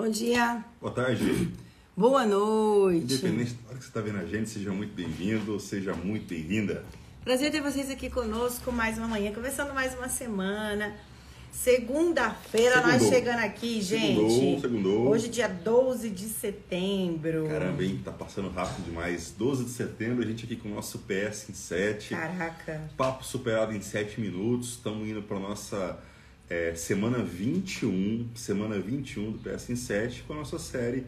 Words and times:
Bom 0.00 0.08
dia. 0.08 0.64
Boa 0.80 0.94
tarde. 0.94 1.50
Boa 1.94 2.24
noite. 2.24 3.04
Independente 3.04 3.52
da 3.52 3.68
hora 3.68 3.76
que 3.76 3.84
você 3.84 3.90
está 3.90 4.00
vendo 4.00 4.16
a 4.16 4.24
gente, 4.24 4.48
seja 4.48 4.72
muito 4.72 4.94
bem-vindo, 4.94 5.60
seja 5.60 5.92
muito 5.92 6.26
bem-vinda. 6.26 6.86
Prazer 7.22 7.52
ter 7.52 7.60
vocês 7.60 7.90
aqui 7.90 8.08
conosco 8.08 8.72
mais 8.72 8.96
uma 8.96 9.06
manhã, 9.06 9.30
começando 9.30 9.74
mais 9.74 9.94
uma 9.94 10.08
semana. 10.08 10.96
Segunda-feira 11.52 12.80
nós 12.80 13.10
chegando 13.10 13.40
aqui, 13.40 13.82
gente. 13.82 14.16
Segundou, 14.16 14.60
segundou. 14.60 15.08
Hoje, 15.08 15.28
dia 15.28 15.48
12 15.48 16.08
de 16.08 16.28
setembro. 16.30 17.46
Caramba, 17.46 17.84
hein? 17.84 18.00
Tá 18.02 18.10
passando 18.10 18.48
rápido 18.48 18.82
demais. 18.86 19.34
12 19.36 19.64
de 19.64 19.70
setembro, 19.70 20.24
a 20.24 20.26
gente 20.26 20.46
aqui 20.46 20.56
com 20.56 20.70
o 20.70 20.74
nosso 20.74 21.00
PS 21.00 21.50
em 21.50 21.52
7. 21.52 22.14
Caraca. 22.14 22.90
Papo 22.96 23.22
superado 23.22 23.74
em 23.74 23.82
7 23.82 24.18
minutos. 24.18 24.70
Estamos 24.70 25.06
indo 25.06 25.22
para 25.22 25.38
nossa 25.38 26.00
é, 26.50 26.74
semana 26.74 27.22
21, 27.22 28.28
semana 28.34 28.76
21 28.76 29.32
do 29.32 29.38
PS 29.38 29.70
em 29.70 29.76
7, 29.76 30.24
com 30.24 30.32
a 30.32 30.36
nossa 30.36 30.58
série 30.58 31.06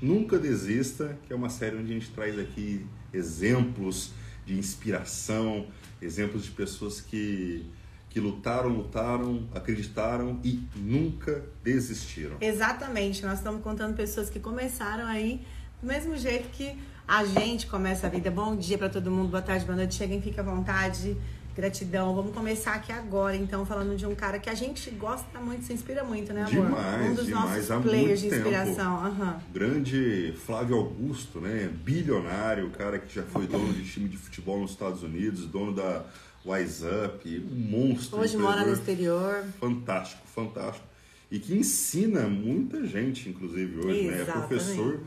Nunca 0.00 0.38
Desista, 0.38 1.18
que 1.26 1.32
é 1.32 1.36
uma 1.36 1.50
série 1.50 1.76
onde 1.76 1.92
a 1.92 1.94
gente 1.94 2.10
traz 2.10 2.38
aqui 2.38 2.86
exemplos 3.12 4.12
de 4.46 4.58
inspiração, 4.58 5.66
exemplos 6.00 6.44
de 6.44 6.50
pessoas 6.50 7.00
que 7.02 7.66
que 8.10 8.18
lutaram, 8.18 8.70
lutaram, 8.70 9.46
acreditaram 9.54 10.40
e 10.42 10.66
nunca 10.74 11.44
desistiram. 11.62 12.38
Exatamente, 12.40 13.22
nós 13.22 13.36
estamos 13.36 13.62
contando 13.62 13.94
pessoas 13.94 14.30
que 14.30 14.40
começaram 14.40 15.06
aí 15.06 15.42
do 15.82 15.86
mesmo 15.86 16.16
jeito 16.16 16.48
que 16.48 16.74
a 17.06 17.26
gente 17.26 17.66
começa 17.66 18.06
a 18.06 18.10
vida. 18.10 18.30
Bom 18.30 18.56
dia 18.56 18.78
para 18.78 18.88
todo 18.88 19.10
mundo, 19.10 19.28
boa 19.28 19.42
tarde, 19.42 19.66
boa 19.66 19.76
noite, 19.76 19.94
cheguem, 19.94 20.22
fica 20.22 20.40
à 20.40 20.44
vontade. 20.44 21.18
Gratidão. 21.58 22.14
Vamos 22.14 22.32
começar 22.32 22.74
aqui 22.74 22.92
agora, 22.92 23.34
então, 23.34 23.66
falando 23.66 23.96
de 23.96 24.06
um 24.06 24.14
cara 24.14 24.38
que 24.38 24.48
a 24.48 24.54
gente 24.54 24.88
gosta 24.92 25.40
muito, 25.40 25.64
se 25.64 25.72
inspira 25.72 26.04
muito, 26.04 26.32
né, 26.32 26.42
amor? 26.42 26.66
Demais, 26.66 27.10
um 27.10 27.14
dos 27.14 27.26
demais, 27.26 27.68
nossos 27.68 27.84
players 27.84 28.20
de 28.20 28.28
inspiração. 28.28 29.04
Uhum. 29.04 29.34
Grande 29.52 30.34
Flávio 30.46 30.76
Augusto, 30.76 31.40
né? 31.40 31.68
Bilionário, 31.82 32.70
cara 32.70 33.00
que 33.00 33.12
já 33.12 33.24
foi 33.24 33.48
dono 33.48 33.72
de 33.72 33.84
time 33.90 34.08
de 34.08 34.16
futebol 34.16 34.60
nos 34.60 34.70
Estados 34.70 35.02
Unidos, 35.02 35.46
dono 35.46 35.74
da 35.74 36.04
Wise 36.46 36.84
Up, 36.86 37.46
um 37.50 37.56
monstro. 37.56 38.20
Hoje 38.20 38.36
mora 38.36 38.64
no 38.64 38.72
exterior. 38.72 39.44
Fantástico, 39.58 40.22
fantástico. 40.28 40.86
E 41.28 41.40
que 41.40 41.56
ensina 41.56 42.28
muita 42.28 42.86
gente, 42.86 43.28
inclusive, 43.28 43.80
hoje, 43.80 44.06
Exatamente. 44.06 44.16
né? 44.16 44.22
É 44.22 44.32
professor 44.32 45.00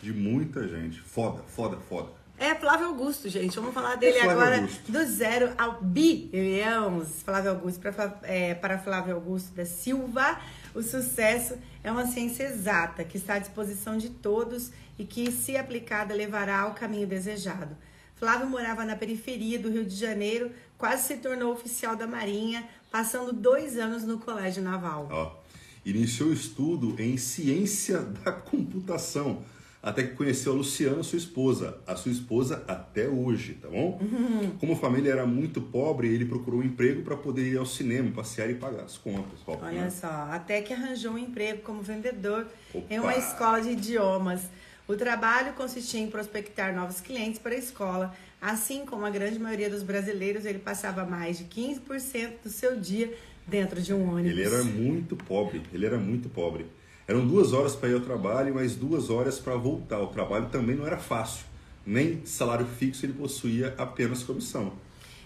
de 0.00 0.12
muita 0.12 0.68
gente. 0.68 1.00
Foda, 1.00 1.42
foda, 1.48 1.76
foda. 1.88 2.10
É 2.38 2.54
Flávio 2.54 2.88
Augusto, 2.88 3.28
gente. 3.28 3.56
Vamos 3.56 3.72
falar 3.72 3.96
dele 3.96 4.18
é 4.18 4.28
agora 4.28 4.56
Augusto. 4.56 4.92
do 4.92 5.04
zero 5.06 5.52
ao 5.56 5.80
bilhões. 5.80 7.22
Flávio 7.24 7.52
Augusto, 7.52 7.80
para, 7.80 8.20
é, 8.22 8.54
para 8.54 8.78
Flávio 8.78 9.14
Augusto 9.14 9.54
da 9.54 9.64
Silva, 9.64 10.38
o 10.74 10.82
sucesso 10.82 11.56
é 11.82 11.90
uma 11.90 12.06
ciência 12.06 12.44
exata 12.44 13.04
que 13.04 13.16
está 13.16 13.34
à 13.34 13.38
disposição 13.38 13.96
de 13.96 14.10
todos 14.10 14.70
e 14.98 15.04
que, 15.04 15.30
se 15.32 15.56
aplicada, 15.56 16.14
levará 16.14 16.60
ao 16.60 16.74
caminho 16.74 17.06
desejado. 17.06 17.76
Flávio 18.16 18.48
morava 18.48 18.84
na 18.84 18.96
periferia 18.96 19.58
do 19.58 19.70
Rio 19.70 19.84
de 19.84 19.94
Janeiro, 19.94 20.50
quase 20.78 21.06
se 21.06 21.16
tornou 21.16 21.52
oficial 21.52 21.96
da 21.96 22.06
Marinha, 22.06 22.66
passando 22.90 23.32
dois 23.32 23.78
anos 23.78 24.04
no 24.04 24.18
Colégio 24.18 24.62
Naval. 24.62 25.08
Ó, 25.10 25.32
iniciou 25.84 26.32
estudo 26.32 26.96
em 26.98 27.16
ciência 27.16 28.00
da 28.24 28.32
computação, 28.32 29.42
até 29.86 30.02
que 30.02 30.16
conheceu 30.16 30.50
a 30.50 30.56
Luciana, 30.56 31.00
sua 31.04 31.16
esposa. 31.16 31.78
A 31.86 31.94
sua 31.94 32.10
esposa 32.10 32.64
até 32.66 33.06
hoje, 33.06 33.54
tá 33.54 33.68
bom? 33.68 34.00
Como 34.58 34.72
a 34.72 34.76
família 34.76 35.12
era 35.12 35.24
muito 35.24 35.60
pobre, 35.60 36.08
ele 36.12 36.24
procurou 36.24 36.58
um 36.58 36.64
emprego 36.64 37.02
para 37.02 37.16
poder 37.16 37.52
ir 37.52 37.56
ao 37.56 37.64
cinema, 37.64 38.10
passear 38.10 38.50
e 38.50 38.54
pagar 38.54 38.82
as 38.82 38.98
contas. 38.98 39.38
Ó, 39.46 39.56
Olha 39.62 39.82
né? 39.82 39.90
só, 39.90 40.08
até 40.08 40.60
que 40.60 40.72
arranjou 40.72 41.12
um 41.12 41.18
emprego 41.18 41.62
como 41.62 41.82
vendedor 41.82 42.48
Opa! 42.74 42.92
em 42.92 42.98
uma 42.98 43.16
escola 43.16 43.60
de 43.60 43.70
idiomas. 43.70 44.40
O 44.88 44.96
trabalho 44.96 45.52
consistia 45.52 46.00
em 46.00 46.08
prospectar 46.08 46.74
novos 46.74 47.00
clientes 47.00 47.38
para 47.38 47.54
a 47.54 47.58
escola. 47.58 48.12
Assim 48.42 48.84
como 48.84 49.06
a 49.06 49.10
grande 49.10 49.38
maioria 49.38 49.70
dos 49.70 49.84
brasileiros, 49.84 50.44
ele 50.44 50.58
passava 50.58 51.04
mais 51.04 51.38
de 51.38 51.44
15% 51.44 52.42
do 52.42 52.50
seu 52.50 52.76
dia 52.76 53.16
dentro 53.46 53.80
de 53.80 53.94
um 53.94 54.10
ônibus. 54.10 54.32
Ele 54.32 54.42
era 54.42 54.64
muito 54.64 55.14
pobre, 55.14 55.62
ele 55.72 55.86
era 55.86 55.96
muito 55.96 56.28
pobre. 56.28 56.66
Eram 57.08 57.24
duas 57.24 57.52
horas 57.52 57.76
para 57.76 57.88
ir 57.88 57.94
ao 57.94 58.00
trabalho 58.00 58.48
e 58.48 58.52
mais 58.52 58.74
duas 58.74 59.10
horas 59.10 59.38
para 59.38 59.54
voltar. 59.54 60.00
O 60.00 60.08
trabalho 60.08 60.46
também 60.46 60.74
não 60.74 60.84
era 60.84 60.98
fácil. 60.98 61.46
Nem 61.86 62.26
salário 62.26 62.66
fixo 62.66 63.06
ele 63.06 63.12
possuía 63.12 63.74
apenas 63.78 64.24
comissão. 64.24 64.72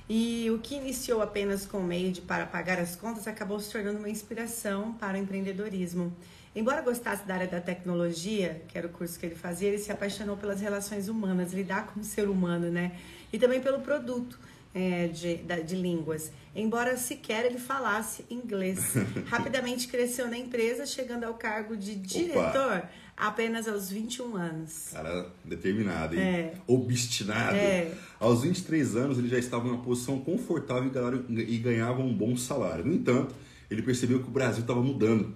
E 0.07 0.51
o 0.51 0.59
que 0.59 0.75
iniciou 0.75 1.23
apenas 1.23 1.65
com 1.65 1.79
o 1.79 1.85
meio 1.85 2.13
de 2.13 2.21
para 2.21 2.45
pagar 2.45 2.79
as 2.79 2.97
contas 2.97 3.27
acabou 3.27 3.59
se 3.59 3.73
tornando 3.73 3.99
uma 3.99 4.11
inspiração 4.11 4.93
para 4.93 5.17
o 5.17 5.21
empreendedorismo. 5.21 6.13
Embora 6.55 6.83
gostasse 6.83 7.25
da 7.25 7.35
área 7.35 7.47
da 7.47 7.61
tecnologia, 7.61 8.61
que 8.69 8.77
era 8.77 8.87
o 8.87 8.91
curso 8.91 9.19
que 9.19 9.25
ele 9.25 9.37
fazia, 9.37 9.69
ele 9.69 9.79
se 9.79 9.91
apaixonou 9.91 10.37
pelas 10.37 10.61
relações 10.61 11.09
humanas, 11.09 11.55
lidar 11.55 11.87
como 11.87 12.05
ser 12.05 12.29
humano, 12.29 12.71
né? 12.71 12.93
E 13.33 13.39
também 13.39 13.61
pelo 13.61 13.81
produto 13.81 14.39
é, 14.75 15.09
de, 15.09 15.37
da- 15.37 15.61
de 15.61 15.77
línguas. 15.77 16.31
Embora 16.55 16.97
sequer 16.97 17.47
ele 17.47 17.59
falasse 17.59 18.25
inglês. 18.31 18.95
Rapidamente 19.27 19.89
cresceu 19.89 20.29
na 20.29 20.37
empresa, 20.39 20.85
chegando 20.87 21.25
ao 21.25 21.35
cargo 21.35 21.77
de 21.77 21.95
diretor 21.95 22.83
apenas 23.17 23.69
aos 23.69 23.91
21 23.91 24.35
anos. 24.37 24.89
Cara 24.93 25.31
determinado, 25.45 26.15
hein? 26.15 26.21
É. 26.21 26.55
Obstinado. 26.67 27.55
É. 27.57 27.93
Aos 28.19 28.43
23 28.43 28.97
anos, 28.97 29.19
ele 29.19 29.29
já 29.29 29.39
estava 29.39 29.69
em 29.69 29.71
uma 29.73 29.83
posição 29.83 30.19
confortável 30.19 30.91
e 31.29 31.59
ganhava 31.59 32.01
um 32.01 32.13
bom 32.13 32.37
salário. 32.37 32.85
No 32.85 32.95
entanto, 32.95 33.35
ele 33.71 33.83
percebeu 33.83 34.21
que 34.21 34.29
o 34.29 34.31
Brasil 34.31 34.63
estava 34.63 34.81
mudando. 34.83 35.35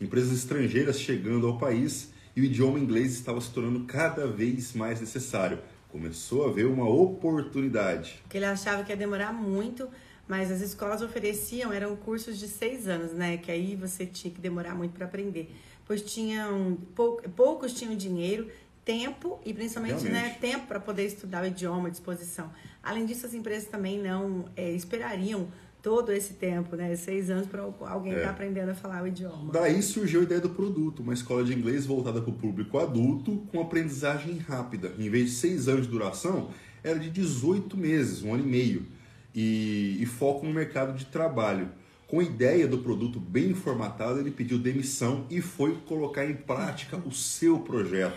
Empresas 0.00 0.32
estrangeiras 0.36 0.98
chegando 0.98 1.46
ao 1.46 1.58
país 1.58 2.10
e 2.34 2.40
o 2.40 2.44
idioma 2.44 2.78
inglês 2.78 3.12
estava 3.12 3.40
se 3.40 3.50
tornando 3.50 3.84
cada 3.84 4.26
vez 4.26 4.72
mais 4.74 5.00
necessário. 5.00 5.58
Começou 6.00 6.46
a 6.46 6.52
ver 6.52 6.66
uma 6.66 6.86
oportunidade. 6.86 8.22
que 8.28 8.36
ele 8.36 8.44
achava 8.44 8.84
que 8.84 8.92
ia 8.92 8.96
demorar 8.98 9.32
muito, 9.32 9.88
mas 10.28 10.52
as 10.52 10.60
escolas 10.60 11.00
ofereciam, 11.00 11.72
eram 11.72 11.96
cursos 11.96 12.38
de 12.38 12.48
seis 12.48 12.86
anos, 12.86 13.12
né? 13.12 13.38
Que 13.38 13.50
aí 13.50 13.74
você 13.74 14.04
tinha 14.04 14.30
que 14.30 14.38
demorar 14.38 14.74
muito 14.74 14.92
para 14.92 15.06
aprender. 15.06 15.50
Pois 15.86 16.02
tinham, 16.02 16.76
pou- 16.94 17.22
poucos 17.34 17.72
tinham 17.72 17.96
dinheiro, 17.96 18.50
tempo 18.84 19.40
e 19.42 19.54
principalmente 19.54 20.04
né, 20.04 20.10
Realmente. 20.20 20.38
tempo 20.40 20.66
para 20.66 20.78
poder 20.78 21.06
estudar 21.06 21.42
o 21.42 21.46
idioma 21.46 21.88
à 21.88 21.90
disposição. 21.90 22.52
Além 22.82 23.06
disso, 23.06 23.24
as 23.24 23.32
empresas 23.32 23.66
também 23.66 23.98
não 23.98 24.44
é, 24.54 24.70
esperariam 24.72 25.48
todo 25.86 26.10
esse 26.10 26.34
tempo, 26.34 26.74
né? 26.74 26.96
Seis 26.96 27.30
anos 27.30 27.46
para 27.46 27.62
alguém 27.62 28.12
É. 28.12 28.16
estar 28.16 28.30
aprendendo 28.30 28.72
a 28.72 28.74
falar 28.74 29.04
o 29.04 29.06
idioma. 29.06 29.52
Daí 29.52 29.80
surgiu 29.80 30.18
a 30.18 30.24
ideia 30.24 30.40
do 30.40 30.48
produto, 30.50 31.00
uma 31.00 31.14
escola 31.14 31.44
de 31.44 31.54
inglês 31.54 31.86
voltada 31.86 32.20
para 32.20 32.28
o 32.28 32.32
público 32.34 32.76
adulto 32.76 33.46
com 33.52 33.60
aprendizagem 33.60 34.36
rápida. 34.38 34.92
Em 34.98 35.08
vez 35.08 35.26
de 35.26 35.36
seis 35.36 35.68
anos 35.68 35.86
de 35.86 35.92
duração, 35.92 36.50
era 36.82 36.98
de 36.98 37.08
18 37.08 37.76
meses, 37.76 38.24
um 38.24 38.34
ano 38.34 38.42
e 38.42 38.46
meio, 38.48 38.84
e, 39.32 39.96
e 40.00 40.06
foco 40.06 40.44
no 40.44 40.52
mercado 40.52 40.98
de 40.98 41.04
trabalho. 41.06 41.68
Com 42.08 42.18
a 42.18 42.24
ideia 42.24 42.66
do 42.66 42.78
produto 42.78 43.20
bem 43.20 43.54
formatado, 43.54 44.18
ele 44.18 44.32
pediu 44.32 44.58
demissão 44.58 45.24
e 45.30 45.40
foi 45.40 45.76
colocar 45.86 46.26
em 46.26 46.34
prática 46.34 46.96
o 46.96 47.12
seu 47.12 47.60
projeto. 47.60 48.16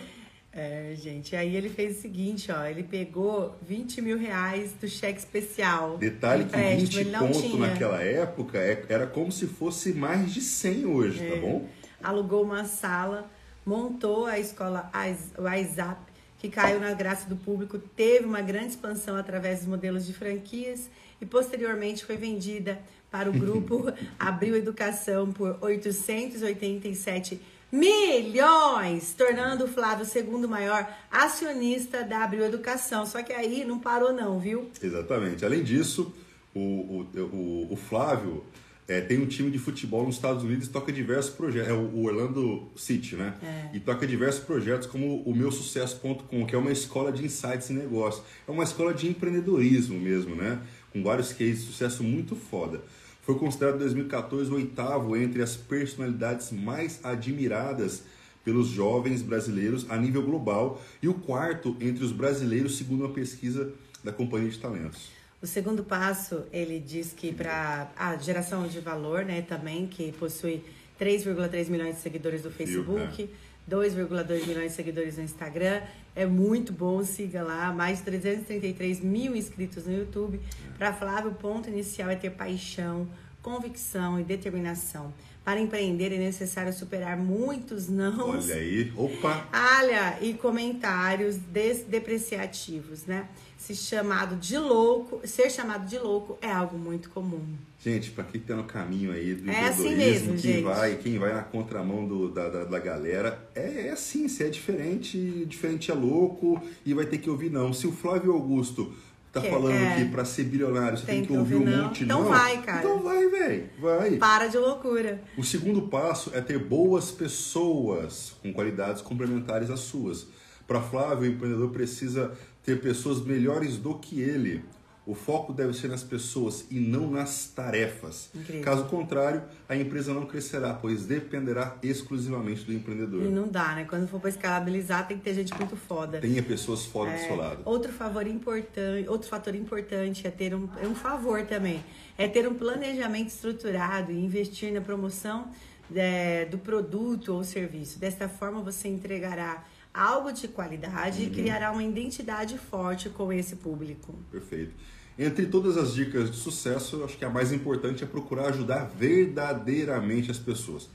É, 0.52 0.94
gente, 0.96 1.36
aí 1.36 1.56
ele 1.56 1.70
fez 1.70 1.98
o 1.98 2.02
seguinte, 2.02 2.52
ó, 2.52 2.66
ele 2.66 2.82
pegou 2.82 3.56
20 3.68 4.02
mil 4.02 4.18
reais 4.18 4.72
do 4.74 4.88
cheque 4.88 5.20
especial. 5.20 5.98
Detalhe 6.00 6.44
que 6.44 6.50
empréstimo, 6.50 6.88
20 6.88 7.00
ele 7.00 7.10
não 7.12 7.28
conto 7.28 7.42
tinha. 7.42 7.68
naquela 7.68 8.02
época 8.02 8.58
é- 8.58 8.84
era 8.90 9.06
como 9.06 9.32
se 9.32 9.46
fosse 9.46 9.94
mais 9.94 10.34
de 10.34 10.42
100 10.42 10.86
hoje, 10.88 11.24
É. 11.26 11.32
tá 11.32 11.36
bom? 11.38 11.68
alugou 12.02 12.44
uma 12.44 12.64
sala, 12.64 13.30
montou 13.66 14.26
a 14.26 14.40
escola 14.40 14.90
WhatsApp, 15.38 16.00
que 16.40 16.48
caiu 16.50 16.80
na 16.80 16.94
graça 16.94 17.28
do 17.30 17.36
público, 17.36 17.78
teve 17.78 18.26
uma 18.26 18.42
grande 18.42 18.68
expansão 18.70 19.18
através 19.18 19.60
dos 19.60 19.68
modelos 19.68 20.06
de 20.08 20.14
franquias 20.14 20.90
e 21.22 21.26
posteriormente 21.26 22.06
foi 22.06 22.16
vendida 22.16 22.80
para 23.12 23.30
o 23.30 23.34
grupo 23.34 23.92
Abril 24.18 24.56
Educação 24.56 25.32
por 25.34 25.58
887 25.62 27.40
milhões, 27.72 29.14
tornando 29.14 29.66
o 29.66 29.68
Flávio 29.68 30.04
o 30.04 30.08
segundo 30.08 30.48
maior 30.48 30.88
acionista 31.12 32.04
da 32.04 32.24
Abril 32.24 32.46
Educação. 32.46 33.06
Só 33.06 33.22
que 33.22 33.34
aí 33.34 33.64
não 33.66 33.80
parou 33.80 34.12
não, 34.14 34.40
viu? 34.40 34.70
Exatamente. 34.82 35.46
Além 35.46 35.64
disso, 35.64 36.14
o, 36.54 36.60
o, 36.60 37.08
o, 37.20 37.68
o 37.74 37.76
Flávio 37.76 38.44
é, 38.90 39.00
tem 39.00 39.20
um 39.20 39.28
time 39.28 39.52
de 39.52 39.60
futebol 39.60 40.04
nos 40.04 40.16
Estados 40.16 40.44
Unidos 40.44 40.68
e 40.68 40.72
toca 40.72 40.92
diversos 40.92 41.32
projetos. 41.36 41.70
É 41.70 41.74
o 41.74 41.90
o 42.00 42.06
Orlando 42.06 42.68
City, 42.76 43.16
né? 43.16 43.36
É. 43.44 43.78
E 43.78 43.80
toca 43.80 44.08
diversos 44.08 44.44
projetos 44.44 44.88
como 44.88 45.22
o 45.22 45.36
meu 45.36 45.52
sucesso.com, 45.52 46.46
que 46.46 46.56
é 46.56 46.58
uma 46.58 46.72
escola 46.72 47.12
de 47.12 47.24
insights 47.24 47.70
e 47.70 47.74
negócio. 47.74 48.24
É 48.48 48.52
uma 48.52 48.64
escola 48.64 48.94
de 48.94 49.08
empreendedorismo 49.08 50.00
mesmo, 50.00 50.36
né? 50.36 50.60
Com 50.92 51.04
vários 51.04 51.32
cases 51.32 51.62
de 51.62 51.68
sucesso 51.68 52.04
muito 52.04 52.36
foda. 52.36 52.82
Foi 53.30 53.38
considerado 53.38 53.76
em 53.76 53.80
2014 53.82 54.50
o 54.50 54.56
oitavo 54.56 55.16
entre 55.16 55.44
as 55.44 55.56
personalidades 55.56 56.52
mais 56.52 57.00
admiradas 57.04 58.02
pelos 58.44 58.70
jovens 58.70 59.22
brasileiros 59.22 59.86
a 59.88 59.96
nível 59.98 60.24
global 60.24 60.82
e 61.00 61.08
o 61.08 61.14
quarto 61.14 61.78
entre 61.80 62.04
os 62.04 62.12
brasileiros, 62.12 62.76
segundo 62.76 63.06
uma 63.06 63.14
pesquisa 63.14 63.72
da 64.04 64.12
Companhia 64.12 64.50
de 64.50 64.58
Talentos. 64.58 65.12
O 65.40 65.46
segundo 65.46 65.84
passo, 65.84 66.42
ele 66.52 66.80
diz 66.80 67.14
que 67.14 67.32
para 67.32 67.92
a 67.96 68.18
geração 68.18 68.68
de 68.68 68.80
valor, 68.80 69.24
né, 69.24 69.44
também, 69.44 69.86
que 69.86 70.12
possui 70.14 70.64
3,3 71.00 71.70
milhões 71.70 71.98
de 71.98 72.02
seguidores 72.02 72.42
do 72.42 72.50
Facebook, 72.50 73.30
2,2 73.70 74.48
milhões 74.48 74.72
de 74.72 74.76
seguidores 74.76 75.18
no 75.18 75.24
Instagram. 75.24 75.84
É 76.16 76.26
muito 76.26 76.74
bom, 76.74 77.04
siga 77.04 77.44
lá. 77.44 77.72
Mais 77.72 78.00
de 78.00 78.06
333 78.06 79.02
mil 79.02 79.36
inscritos 79.36 79.86
no 79.86 79.94
YouTube. 79.94 80.40
Para 80.78 80.94
Flávio, 80.94 81.32
o 81.32 81.36
ponto 81.36 81.70
inicial 81.70 82.10
é 82.10 82.16
ter 82.16 82.32
paixão, 82.32 83.08
convicção 83.42 84.20
e 84.20 84.24
determinação. 84.24 85.14
Para 85.44 85.60
empreender 85.60 86.14
é 86.14 86.18
necessário 86.18 86.72
superar 86.74 87.18
muitos 87.18 87.88
não. 87.88 88.30
Olha 88.30 88.56
aí, 88.56 88.94
opa! 88.96 89.48
Olha, 89.80 90.18
e 90.22 90.34
comentários 90.34 91.38
desdepreciativos, 91.38 93.06
né? 93.06 93.28
Se 93.58 93.74
chamado 93.74 94.36
de 94.36 94.58
louco, 94.58 95.26
ser 95.28 95.50
chamado 95.50 95.88
de 95.88 95.98
louco 95.98 96.38
é 96.42 96.52
algo 96.52 96.78
muito 96.78 97.10
comum. 97.10 97.58
Gente, 97.82 98.12
para 98.12 98.26
quem 98.26 98.42
tá 98.42 98.56
no 98.58 98.66
caminho 98.66 99.12
aí 99.14 99.34
do 99.36 99.50
É 99.50 99.68
assim 99.70 99.84
empreendedorismo, 99.94 100.28
mesmo, 100.34 100.42
quem 100.42 100.54
gente. 100.56 100.64
vai, 100.64 100.96
quem 100.98 101.18
vai 101.18 101.34
na 101.34 101.44
contramão 101.44 102.06
do- 102.06 102.28
da, 102.30 102.50
da, 102.50 102.64
da 102.66 102.78
galera, 102.80 103.48
é, 103.56 103.88
é 103.88 103.92
assim, 103.92 104.28
se 104.28 104.44
é 104.44 104.50
diferente, 104.50 105.18
diferente 105.46 105.90
é 105.90 105.94
louco 105.94 106.62
e 106.86 106.94
vai 106.94 107.06
ter 107.06 107.20
que 107.20 107.30
ouvir 107.30 107.50
não. 107.50 107.72
Se 107.72 107.88
o 107.88 107.92
Flávio 107.94 108.34
Augusto 108.34 108.94
tá 109.32 109.40
Que- 109.40 109.50
falando 109.50 109.76
é. 109.78 109.96
que 109.96 110.12
para 110.12 110.26
ser 110.26 110.44
bilionário 110.44 110.98
você 110.98 111.06
tem, 111.06 111.24
que 111.24 111.32
ouvir 111.32 111.56
um 111.56 111.64
não. 111.64 111.84
monte 111.86 112.04
Então 112.04 112.24
não, 112.24 112.30
vai, 112.30 112.62
cara. 112.62 112.80
Então 112.80 113.02
vai, 113.02 113.30
velho, 113.30 113.70
vai. 113.80 114.12
Para 114.18 114.48
de 114.48 114.58
loucura. 114.58 115.22
O 115.38 115.44
segundo 115.46 115.84
passo 115.84 116.32
é 116.34 116.42
ter 116.42 116.60
boas 116.60 117.12
pessoas 117.12 118.34
com 118.42 118.52
qualidades 118.52 119.02
complementares 119.02 119.70
às 119.70 119.80
suas. 119.80 120.28
Para 120.68 120.82
Flávio, 120.82 121.30
o 121.30 121.34
empreendedor 121.34 121.70
precisa 121.70 122.34
ter 122.62 122.82
pessoas 122.82 123.22
melhores 123.24 123.78
do 123.78 123.96
que 123.96 124.20
ele. 124.20 124.64
O 125.10 125.16
foco 125.16 125.52
deve 125.52 125.74
ser 125.74 125.88
nas 125.88 126.04
pessoas 126.04 126.68
e 126.70 126.80
não 126.80 127.10
nas 127.10 127.48
tarefas. 127.48 128.30
Incrível. 128.36 128.62
Caso 128.64 128.86
contrário, 128.86 129.42
a 129.68 129.76
empresa 129.76 130.14
não 130.14 130.28
crescerá, 130.28 130.72
pois 130.76 131.08
dependerá 131.08 131.76
exclusivamente 131.82 132.64
do 132.64 132.72
E 132.72 132.76
empreendedor. 132.76 133.24
não 133.24 133.48
dá, 133.48 133.74
né? 133.74 133.86
Quando 133.90 134.08
for 134.08 134.20
para 134.20 134.30
escalabilizar, 134.30 135.08
tem 135.08 135.18
que 135.18 135.24
ter 135.24 135.34
gente 135.34 135.52
muito 135.56 135.76
foda. 135.76 136.20
Tenha 136.20 136.44
pessoas 136.44 136.86
fora 136.86 137.12
do 137.12 137.18
seu 137.26 137.36
lado. 137.36 137.62
Outro 137.66 137.92
favor 137.92 138.28
importante, 138.28 139.10
outro 139.10 139.28
fator 139.28 139.56
importante 139.56 140.28
é 140.28 140.30
ter 140.30 140.54
um, 140.54 140.70
é 140.80 140.88
um 140.88 140.94
favor 140.94 141.42
também, 141.42 141.84
é 142.16 142.28
ter 142.28 142.48
um 142.48 142.54
planejamento 142.54 143.30
estruturado 143.30 144.12
e 144.12 144.24
investir 144.24 144.72
na 144.72 144.80
promoção 144.82 145.50
é, 145.96 146.46
do 146.46 146.60
produto 146.60 147.34
ou 147.34 147.44
serviço. 147.44 147.98
Desta 147.98 148.30
forma, 148.30 148.62
você 148.62 148.88
entregará 148.88 149.66
algo 149.92 150.32
de 150.32 150.48
qualidade 150.48 151.24
Uhum. 151.24 151.28
e 151.28 151.30
criará 151.32 151.72
uma 151.72 151.84
identidade 151.84 152.60
forte 152.60 153.10
com 153.10 153.34
esse 153.34 153.56
público. 153.56 154.14
Perfeito. 154.32 154.72
Entre 155.20 155.48
todas 155.48 155.76
as 155.76 155.94
dicas 155.94 156.32
de 156.32 156.38
sucesso, 156.38 156.96
eu 156.96 157.04
acho 157.04 157.18
que 157.18 157.26
a 157.26 157.30
mais 157.30 157.52
importante 157.52 158.06
é 158.06 158.08
procurar 158.08 158.48
ajudar 158.48 158.90
verdadeiramente 158.98 160.32
as 160.32 160.38
pessoas. 160.40 160.88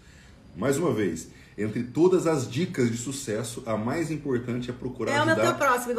Mais 0.57 0.79
uma 0.79 0.95
vez, 0.95 1.29
entre 1.59 1.83
todas 1.83 2.27
as 2.27 2.51
dicas 2.51 2.91
de 2.91 2.97
sucesso, 2.97 3.63
a 3.67 3.77
mais 3.77 4.11
importante 4.11 4.71
é 4.71 4.73
procurar 4.73 5.13
É 5.13 5.19
ajudar 5.19 5.59
próximo, 5.59 5.95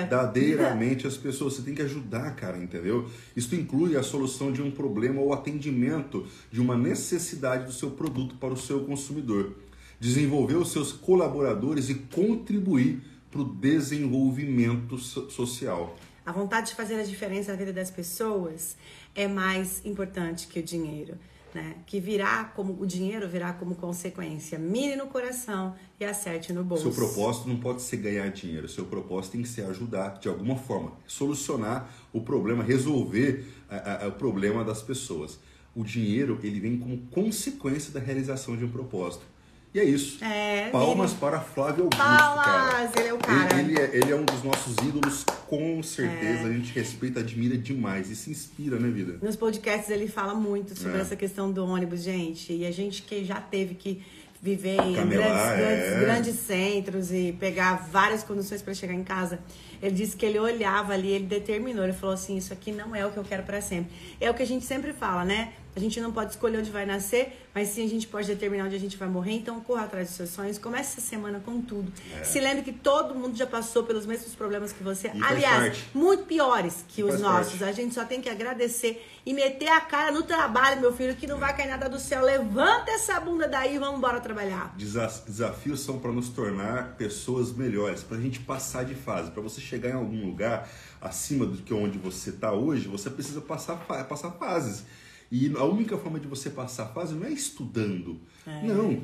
verdadeiramente 0.00 1.06
as 1.06 1.18
pessoas. 1.18 1.54
Você 1.54 1.62
tem 1.62 1.74
que 1.74 1.82
ajudar, 1.82 2.34
cara, 2.36 2.56
entendeu? 2.56 3.06
Isso 3.36 3.54
inclui 3.54 3.96
a 3.96 4.02
solução 4.02 4.50
de 4.50 4.62
um 4.62 4.70
problema 4.70 5.20
ou 5.20 5.34
atendimento 5.34 6.26
de 6.50 6.62
uma 6.62 6.74
necessidade 6.74 7.66
do 7.66 7.72
seu 7.72 7.90
produto 7.90 8.34
para 8.36 8.54
o 8.54 8.56
seu 8.56 8.80
consumidor. 8.80 9.52
Desenvolver 10.00 10.54
os 10.56 10.72
seus 10.72 10.90
colaboradores 10.90 11.90
e 11.90 11.96
contribuir 11.96 13.00
para 13.30 13.42
o 13.42 13.44
desenvolvimento 13.44 14.96
so- 14.96 15.28
social. 15.28 15.94
A 16.28 16.32
vontade 16.32 16.68
de 16.68 16.74
fazer 16.74 16.96
a 17.00 17.02
diferença 17.02 17.52
na 17.52 17.56
vida 17.56 17.72
das 17.72 17.90
pessoas 17.90 18.76
é 19.14 19.26
mais 19.26 19.80
importante 19.82 20.46
que 20.46 20.60
o 20.60 20.62
dinheiro, 20.62 21.14
né? 21.54 21.76
Que 21.86 21.98
virá 21.98 22.44
como 22.54 22.76
o 22.78 22.84
dinheiro 22.86 23.26
virá 23.26 23.54
como 23.54 23.74
consequência. 23.76 24.58
Mire 24.58 24.94
no 24.94 25.06
coração 25.06 25.74
e 25.98 26.04
acerte 26.04 26.52
no 26.52 26.62
bolso. 26.62 26.82
Seu 26.82 26.92
propósito 26.92 27.48
não 27.48 27.56
pode 27.56 27.80
ser 27.80 27.96
ganhar 27.96 28.28
dinheiro, 28.28 28.68
seu 28.68 28.84
propósito 28.84 29.32
tem 29.32 29.42
que 29.42 29.48
ser 29.48 29.62
ajudar 29.70 30.18
de 30.18 30.28
alguma 30.28 30.54
forma, 30.56 30.92
solucionar 31.06 31.90
o 32.12 32.20
problema, 32.20 32.62
resolver 32.62 33.46
a- 33.70 34.04
a- 34.04 34.08
o 34.08 34.12
problema 34.12 34.62
das 34.62 34.82
pessoas. 34.82 35.40
O 35.74 35.82
dinheiro 35.82 36.38
ele 36.42 36.60
vem 36.60 36.76
como 36.78 36.98
consequência 37.06 37.90
da 37.90 38.00
realização 38.00 38.54
de 38.54 38.66
um 38.66 38.70
propósito. 38.70 39.24
E 39.74 39.80
é 39.80 39.84
isso. 39.84 40.24
É, 40.24 40.70
Palmas 40.70 41.10
mire. 41.10 41.20
para 41.20 41.40
Flávio 41.40 41.84
Augusto, 41.84 42.02
Palmas! 42.02 42.44
cara. 42.44 42.90
Ele 42.96 43.08
é 43.08 43.12
o 43.12 43.18
cara. 43.18 43.60
Ele, 43.60 43.72
ele 43.72 43.80
é, 43.80 43.90
ele 43.96 44.12
é 44.12 44.16
um 44.16 44.24
dos 44.24 44.42
nossos 44.42 44.74
ídolos, 44.78 45.24
com 45.46 45.82
certeza. 45.82 46.42
É. 46.42 46.44
A 46.46 46.52
gente 46.52 46.72
respeita, 46.72 47.20
admira 47.20 47.56
demais 47.56 48.10
e 48.10 48.16
se 48.16 48.30
inspira, 48.30 48.78
né, 48.78 48.88
vida? 48.88 49.18
Nos 49.20 49.36
podcasts 49.36 49.90
ele 49.90 50.08
fala 50.08 50.34
muito 50.34 50.74
sobre 50.78 50.98
É. 50.98 51.00
essa 51.02 51.14
questão 51.16 51.52
do 51.52 51.64
ônibus, 51.66 52.02
gente. 52.02 52.52
E 52.52 52.66
a 52.66 52.70
gente 52.70 53.02
que 53.02 53.24
já 53.24 53.40
teve 53.40 53.74
que 53.74 54.02
viver 54.40 54.80
em 54.80 54.94
Camelar, 54.94 55.56
grandes, 55.56 55.58
grandes, 55.58 55.92
é. 55.92 56.00
grandes 56.00 56.34
centros 56.36 57.12
e 57.12 57.36
pegar 57.38 57.88
várias 57.90 58.22
condições 58.22 58.62
para 58.62 58.72
chegar 58.72 58.94
em 58.94 59.02
casa. 59.04 59.38
Ele 59.82 59.94
disse 59.94 60.16
que 60.16 60.24
ele 60.24 60.38
olhava 60.38 60.92
ali, 60.94 61.08
ele 61.10 61.26
determinou, 61.26 61.84
ele 61.84 61.92
falou 61.92 62.14
assim: 62.14 62.36
Isso 62.36 62.52
aqui 62.52 62.72
não 62.72 62.94
é 62.96 63.04
o 63.04 63.10
que 63.10 63.16
eu 63.16 63.24
quero 63.24 63.42
para 63.42 63.60
sempre. 63.60 63.92
É 64.20 64.30
o 64.30 64.34
que 64.34 64.42
a 64.42 64.46
gente 64.46 64.64
sempre 64.64 64.92
fala, 64.92 65.24
né? 65.24 65.52
A 65.78 65.80
gente 65.80 66.00
não 66.00 66.12
pode 66.12 66.32
escolher 66.32 66.58
onde 66.58 66.70
vai 66.70 66.84
nascer, 66.84 67.46
mas 67.54 67.68
sim 67.68 67.84
a 67.84 67.88
gente 67.88 68.06
pode 68.06 68.26
determinar 68.26 68.64
onde 68.64 68.74
a 68.74 68.78
gente 68.80 68.96
vai 68.96 69.08
morrer. 69.08 69.32
Então 69.32 69.60
corra 69.60 69.84
atrás 69.84 70.08
dos 70.08 70.16
seus 70.16 70.30
sonhos, 70.30 70.58
comece 70.58 70.98
essa 70.98 71.00
semana 71.08 71.40
com 71.44 71.62
tudo. 71.62 71.92
Se 72.24 72.40
lembre 72.40 72.62
que 72.62 72.72
todo 72.72 73.14
mundo 73.14 73.36
já 73.36 73.46
passou 73.46 73.84
pelos 73.84 74.04
mesmos 74.04 74.34
problemas 74.34 74.72
que 74.72 74.82
você. 74.82 75.08
É. 75.08 75.16
E 75.16 75.22
Aliás, 75.22 75.78
muito 75.94 76.24
piores 76.24 76.84
que 76.88 77.00
E 77.00 77.04
os 77.04 77.20
nossos. 77.20 77.52
parte. 77.58 77.64
A 77.64 77.72
gente 77.72 77.94
só 77.94 78.04
tem 78.04 78.20
que 78.20 78.28
agradecer 78.28 79.06
e 79.24 79.32
meter 79.32 79.68
a 79.68 79.80
cara 79.80 80.10
no 80.10 80.22
trabalho, 80.22 80.80
meu 80.80 80.92
filho, 80.92 81.14
que 81.14 81.26
não 81.26 81.38
vai 81.38 81.54
cair 81.56 81.68
nada 81.68 81.88
do 81.88 81.98
céu. 81.98 82.22
Levanta 82.24 82.90
essa 82.90 83.20
bunda 83.20 83.46
daí 83.46 83.76
e 83.76 83.78
vamos 83.78 83.98
embora 83.98 84.20
trabalhar. 84.20 84.74
Desa- 84.76 85.22
Desafios 85.26 85.80
são 85.80 85.98
para 85.98 86.10
nos 86.12 86.28
tornar 86.30 86.96
pessoas 86.96 87.52
melhores, 87.52 88.02
para 88.02 88.16
a 88.16 88.20
gente 88.20 88.40
passar 88.40 88.84
de 88.84 88.94
fase. 88.94 89.30
Para 89.30 89.42
você 89.42 89.60
chegar 89.60 89.90
em 89.90 89.94
algum 89.94 90.26
lugar 90.26 90.68
acima 91.00 91.46
do 91.46 91.58
que 91.58 91.72
onde 91.72 91.96
você 91.98 92.30
está 92.30 92.52
hoje, 92.52 92.88
você 92.88 93.08
precisa 93.08 93.40
passar, 93.40 93.76
passar 94.08 94.32
fases. 94.32 94.84
E 95.30 95.52
a 95.56 95.64
única 95.64 95.96
forma 95.98 96.18
de 96.18 96.26
você 96.26 96.48
passar 96.50 96.86
fase 96.86 97.14
não 97.14 97.26
é 97.26 97.30
estudando. 97.30 98.18
Não. 98.62 99.02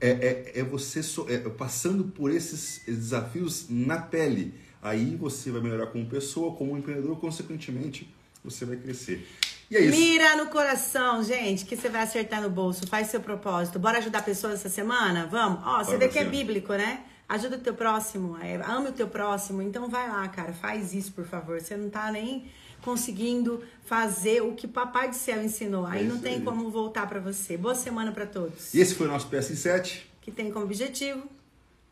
É, 0.00 0.10
é, 0.10 0.60
é 0.60 0.62
você 0.62 1.02
so- 1.02 1.26
é 1.28 1.38
passando 1.38 2.04
por 2.04 2.30
esses 2.30 2.82
desafios 2.86 3.66
na 3.68 3.98
pele. 3.98 4.54
Aí 4.82 5.16
você 5.16 5.50
vai 5.50 5.60
melhorar 5.60 5.86
como 5.86 6.04
pessoa, 6.06 6.54
como 6.54 6.76
empreendedor, 6.76 7.18
consequentemente, 7.18 8.12
você 8.44 8.64
vai 8.64 8.76
crescer. 8.76 9.26
E 9.70 9.76
é 9.76 9.80
isso. 9.80 9.98
Mira 9.98 10.36
no 10.36 10.46
coração, 10.50 11.24
gente, 11.24 11.64
que 11.64 11.74
você 11.74 11.88
vai 11.88 12.02
acertar 12.02 12.42
no 12.42 12.50
bolso. 12.50 12.86
Faz 12.86 13.06
seu 13.08 13.20
propósito. 13.20 13.78
Bora 13.78 13.98
ajudar 13.98 14.22
pessoas 14.22 14.54
essa 14.54 14.68
semana? 14.68 15.26
Vamos? 15.26 15.60
Ó, 15.64 15.82
você 15.82 15.96
vê 15.96 16.08
que 16.08 16.18
é 16.18 16.24
bíblico, 16.24 16.72
né? 16.74 17.02
Ajuda 17.26 17.56
o 17.56 17.60
teu 17.60 17.72
próximo, 17.72 18.36
é, 18.38 18.56
ame 18.56 18.90
o 18.90 18.92
teu 18.92 19.08
próximo. 19.08 19.62
Então 19.62 19.88
vai 19.88 20.06
lá, 20.06 20.28
cara, 20.28 20.52
faz 20.52 20.92
isso, 20.92 21.12
por 21.12 21.24
favor. 21.24 21.58
Você 21.58 21.74
não 21.74 21.88
tá 21.88 22.12
nem 22.12 22.44
conseguindo 22.84 23.62
fazer 23.86 24.42
o 24.42 24.52
que 24.52 24.68
Papai 24.68 25.08
do 25.10 25.16
Céu 25.16 25.42
ensinou. 25.42 25.86
Aí 25.86 26.04
É 26.04 26.08
não 26.08 26.18
tem 26.18 26.34
aí. 26.36 26.40
como 26.42 26.70
voltar 26.70 27.08
pra 27.08 27.18
você. 27.20 27.56
Boa 27.56 27.74
semana 27.74 28.12
pra 28.12 28.26
todos. 28.26 28.72
E 28.74 28.80
esse 28.80 28.94
foi 28.94 29.06
o 29.06 29.10
nosso 29.10 29.28
PS7. 29.28 30.00
Que 30.20 30.30
tem 30.30 30.50
como 30.50 30.64
objetivo 30.64 31.22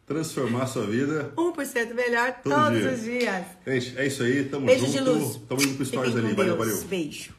Transformar 0.06 0.64
a 0.64 0.66
sua 0.66 0.84
vida 0.86 1.32
1% 1.36 1.94
melhor 1.94 2.32
Todo 2.42 2.52
todos 2.54 2.78
dia. 2.80 2.92
os 2.92 3.02
dias. 3.02 3.46
Gente, 3.66 3.98
é 3.98 4.06
isso 4.06 4.22
aí, 4.22 4.44
tamo 4.44 4.66
Beijo 4.66 4.86
junto. 4.86 4.92
de 4.98 5.00
luz. 5.00 5.40
Tamo 5.48 5.62
indo 5.62 5.74
pro 5.76 5.84
stories 5.86 6.16
ali. 6.16 6.34
Valeu, 6.34 6.56
Deus. 6.56 6.58
valeu. 6.58 6.84
Beijo. 6.88 7.34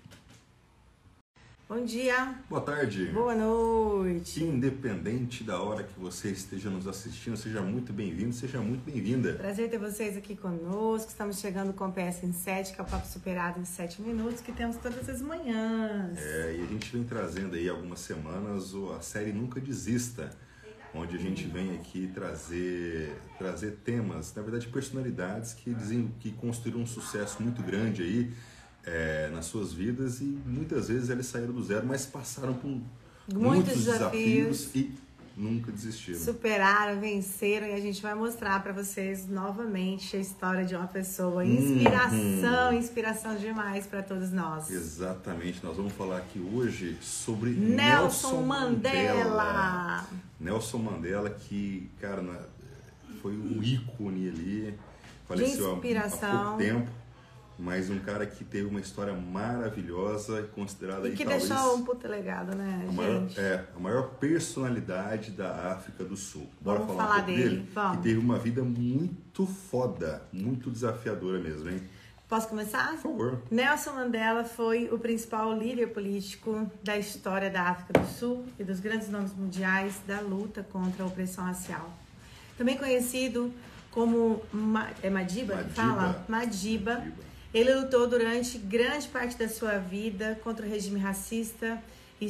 Bom 1.67 1.85
dia. 1.85 2.35
Boa 2.49 2.61
tarde. 2.61 3.05
Boa 3.05 3.33
noite. 3.33 4.43
Independente 4.43 5.45
da 5.45 5.61
hora 5.61 5.81
que 5.81 5.97
você 5.97 6.29
esteja 6.29 6.69
nos 6.69 6.87
assistindo, 6.87 7.37
seja 7.37 7.61
muito 7.61 7.93
bem-vindo, 7.93 8.33
seja 8.33 8.59
muito 8.59 8.83
bem-vinda. 8.83 9.33
Prazer 9.35 9.69
ter 9.69 9.77
vocês 9.77 10.17
aqui 10.17 10.35
conosco. 10.35 11.07
Estamos 11.09 11.39
chegando 11.39 11.71
com 11.71 11.87
o 11.87 11.91
PS 11.91 12.23
em 12.23 12.33
7, 12.33 12.73
que 12.73 12.81
é 12.81 12.83
o 12.83 12.85
Papo 12.85 13.07
Superado 13.07 13.61
em 13.61 13.63
7 13.63 14.01
minutos, 14.01 14.41
que 14.41 14.51
temos 14.51 14.75
todas 14.75 15.07
as 15.07 15.21
manhãs. 15.21 16.17
É, 16.19 16.57
e 16.57 16.63
a 16.63 16.65
gente 16.65 16.91
vem 16.91 17.05
trazendo 17.05 17.55
aí 17.55 17.69
algumas 17.69 18.01
semanas 18.01 18.73
a 18.97 19.01
série 19.01 19.31
Nunca 19.31 19.61
Desista, 19.61 20.31
onde 20.93 21.15
a 21.15 21.19
gente 21.19 21.47
vem 21.47 21.75
aqui 21.75 22.11
trazer, 22.13 23.15
trazer 23.37 23.79
temas, 23.85 24.35
na 24.35 24.41
verdade 24.41 24.67
personalidades 24.67 25.53
que 25.53 25.73
dizem 25.73 26.13
que 26.19 26.33
construíram 26.33 26.81
um 26.81 26.85
sucesso 26.85 27.41
muito 27.41 27.63
grande 27.63 28.03
aí 28.03 28.33
é, 28.85 29.29
nas 29.33 29.45
suas 29.45 29.71
vidas 29.73 30.19
e 30.21 30.25
muitas 30.45 30.87
vezes 30.89 31.09
eles 31.09 31.25
saíram 31.25 31.53
do 31.53 31.63
zero, 31.63 31.85
mas 31.85 32.05
passaram 32.05 32.53
por 32.53 32.79
muitos, 33.33 33.73
desafios. 33.85 34.67
desafios 34.67 34.75
e 34.75 34.91
nunca 35.35 35.71
desistiram. 35.71 36.19
Superaram, 36.19 36.99
venceram 36.99 37.65
e 37.67 37.73
a 37.73 37.79
gente 37.79 38.01
vai 38.01 38.13
mostrar 38.13 38.61
para 38.61 38.71
vocês 38.71 39.27
novamente 39.27 40.15
a 40.15 40.19
história 40.19 40.63
de 40.65 40.75
uma 40.75 40.85
pessoa. 40.87 41.43
Uhum. 41.43 41.53
Inspiração, 41.53 42.73
inspiração 42.73 43.35
demais 43.35 43.87
para 43.87 44.03
todos 44.03 44.31
nós. 44.31 44.69
Exatamente, 44.69 45.63
nós 45.63 45.75
vamos 45.75 45.93
falar 45.93 46.17
aqui 46.17 46.39
hoje 46.53 46.97
sobre 47.01 47.51
Nelson 47.51 48.43
Mandela. 48.43 49.23
Mandela. 49.25 50.07
Nelson 50.39 50.77
Mandela, 50.77 51.29
que, 51.29 51.89
cara, 51.99 52.21
foi 53.21 53.31
um 53.31 53.63
ícone 53.63 54.27
ali, 54.29 54.77
faleceu 55.27 55.71
há- 55.71 55.73
inspiração. 55.75 56.43
pouco 56.43 56.57
tempo, 56.57 56.91
mas 57.63 57.89
um 57.89 57.97
cara 57.97 58.25
que 58.25 58.43
teve 58.43 58.67
uma 58.67 58.81
história 58.81 59.13
maravilhosa 59.13 60.41
e 60.41 60.43
considerada 60.47 61.07
e 61.07 61.15
que 61.15 61.23
talvez, 61.23 61.47
deixou 61.47 61.77
um 61.77 61.85
puta 61.85 62.09
legado, 62.09 62.53
né, 62.57 62.85
a 62.89 62.91
maior, 62.91 63.27
é, 63.37 63.63
a 63.73 63.79
maior 63.79 64.09
personalidade 64.15 65.31
da 65.31 65.71
África 65.71 66.03
do 66.03 66.17
Sul. 66.17 66.49
Bora 66.59 66.79
Vamos 66.79 66.93
falar, 66.97 67.07
falar 67.07 67.23
um 67.23 67.25
dele, 67.25 67.43
dele? 67.43 67.69
vamos. 67.73 67.97
Que 67.97 68.03
teve 68.03 68.19
uma 68.19 68.37
vida 68.37 68.61
muito 68.63 69.45
foda, 69.45 70.23
muito 70.33 70.69
desafiadora 70.69 71.39
mesmo, 71.39 71.69
hein? 71.69 71.81
Posso 72.27 72.49
começar? 72.49 72.91
Por 72.93 73.01
favor. 73.01 73.41
Nelson 73.49 73.93
Mandela 73.93 74.43
foi 74.43 74.89
o 74.91 74.99
principal 74.99 75.57
líder 75.57 75.87
político 75.87 76.69
da 76.83 76.97
história 76.97 77.49
da 77.49 77.69
África 77.69 77.97
do 77.97 78.07
Sul 78.07 78.45
e 78.59 78.63
dos 78.65 78.81
grandes 78.81 79.07
nomes 79.07 79.33
mundiais 79.33 80.01
da 80.05 80.19
luta 80.19 80.63
contra 80.69 81.03
a 81.03 81.07
opressão 81.07 81.45
racial. 81.45 81.93
Também 82.57 82.75
conhecido 82.77 83.53
como 83.89 84.41
Ma 84.51 84.89
é 85.01 85.09
Madiba, 85.09 85.55
Madiba. 85.55 85.73
fala? 85.73 86.25
Madiba. 86.27 86.95
Madiba. 86.95 87.32
Ele 87.53 87.73
lutou 87.75 88.07
durante 88.07 88.57
grande 88.57 89.07
parte 89.07 89.37
da 89.37 89.47
sua 89.47 89.77
vida 89.77 90.39
contra 90.43 90.65
o 90.65 90.69
regime 90.69 90.99
racista 90.99 91.81
e 92.19 92.27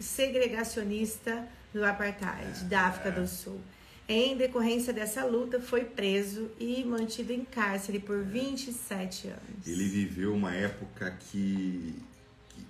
segregacionista 0.00 1.46
do 1.72 1.84
apartheid 1.84 2.64
da 2.64 2.82
África 2.82 3.10
do 3.10 3.26
Sul. 3.26 3.60
Em 4.08 4.36
decorrência 4.36 4.92
dessa 4.92 5.24
luta, 5.24 5.60
foi 5.60 5.84
preso 5.84 6.50
e 6.60 6.84
mantido 6.84 7.32
em 7.32 7.44
cárcere 7.44 7.98
por 7.98 8.22
27 8.22 9.28
anos. 9.28 9.66
Ele 9.66 9.84
viveu 9.88 10.34
uma 10.34 10.54
época 10.54 11.10
que, 11.30 11.94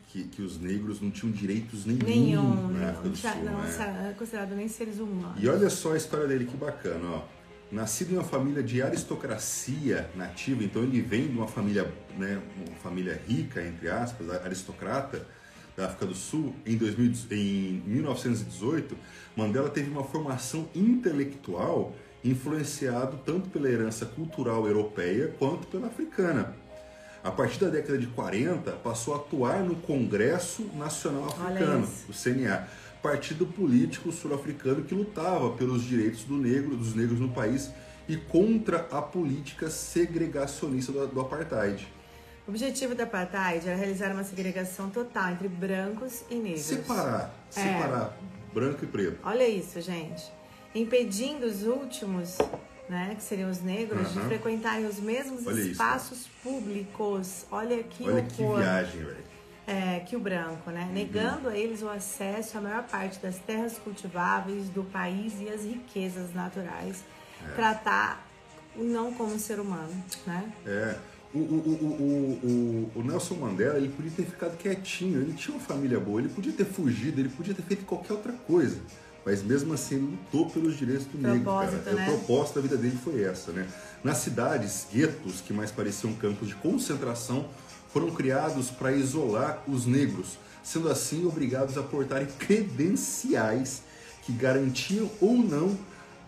que, 0.08 0.24
que- 0.24 0.42
os 0.42 0.60
negros 0.60 1.00
não 1.00 1.10
tinham 1.10 1.32
direitos 1.32 1.84
nenhum, 1.84 2.04
Nenhum, 2.06 2.68
na 2.68 2.78
não, 2.78 2.88
África 2.90 3.08
do 3.08 3.16
Sul. 3.16 3.30
não, 3.44 3.60
né? 3.62 4.10
é 4.10 4.14
considerado 4.16 4.54
nem 4.54 4.68
seres 4.68 4.98
humanos. 5.00 5.42
E 5.42 5.48
olha 5.48 5.68
só 5.68 5.94
a 5.94 5.96
história 5.96 6.28
dele, 6.28 6.44
que 6.46 6.56
bacana, 6.56 7.04
ó. 7.10 7.22
Nascido 7.72 8.12
em 8.12 8.16
uma 8.16 8.24
família 8.24 8.62
de 8.62 8.82
aristocracia 8.82 10.08
nativa, 10.14 10.62
então 10.62 10.82
ele 10.82 11.00
vem 11.00 11.28
de 11.28 11.36
uma 11.36 11.48
família, 11.48 11.92
né, 12.16 12.40
uma 12.66 12.76
família 12.76 13.20
rica, 13.26 13.62
entre 13.62 13.88
aspas, 13.88 14.30
aristocrata 14.30 15.26
da 15.76 15.86
África 15.86 16.06
do 16.06 16.14
Sul. 16.14 16.54
Em, 16.64 16.76
2000, 16.76 17.12
em 17.32 17.82
1918, 17.86 18.96
Mandela 19.36 19.68
teve 19.68 19.90
uma 19.90 20.04
formação 20.04 20.68
intelectual 20.74 21.94
influenciado 22.22 23.18
tanto 23.24 23.50
pela 23.50 23.68
herança 23.68 24.06
cultural 24.06 24.66
europeia 24.66 25.34
quanto 25.38 25.66
pela 25.66 25.88
africana. 25.88 26.54
A 27.22 27.30
partir 27.30 27.58
da 27.58 27.70
década 27.70 27.98
de 27.98 28.06
40, 28.08 28.72
passou 28.72 29.14
a 29.14 29.16
atuar 29.16 29.60
no 29.60 29.76
Congresso 29.76 30.70
Nacional 30.74 31.24
Africano, 31.24 31.88
o 32.06 32.12
CNA, 32.12 32.68
partido 33.04 33.44
político 33.44 34.10
sul-africano 34.10 34.82
que 34.82 34.94
lutava 34.94 35.50
pelos 35.50 35.82
direitos 35.84 36.24
do 36.24 36.38
negro, 36.38 36.74
dos 36.74 36.94
negros 36.94 37.20
no 37.20 37.28
país 37.28 37.70
e 38.08 38.16
contra 38.16 38.88
a 38.90 39.02
política 39.02 39.68
segregacionista 39.68 40.90
do, 40.90 41.06
do 41.08 41.20
apartheid. 41.20 41.86
O 42.46 42.50
objetivo 42.50 42.94
da 42.94 43.04
apartheid 43.04 43.68
era 43.68 43.76
realizar 43.76 44.10
uma 44.10 44.24
segregação 44.24 44.88
total 44.88 45.32
entre 45.32 45.48
brancos 45.48 46.24
e 46.30 46.34
negros. 46.36 46.62
Separar, 46.62 47.34
É. 47.54 47.60
separar 47.60 48.16
branco 48.54 48.84
e 48.84 48.86
preto. 48.86 49.18
Olha 49.22 49.46
isso, 49.46 49.78
gente. 49.82 50.24
Impedindo 50.74 51.44
os 51.44 51.62
últimos, 51.62 52.38
né, 52.88 53.14
que 53.16 53.22
seriam 53.22 53.50
os 53.50 53.60
negros, 53.60 54.14
de 54.14 54.20
frequentarem 54.20 54.86
os 54.86 54.98
mesmos 54.98 55.46
Olha 55.46 55.60
isso, 55.60 55.72
espaços 55.72 56.26
públicos. 56.42 57.44
Olha 57.50 57.82
que 57.82 58.08
Olha 58.08 58.22
que 58.22 58.42
horror. 58.42 58.60
viagem, 58.60 59.02
velho. 59.02 59.33
É, 59.66 60.00
que 60.00 60.14
o 60.14 60.20
branco, 60.20 60.70
né? 60.70 60.90
Negando 60.92 61.48
a 61.48 61.56
eles 61.56 61.82
o 61.82 61.88
acesso 61.88 62.58
à 62.58 62.60
maior 62.60 62.82
parte 62.82 63.18
das 63.20 63.38
terras 63.38 63.78
cultiváveis 63.78 64.68
do 64.68 64.84
país 64.84 65.34
e 65.40 65.48
as 65.48 65.62
riquezas 65.62 66.34
naturais. 66.34 67.02
É. 67.42 67.54
Tratar 67.54 68.26
não 68.76 69.12
como 69.12 69.38
ser 69.38 69.58
humano, 69.60 69.92
né? 70.26 70.52
É. 70.66 70.96
O, 71.34 71.38
o, 71.38 72.90
o, 72.94 73.00
o, 73.00 73.02
Nelson 73.02 73.34
Mandela, 73.34 73.76
ele 73.76 73.88
podia 73.88 74.12
ter 74.12 74.24
ficado 74.24 74.56
quietinho, 74.56 75.20
ele 75.20 75.32
tinha 75.32 75.56
uma 75.56 75.64
família 75.64 75.98
boa, 75.98 76.20
ele 76.20 76.28
podia 76.28 76.52
ter 76.52 76.64
fugido, 76.64 77.20
ele 77.20 77.28
podia 77.28 77.52
ter 77.52 77.62
feito 77.62 77.84
qualquer 77.84 78.12
outra 78.12 78.32
coisa. 78.32 78.78
Mas 79.26 79.42
mesmo 79.42 79.74
assim, 79.74 79.96
ele 79.96 80.04
lutou 80.04 80.50
pelos 80.50 80.76
direitos 80.76 81.06
do 81.06 81.18
negro, 81.18 81.44
cara. 81.44 81.82
É, 81.86 81.92
né? 81.92 82.08
O 82.08 82.18
propósito 82.18 82.56
da 82.56 82.60
vida 82.60 82.76
dele 82.76 82.96
foi 83.02 83.22
essa, 83.24 83.50
né? 83.50 83.66
Nas 84.04 84.18
cidades, 84.18 84.86
guetos, 84.92 85.40
que 85.40 85.52
mais 85.52 85.72
pareciam 85.72 86.12
campos 86.14 86.48
de 86.48 86.54
concentração, 86.54 87.48
foram 87.94 88.10
criados 88.10 88.70
para 88.70 88.90
isolar 88.92 89.62
os 89.68 89.86
negros, 89.86 90.36
sendo 90.64 90.90
assim 90.90 91.24
obrigados 91.24 91.78
a 91.78 91.82
portarem 91.82 92.26
credenciais 92.38 93.82
que 94.26 94.32
garantiam 94.32 95.08
ou 95.20 95.36
não 95.36 95.78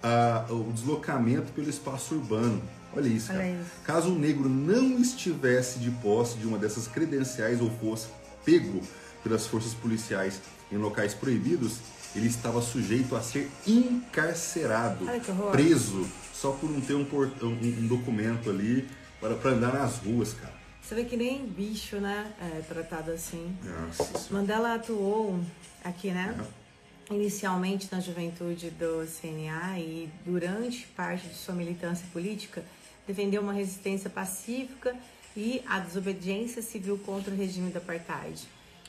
a- 0.03 0.47
o 0.49 0.73
deslocamento 0.73 1.51
pelo 1.53 1.69
espaço 1.69 2.15
urbano. 2.15 2.63
Olha 2.97 3.09
isso, 3.09 3.31
Olha 3.33 3.41
cara. 3.41 3.51
isso. 3.51 3.71
Caso 3.85 4.09
o 4.11 4.19
negro 4.19 4.49
não 4.49 5.01
estivesse 5.01 5.81
de 5.81 5.91
posse 5.91 6.39
de 6.39 6.47
uma 6.47 6.57
dessas 6.57 6.87
credenciais 6.87 7.61
ou 7.61 7.69
fosse 7.81 8.07
pego 8.45 8.81
pelas 9.25 9.45
forças 9.47 9.75
policiais 9.75 10.41
em 10.71 10.77
locais 10.77 11.13
proibidos, 11.15 11.79
ele 12.15 12.29
estava 12.29 12.63
sujeito 12.63 13.17
a 13.17 13.21
ser 13.21 13.51
encarcerado, 13.67 15.05
Ai, 15.09 15.21
preso, 15.51 16.07
só 16.33 16.53
por 16.53 16.71
não 16.71 16.81
ter 16.81 16.95
um, 16.95 17.01
um- 17.43 17.47
um 17.81 17.87
documento 17.89 18.49
ali 18.51 18.89
para, 19.21 19.35
para 19.35 19.51
andar 19.51 19.73
nas 19.75 19.97
ruas, 19.99 20.33
cara. 20.33 20.55
Você 20.87 20.95
vê 20.95 21.05
que 21.05 21.17
nem 21.17 21.45
bicho, 21.45 21.97
né? 21.97 22.33
É 22.41 22.61
tratado 22.61 23.11
assim. 23.11 23.57
Nossa. 23.65 24.33
Mandela 24.33 24.75
atuou 24.75 25.41
aqui, 25.83 26.13
né? 26.13 26.33
Inicialmente 27.11 27.89
na 27.91 27.99
juventude 27.99 28.71
do 28.71 29.05
CNA 29.05 29.81
e 29.81 30.09
durante 30.25 30.87
parte 30.97 31.27
de 31.27 31.35
sua 31.35 31.57
militância 31.57 32.07
política 32.13 32.63
defendeu 33.05 33.43
uma 33.43 33.53
resistência 33.53 34.09
pacífica 34.09 34.95
e 35.37 35.61
a 35.67 35.81
desobediência 35.81 36.63
civil 36.63 36.97
contra 37.05 37.35
o 37.35 37.37
regime 37.37 37.73
do 37.73 37.79
apartheid, 37.79 38.47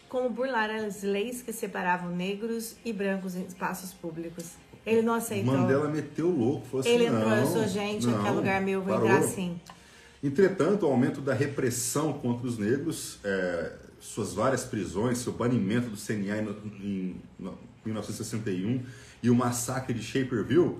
como 0.07 0.29
burlar 0.29 0.69
as 0.69 1.01
leis 1.01 1.41
que 1.41 1.51
separavam 1.51 2.11
negros 2.11 2.75
e 2.85 2.93
brancos 2.93 3.35
em 3.35 3.43
espaços 3.43 3.91
públicos. 3.91 4.51
Ele 4.85 5.01
não 5.01 5.15
aceitou. 5.15 5.57
Mandela 5.57 5.89
meteu 5.89 6.29
louco, 6.29 6.67
falou 6.67 6.81
assim, 6.81 6.89
Ele 6.89 7.05
entrou, 7.07 7.31
eu 7.31 7.47
sou 7.47 7.67
gente, 7.67 8.05
não, 8.05 8.19
aquele 8.19 8.35
lugar 8.35 8.61
meu, 8.61 8.83
vou 8.83 8.93
parou. 8.93 9.09
entrar 9.09 9.19
assim. 9.19 9.59
Entretanto, 10.23 10.85
o 10.85 10.89
aumento 10.89 11.21
da 11.21 11.33
repressão 11.33 12.13
contra 12.13 12.47
os 12.47 12.57
negros, 12.57 13.19
é, 13.23 13.71
suas 13.99 14.33
várias 14.33 14.63
prisões, 14.63 15.19
seu 15.19 15.33
banimento 15.33 15.89
do 15.89 15.97
CNA 15.97 16.37
em, 16.37 16.45
em 16.83 17.21
1961 17.85 18.83
e 19.21 19.29
o 19.29 19.35
massacre 19.35 19.93
de 19.93 20.03
Shaperville, 20.03 20.75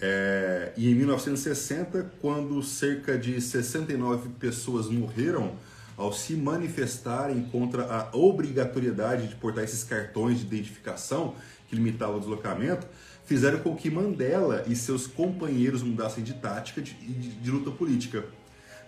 é, 0.00 0.72
e 0.76 0.90
em 0.90 0.94
1960, 0.94 2.12
quando 2.20 2.62
cerca 2.62 3.18
de 3.18 3.40
69 3.40 4.30
pessoas 4.38 4.86
morreram 4.86 5.56
ao 5.96 6.12
se 6.12 6.34
manifestarem 6.34 7.42
contra 7.50 7.84
a 7.84 8.16
obrigatoriedade 8.16 9.26
de 9.26 9.34
portar 9.34 9.64
esses 9.64 9.82
cartões 9.82 10.38
de 10.38 10.46
identificação 10.46 11.34
que 11.68 11.74
limitavam 11.74 12.16
o 12.16 12.20
deslocamento, 12.20 12.86
fizeram 13.26 13.58
com 13.58 13.74
que 13.74 13.90
Mandela 13.90 14.64
e 14.68 14.76
seus 14.76 15.08
companheiros 15.08 15.82
mudassem 15.82 16.22
de 16.22 16.34
tática 16.34 16.80
de, 16.80 16.94
de, 16.94 17.30
de 17.30 17.50
luta 17.50 17.72
política. 17.72 18.24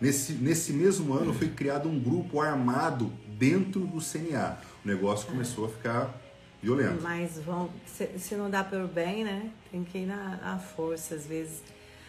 Nesse, 0.01 0.33
nesse 0.33 0.73
mesmo 0.73 1.13
ano 1.13 1.35
foi 1.35 1.49
criado 1.49 1.89
um 1.89 2.01
grupo 2.01 2.41
armado 2.41 3.13
dentro 3.39 3.81
do 3.87 4.01
CNA. 4.01 4.59
O 4.83 4.89
negócio 4.89 5.27
começou 5.27 5.67
a 5.67 5.69
ficar 5.69 6.15
violento. 6.63 7.03
Mas 7.03 7.39
vão, 7.39 7.71
se, 7.87 8.19
se 8.19 8.35
não 8.35 8.49
dá 8.49 8.65
pelo 8.65 8.89
bem, 8.89 9.25
né? 9.25 9.51
Tem 9.71 9.85
que 9.85 9.99
ir 9.99 10.07
na, 10.07 10.37
na 10.37 10.59
força, 10.59 11.15
às 11.15 11.27
vezes. 11.27 11.63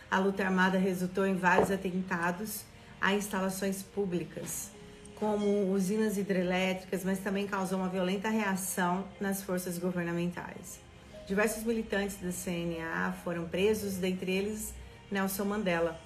A 0.09 0.19
luta 0.19 0.43
armada 0.43 0.77
resultou 0.77 1.25
em 1.25 1.35
vários 1.35 1.71
atentados 1.71 2.63
a 2.99 3.13
instalações 3.13 3.81
públicas, 3.81 4.69
como 5.15 5.71
usinas 5.71 6.17
hidrelétricas, 6.17 7.03
mas 7.03 7.19
também 7.19 7.47
causou 7.47 7.79
uma 7.79 7.89
violenta 7.89 8.29
reação 8.29 9.05
nas 9.19 9.41
forças 9.41 9.77
governamentais. 9.77 10.79
Diversos 11.27 11.63
militantes 11.63 12.17
da 12.17 12.31
CNA 12.31 13.13
foram 13.23 13.45
presos, 13.45 13.95
dentre 13.95 14.31
eles 14.31 14.73
Nelson 15.09 15.45
Mandela, 15.45 15.99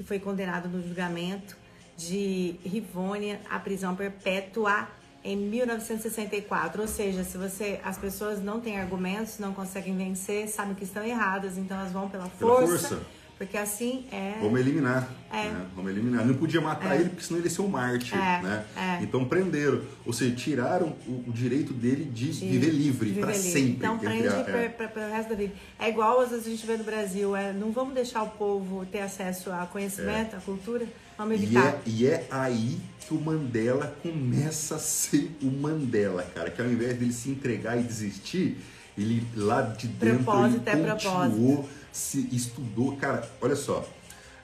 que 0.00 0.04
foi 0.04 0.18
condenado 0.18 0.66
no 0.66 0.82
julgamento 0.82 1.54
de 1.94 2.58
Rivônia 2.64 3.38
à 3.50 3.58
prisão 3.58 3.94
perpétua 3.94 4.88
em 5.22 5.36
1964. 5.36 6.80
Ou 6.80 6.88
seja, 6.88 7.22
se 7.22 7.36
você 7.36 7.78
as 7.84 7.98
pessoas 7.98 8.42
não 8.42 8.62
têm 8.62 8.80
argumentos, 8.80 9.38
não 9.38 9.52
conseguem 9.52 9.94
vencer, 9.94 10.48
sabem 10.48 10.74
que 10.74 10.84
estão 10.84 11.04
erradas, 11.04 11.58
então 11.58 11.78
elas 11.78 11.92
vão 11.92 12.08
pela 12.08 12.30
Pela 12.30 12.56
força, 12.56 12.88
força. 12.88 13.06
Porque 13.40 13.56
assim 13.56 14.04
é. 14.12 14.34
Vamos 14.38 14.60
eliminar. 14.60 15.08
É. 15.32 15.44
né? 15.48 15.66
Vamos 15.74 15.90
eliminar. 15.92 16.26
Não 16.26 16.34
podia 16.34 16.60
matar 16.60 16.94
ele, 17.00 17.08
porque 17.08 17.24
senão 17.24 17.38
ele 17.40 17.48
ia 17.48 17.54
ser 17.54 17.62
um 17.62 17.68
mártir. 17.68 18.14
É, 18.14 18.42
Né? 18.42 18.64
é. 18.76 19.02
Então 19.02 19.24
prenderam. 19.24 19.80
Ou 20.04 20.12
seja, 20.12 20.34
tiraram 20.36 20.94
o, 21.06 21.24
o 21.26 21.32
direito 21.32 21.72
dele 21.72 22.04
de, 22.04 22.32
de 22.32 22.46
viver 22.48 22.68
livre 22.70 23.12
para 23.14 23.32
sempre. 23.32 23.70
Então 23.70 23.98
prende 23.98 24.28
a- 24.28 24.44
é. 24.46 24.68
para 24.68 25.08
o 25.08 25.10
resto 25.10 25.30
da 25.30 25.34
vida. 25.36 25.54
É 25.78 25.88
igual 25.88 26.20
às 26.20 26.28
vezes 26.28 26.46
a 26.46 26.50
gente 26.50 26.66
vê 26.66 26.76
no 26.76 26.84
Brasil, 26.84 27.34
é, 27.34 27.50
não 27.54 27.72
vamos 27.72 27.94
deixar 27.94 28.22
o 28.24 28.28
povo 28.28 28.84
ter 28.84 29.00
acesso 29.00 29.50
a 29.50 29.64
conhecimento, 29.64 30.36
à 30.36 30.40
cultura, 30.40 30.84
vamos 31.16 31.40
E 31.40 31.44
evitar. 31.44 31.66
é, 31.66 31.78
e 31.86 32.06
é 32.06 32.26
aí 32.30 32.78
que 33.08 33.14
o 33.14 33.20
Mandela 33.20 33.96
começa 34.02 34.74
a 34.74 34.78
ser 34.78 35.30
o 35.42 35.46
Mandela, 35.46 36.24
cara. 36.34 36.50
Que 36.50 36.60
ao 36.60 36.68
invés 36.68 36.98
dele 36.98 37.12
se 37.14 37.30
entregar 37.30 37.78
e 37.80 37.82
desistir, 37.82 38.58
ele 38.98 39.26
lá 39.34 39.62
de 39.62 39.86
dentro 39.88 40.24
Propósito 40.24 40.68
ele 40.68 40.82
é 40.82 40.90
continuou, 40.90 41.56
propósito. 41.56 41.79
Se 41.92 42.28
estudou. 42.32 42.96
Cara, 42.96 43.28
olha 43.40 43.56
só. 43.56 43.86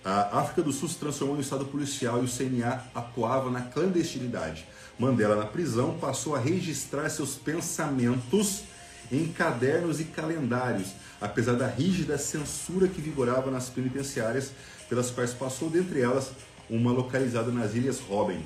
A 0.05 0.39
África 0.39 0.63
do 0.63 0.73
Sul 0.73 0.89
se 0.89 0.97
transformou 0.97 1.35
em 1.35 1.39
um 1.39 1.43
estado 1.43 1.65
policial 1.65 2.23
e 2.23 2.27
o 2.27 2.29
CNA 2.29 2.85
atuava 2.95 3.51
na 3.51 3.63
clandestinidade. 3.63 4.65
Mandela, 4.99 5.35
na 5.35 5.47
prisão, 5.47 5.99
passou 5.99 6.37
a 6.37 6.39
registrar 6.39 7.09
seus 7.09 7.35
pensamentos 7.35 8.63
em 9.11 9.27
cadernos 9.29 10.01
e 10.01 10.05
calendários, 10.05 10.93
apesar 11.21 11.55
da 11.55 11.67
rígida 11.67 12.17
censura 12.19 12.87
que 12.87 13.01
vigorava 13.01 13.51
nas 13.51 13.69
penitenciárias 13.69 14.53
pelas 14.89 15.11
quais 15.11 15.35
passou, 15.35 15.69
dentre 15.69 16.01
elas, 16.01 16.31
uma 16.71 16.93
localizada 16.93 17.51
nas 17.51 17.75
Ilhas 17.75 17.99
Robben. 18.01 18.45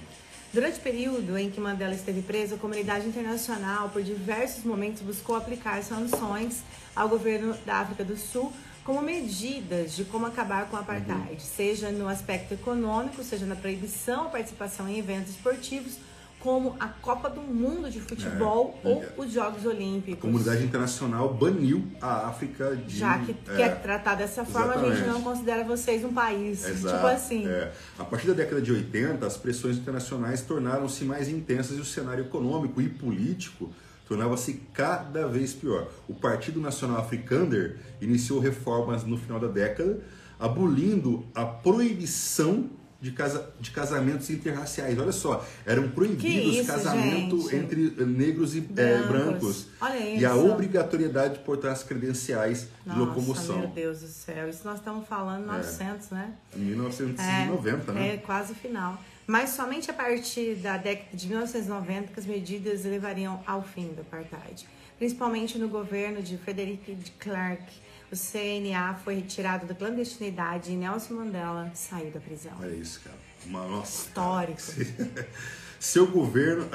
Durante 0.52 0.78
o 0.78 0.82
período 0.82 1.38
em 1.38 1.48
que 1.48 1.60
Mandela 1.60 1.94
esteve 1.94 2.22
preso, 2.22 2.56
a 2.56 2.58
comunidade 2.58 3.06
internacional, 3.06 3.88
por 3.90 4.02
diversos 4.02 4.64
momentos, 4.64 5.00
buscou 5.00 5.36
aplicar 5.36 5.82
sanções 5.84 6.62
ao 6.96 7.08
governo 7.08 7.54
da 7.64 7.76
África 7.76 8.02
do 8.02 8.16
Sul 8.16 8.52
como 8.84 9.02
medidas 9.02 9.94
de 9.94 10.04
como 10.04 10.26
acabar 10.26 10.68
com 10.68 10.76
o 10.76 10.80
apartheid, 10.80 11.32
uhum. 11.32 11.38
seja 11.38 11.90
no 11.90 12.08
aspecto 12.08 12.54
econômico, 12.54 13.22
seja 13.22 13.46
na 13.46 13.56
proibição 13.56 14.26
à 14.26 14.30
participação 14.30 14.88
em 14.88 14.98
eventos 14.98 15.30
esportivos 15.30 15.98
como 16.40 16.74
a 16.80 16.88
Copa 16.88 17.28
do 17.28 17.42
Mundo 17.42 17.90
de 17.90 18.00
Futebol 18.00 18.80
é, 18.82 18.88
ou 18.88 19.02
é. 19.02 19.12
os 19.18 19.30
Jogos 19.30 19.64
Olímpicos. 19.66 20.24
A 20.24 20.26
comunidade 20.26 20.64
internacional 20.64 21.32
baniu 21.34 21.86
a 22.00 22.28
África 22.28 22.74
de. 22.74 22.98
Já 22.98 23.18
que 23.18 23.32
é, 23.32 23.56
quer 23.56 23.82
tratar 23.82 24.14
dessa 24.14 24.44
forma, 24.44 24.72
exatamente. 24.72 24.92
a 24.92 24.96
gente 24.96 25.08
não 25.08 25.22
considera 25.22 25.64
vocês 25.64 26.02
um 26.02 26.12
país. 26.12 26.66
Exato, 26.66 26.96
tipo 26.96 27.06
assim. 27.06 27.46
É. 27.46 27.70
A 27.98 28.04
partir 28.04 28.26
da 28.26 28.32
década 28.32 28.60
de 28.60 28.72
80, 28.72 29.24
as 29.26 29.36
pressões 29.36 29.76
internacionais 29.76 30.40
tornaram-se 30.40 31.04
mais 31.04 31.28
intensas 31.28 31.76
e 31.76 31.80
o 31.80 31.84
cenário 31.84 32.24
econômico 32.24 32.80
e 32.80 32.88
político 32.88 33.70
tornava-se 34.10 34.54
cada 34.74 35.28
vez 35.28 35.54
pior. 35.54 35.86
O 36.08 36.14
Partido 36.14 36.60
Nacional 36.60 36.98
Afrikaner 36.98 37.76
iniciou 38.00 38.40
reformas 38.40 39.04
no 39.04 39.16
final 39.16 39.38
da 39.38 39.46
década, 39.46 40.00
abolindo 40.36 41.24
a 41.32 41.44
proibição 41.44 42.68
de, 43.00 43.12
casa, 43.12 43.48
de 43.60 43.70
casamentos 43.70 44.28
interraciais. 44.28 44.98
Olha 44.98 45.12
só, 45.12 45.46
eram 45.64 45.90
proibidos 45.90 46.66
casamentos 46.66 47.52
entre 47.52 48.04
negros 48.04 48.56
e 48.56 48.60
brancos. 48.62 48.82
É, 48.82 49.06
brancos. 49.06 49.66
Olha 49.80 49.98
isso. 49.98 50.22
E 50.22 50.24
a 50.26 50.34
obrigatoriedade 50.34 51.34
de 51.34 51.44
portar 51.44 51.70
as 51.70 51.84
credenciais 51.84 52.66
Nossa, 52.84 52.98
de 52.98 53.06
locomoção. 53.06 53.58
Meu 53.60 53.68
Deus 53.68 54.00
do 54.00 54.08
céu, 54.08 54.48
isso 54.48 54.62
nós 54.64 54.78
estamos 54.80 55.06
falando 55.06 55.46
900, 55.46 56.10
é. 56.10 56.14
né? 56.16 56.32
1990, 56.56 57.92
é, 57.92 57.94
né? 57.94 58.14
É, 58.14 58.16
quase 58.16 58.54
final. 58.54 59.00
Mas 59.26 59.50
somente 59.50 59.90
a 59.90 59.94
partir 59.94 60.56
da 60.56 60.76
década 60.76 61.16
de 61.16 61.28
1990 61.28 62.12
que 62.12 62.20
as 62.20 62.26
medidas 62.26 62.84
levariam 62.84 63.42
ao 63.46 63.62
fim 63.62 63.88
do 63.88 64.00
apartheid. 64.00 64.66
Principalmente 64.98 65.58
no 65.58 65.68
governo 65.68 66.22
de 66.22 66.36
Frederick 66.36 66.94
de 66.94 67.10
Klerk 67.12 67.72
o 68.12 68.16
CNA 68.16 68.98
foi 69.04 69.14
retirado 69.14 69.66
da 69.66 69.74
clandestinidade 69.74 70.72
e 70.72 70.74
Nelson 70.74 71.14
Mandela 71.14 71.70
saiu 71.74 72.10
da 72.10 72.18
prisão. 72.18 72.52
É 72.62 72.70
isso, 72.70 73.00
cara. 73.04 73.16
Uma, 73.46 73.66
nossa, 73.66 74.08
Histórico. 74.08 74.60
Cara. 74.60 75.28
Seu 75.78 76.08
governo. 76.08 76.68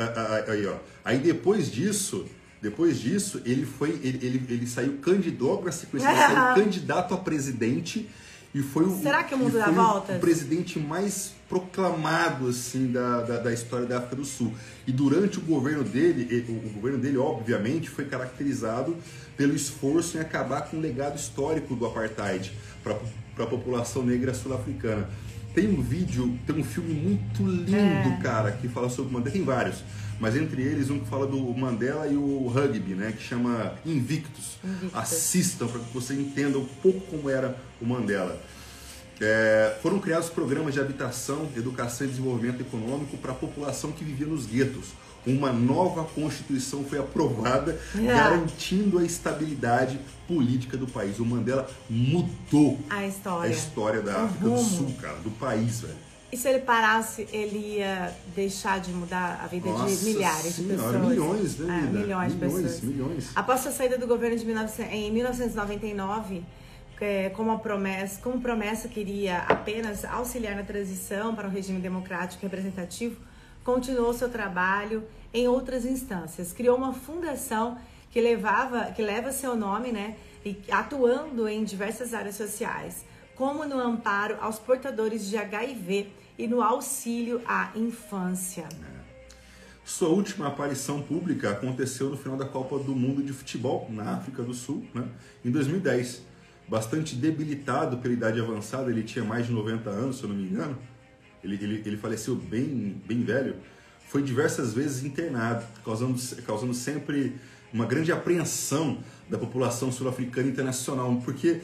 Aí, 0.47 0.65
ó. 0.65 0.77
Aí 1.03 1.19
depois 1.19 1.69
disso. 1.69 2.25
Depois 2.61 2.99
disso, 2.99 3.41
ele 3.45 3.65
foi. 3.65 3.91
Ele, 4.01 4.25
ele, 4.25 4.45
ele 4.49 4.65
saiu 4.65 4.97
candidato 4.97 5.57
conhecer, 5.57 5.87
saiu 5.99 6.55
candidato 6.55 7.13
a 7.13 7.17
presidente 7.17 8.09
e 8.55 8.61
foi 8.61 8.85
o. 8.85 9.01
Será 9.01 9.21
que 9.21 9.35
o 9.35 9.37
mundo 9.37 9.57
dá 9.57 9.69
voltas? 9.69 10.15
O 10.15 10.19
presidente 10.21 10.79
mais 10.79 11.33
proclamado 11.49 12.47
assim 12.47 12.89
da, 12.89 13.19
da, 13.19 13.37
da, 13.37 13.53
história 13.53 13.85
da 13.85 13.97
África 13.97 14.15
do 14.15 14.23
Sul. 14.23 14.53
E 14.87 14.93
durante 14.93 15.39
o 15.39 15.41
governo 15.41 15.83
dele, 15.83 16.45
o, 16.47 16.67
o 16.67 16.69
governo 16.69 16.97
dele, 16.97 17.17
obviamente, 17.17 17.89
foi 17.89 18.05
caracterizado 18.05 18.95
pelo 19.35 19.53
esforço 19.53 20.17
em 20.17 20.21
acabar 20.21 20.61
com 20.69 20.77
o 20.77 20.79
legado 20.79 21.17
histórico 21.17 21.75
do 21.75 21.85
apartheid 21.85 22.53
para 22.81 23.43
a 23.43 23.47
população 23.47 24.05
negra 24.05 24.33
sul-africana. 24.33 25.09
Tem 25.53 25.67
um 25.67 25.81
vídeo, 25.81 26.39
tem 26.47 26.57
um 26.57 26.63
filme 26.63 26.93
muito 26.93 27.43
lindo, 27.43 27.75
é. 27.75 28.19
cara, 28.23 28.53
que 28.53 28.69
fala 28.69 28.87
sobre 28.89 29.11
Mandela. 29.11 29.33
Tem 29.33 29.43
vários, 29.43 29.83
mas 30.19 30.35
entre 30.35 30.61
eles 30.61 30.89
um 30.89 30.99
que 30.99 31.07
fala 31.07 31.27
do 31.27 31.37
Mandela 31.53 32.07
e 32.07 32.15
o 32.15 32.47
rugby, 32.47 32.93
né, 32.93 33.13
que 33.15 33.23
chama 33.23 33.73
Invictus. 33.85 34.57
Invictus. 34.63 34.95
Assistam 34.95 35.67
para 35.67 35.79
que 35.79 35.93
você 35.93 36.13
entenda 36.13 36.57
um 36.57 36.65
pouco 36.65 37.01
como 37.01 37.29
era 37.29 37.57
o 37.81 37.85
Mandela. 37.85 38.39
É, 39.19 39.77
foram 39.81 39.99
criados 39.99 40.29
programas 40.29 40.73
de 40.73 40.79
habitação, 40.79 41.49
educação 41.55 42.05
e 42.05 42.09
desenvolvimento 42.09 42.61
econômico 42.61 43.17
para 43.17 43.31
a 43.31 43.35
população 43.35 43.91
que 43.91 44.03
vivia 44.03 44.27
nos 44.27 44.45
guetos. 44.45 44.87
Uma 45.25 45.51
nova 45.51 46.03
Constituição 46.03 46.83
foi 46.83 46.99
aprovada, 46.99 47.79
é. 47.97 48.05
garantindo 48.05 48.99
a 48.99 49.03
estabilidade 49.03 49.99
política 50.27 50.77
do 50.77 50.85
país. 50.85 51.17
O 51.17 51.25
Mandela 51.25 51.67
mudou 51.89 52.79
a 52.89 53.07
história, 53.07 53.49
a 53.49 53.53
história 53.53 54.01
da 54.01 54.23
África 54.23 54.45
do 54.45 54.57
Sul, 54.57 54.93
cara, 55.01 55.17
do 55.17 55.31
país, 55.31 55.81
velho. 55.81 56.04
E 56.35 56.37
se 56.37 56.49
ele 56.49 56.59
parasse, 56.59 57.25
ele 57.31 57.77
ia 57.77 58.13
deixar 58.35 58.81
de 58.81 58.91
mudar 58.91 59.39
a 59.41 59.47
vida 59.47 59.69
Nossa 59.69 59.95
de 59.95 60.03
milhares 60.03 60.53
senhora, 60.53 60.75
de 60.75 60.83
pessoas? 60.83 61.07
Milhões, 61.07 61.59
né? 61.59 61.77
É, 61.77 61.81
milhões 61.81 62.33
de 62.33 62.35
milhões, 62.35 62.35
pessoas. 62.35 62.81
Milhões. 62.81 63.31
Após 63.33 63.65
a 63.65 63.71
saída 63.71 63.97
do 63.97 64.05
governo 64.05 64.35
de 64.35 64.43
19, 64.43 64.83
em 64.83 65.13
1999 65.13 66.43
é, 66.99 67.29
como 67.29 67.57
promessa, 67.59 68.19
como 68.21 68.41
promessa 68.41 68.89
queria 68.89 69.43
apenas 69.47 70.03
auxiliar 70.03 70.57
na 70.57 70.63
transição 70.63 71.33
para 71.33 71.47
um 71.47 71.51
regime 71.51 71.79
democrático 71.79 72.43
representativo, 72.43 73.15
continuou 73.63 74.13
seu 74.13 74.27
trabalho 74.27 75.05
em 75.33 75.47
outras 75.47 75.85
instâncias. 75.85 76.51
Criou 76.51 76.75
uma 76.75 76.91
fundação 76.91 77.77
que 78.11 78.19
levava, 78.19 78.91
que 78.91 79.01
leva 79.01 79.31
seu 79.31 79.55
nome, 79.55 79.93
né, 79.93 80.17
e 80.43 80.57
atuando 80.69 81.47
em 81.47 81.63
diversas 81.63 82.13
áreas 82.13 82.35
sociais, 82.35 83.05
como 83.37 83.63
no 83.63 83.79
amparo 83.79 84.35
aos 84.41 84.59
portadores 84.59 85.29
de 85.29 85.37
HIV 85.37 86.24
e 86.37 86.47
no 86.47 86.61
auxílio 86.61 87.41
à 87.45 87.71
infância. 87.75 88.63
É. 88.63 89.05
Sua 89.83 90.09
última 90.09 90.47
aparição 90.47 91.01
pública 91.01 91.51
aconteceu 91.51 92.09
no 92.09 92.17
final 92.17 92.37
da 92.37 92.45
Copa 92.45 92.79
do 92.79 92.95
Mundo 92.95 93.21
de 93.21 93.31
Futebol 93.31 93.87
na 93.89 94.15
África 94.15 94.41
do 94.41 94.53
Sul, 94.53 94.85
né, 94.93 95.07
em 95.43 95.51
2010 95.51 96.23
bastante 96.67 97.15
debilitado 97.15 97.97
pela 97.97 98.13
idade 98.13 98.39
avançada, 98.39 98.89
ele 98.89 99.03
tinha 99.03 99.23
mais 99.23 99.45
de 99.47 99.51
90 99.51 99.89
anos, 99.89 100.17
se 100.17 100.23
eu 100.23 100.29
não 100.29 100.35
me 100.35 100.43
engano. 100.43 100.77
Ele, 101.43 101.55
ele, 101.61 101.83
ele 101.85 101.97
faleceu 101.97 102.35
bem, 102.35 103.01
bem 103.05 103.23
velho. 103.23 103.55
Foi 104.07 104.23
diversas 104.23 104.73
vezes 104.73 105.03
internado, 105.03 105.63
causando, 105.83 106.19
causando 106.45 106.73
sempre 106.73 107.35
uma 107.71 107.85
grande 107.85 108.11
apreensão 108.11 108.99
da 109.29 109.37
população 109.37 109.91
sul-africana 109.91 110.47
internacional, 110.47 111.21
porque 111.23 111.61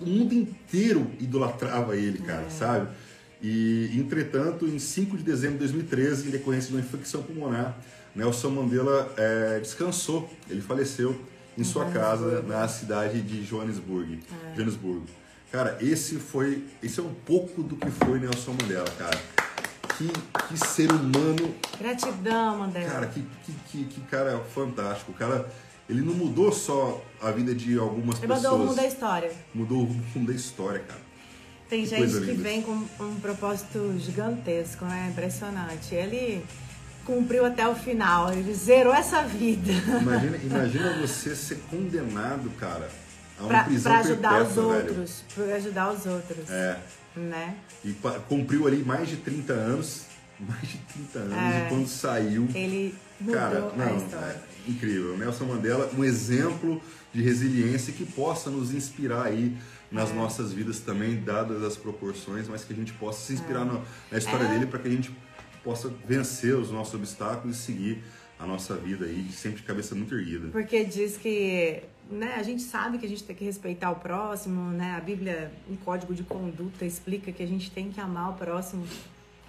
o 0.00 0.06
mundo 0.06 0.34
inteiro 0.34 1.10
idolatrava 1.20 1.96
ele, 1.96 2.18
cara, 2.18 2.42
é. 2.42 2.50
sabe? 2.50 2.88
E, 3.42 3.90
entretanto, 3.98 4.66
em 4.66 4.78
5 4.78 5.16
de 5.16 5.24
dezembro 5.24 5.54
de 5.54 5.64
2013, 5.64 6.28
em 6.28 6.30
decorrência 6.30 6.68
de 6.68 6.76
uma 6.76 6.80
infecção 6.80 7.22
pulmonar, 7.22 7.76
Nelson 8.14 8.50
Mandela 8.50 9.12
é, 9.16 9.58
descansou, 9.58 10.30
ele 10.48 10.60
faleceu 10.60 11.20
em 11.58 11.64
sua 11.64 11.86
casa 11.86 12.42
na 12.42 12.68
cidade 12.68 13.20
de 13.20 13.44
Johannesburg. 13.44 14.20
É. 14.30 14.54
Johannesburgo. 14.54 15.06
Cara, 15.50 15.76
esse 15.80 16.16
foi. 16.16 16.64
Esse 16.82 17.00
é 17.00 17.02
um 17.02 17.12
pouco 17.12 17.62
do 17.62 17.76
que 17.76 17.90
foi 17.90 18.18
Nelson 18.18 18.52
Mandela, 18.52 18.88
cara. 18.96 19.20
Que, 19.98 20.08
que 20.48 20.56
ser 20.56 20.90
humano. 20.90 21.54
Gratidão, 21.78 22.58
Mandela. 22.58 22.90
Cara, 22.90 23.06
que, 23.06 23.22
que, 23.44 23.52
que, 23.70 23.84
que 23.84 24.00
cara 24.02 24.38
fantástico. 24.54 25.12
O 25.12 25.14
cara. 25.14 25.46
Ele 25.90 26.00
não 26.00 26.14
mudou 26.14 26.50
só 26.52 27.04
a 27.20 27.30
vida 27.32 27.54
de 27.54 27.76
algumas 27.76 28.16
ele 28.18 28.28
pessoas. 28.28 28.44
Ele 28.44 28.48
mudou 28.48 28.54
o 28.54 28.66
mundo 28.66 28.76
da 28.76 28.86
história. 28.86 29.32
Mudou 29.52 29.82
o 29.82 29.86
mundo 29.88 30.26
da 30.28 30.32
história, 30.32 30.78
cara. 30.78 31.01
Tem 31.72 31.84
que 31.84 31.88
gente 31.88 32.20
que 32.26 32.34
vem 32.34 32.60
com 32.60 32.84
um 33.00 33.14
propósito 33.14 33.94
gigantesco, 33.98 34.84
né? 34.84 35.08
Impressionante. 35.10 35.94
Ele 35.94 36.44
cumpriu 37.02 37.46
até 37.46 37.66
o 37.66 37.74
final, 37.74 38.30
ele 38.30 38.52
zerou 38.52 38.92
essa 38.92 39.22
vida. 39.22 39.72
Imagina, 39.72 40.36
imagina 40.44 41.00
você 41.00 41.34
ser 41.34 41.60
condenado, 41.70 42.50
cara, 42.60 42.90
a 43.38 43.40
uma 43.40 43.48
pra, 43.48 43.64
prisão 43.64 43.90
pra 43.90 44.00
ajudar 44.00 44.34
perpétua, 44.34 44.62
os 44.62 44.74
outros, 44.76 45.24
para 45.34 45.54
ajudar 45.54 45.92
os 45.92 46.04
outros. 46.04 46.50
É. 46.50 46.78
Né? 47.16 47.56
E 47.82 47.96
cumpriu 48.28 48.66
ali 48.66 48.84
mais 48.84 49.08
de 49.08 49.16
30 49.16 49.54
anos, 49.54 50.02
mais 50.38 50.68
de 50.68 50.76
30 50.76 51.18
anos, 51.20 51.38
é. 51.38 51.66
e 51.66 51.68
quando 51.70 51.88
saiu, 51.88 52.48
ele 52.54 52.94
mudou 53.18 53.40
cara, 53.40 53.72
não, 53.74 53.86
a 53.86 53.96
história. 53.96 54.42
É 54.66 54.70
incrível. 54.70 55.16
Nelson 55.16 55.46
Mandela, 55.46 55.90
um 55.96 56.04
exemplo 56.04 56.82
de 57.14 57.22
resiliência 57.22 57.94
que 57.94 58.04
possa 58.04 58.50
nos 58.50 58.74
inspirar 58.74 59.24
aí 59.24 59.56
nas 59.92 60.10
é. 60.10 60.14
nossas 60.14 60.52
vidas 60.52 60.80
também, 60.80 61.16
dadas 61.16 61.62
as 61.62 61.76
proporções, 61.76 62.48
mas 62.48 62.64
que 62.64 62.72
a 62.72 62.76
gente 62.76 62.92
possa 62.94 63.26
se 63.26 63.34
inspirar 63.34 63.62
é. 63.62 63.64
no, 63.64 63.82
na 64.10 64.18
história 64.18 64.44
é. 64.44 64.48
dele 64.48 64.66
para 64.66 64.78
que 64.78 64.88
a 64.88 64.90
gente 64.90 65.14
possa 65.62 65.92
vencer 66.06 66.56
os 66.56 66.70
nossos 66.70 66.94
obstáculos 66.94 67.56
e 67.56 67.60
seguir 67.60 68.04
a 68.38 68.46
nossa 68.46 68.74
vida 68.74 69.04
aí, 69.04 69.30
sempre 69.30 69.58
de 69.58 69.62
cabeça 69.62 69.94
muito 69.94 70.14
erguida. 70.14 70.48
Porque 70.48 70.84
diz 70.84 71.16
que 71.16 71.82
né, 72.10 72.34
a 72.36 72.42
gente 72.42 72.62
sabe 72.62 72.98
que 72.98 73.06
a 73.06 73.08
gente 73.08 73.22
tem 73.22 73.36
que 73.36 73.44
respeitar 73.44 73.90
o 73.90 73.96
próximo, 73.96 74.70
né? 74.70 74.96
A 74.96 75.00
Bíblia, 75.00 75.52
um 75.70 75.76
código 75.76 76.12
de 76.12 76.24
conduta, 76.24 76.84
explica 76.84 77.30
que 77.30 77.42
a 77.42 77.46
gente 77.46 77.70
tem 77.70 77.90
que 77.90 78.00
amar 78.00 78.30
o 78.30 78.34
próximo 78.34 78.84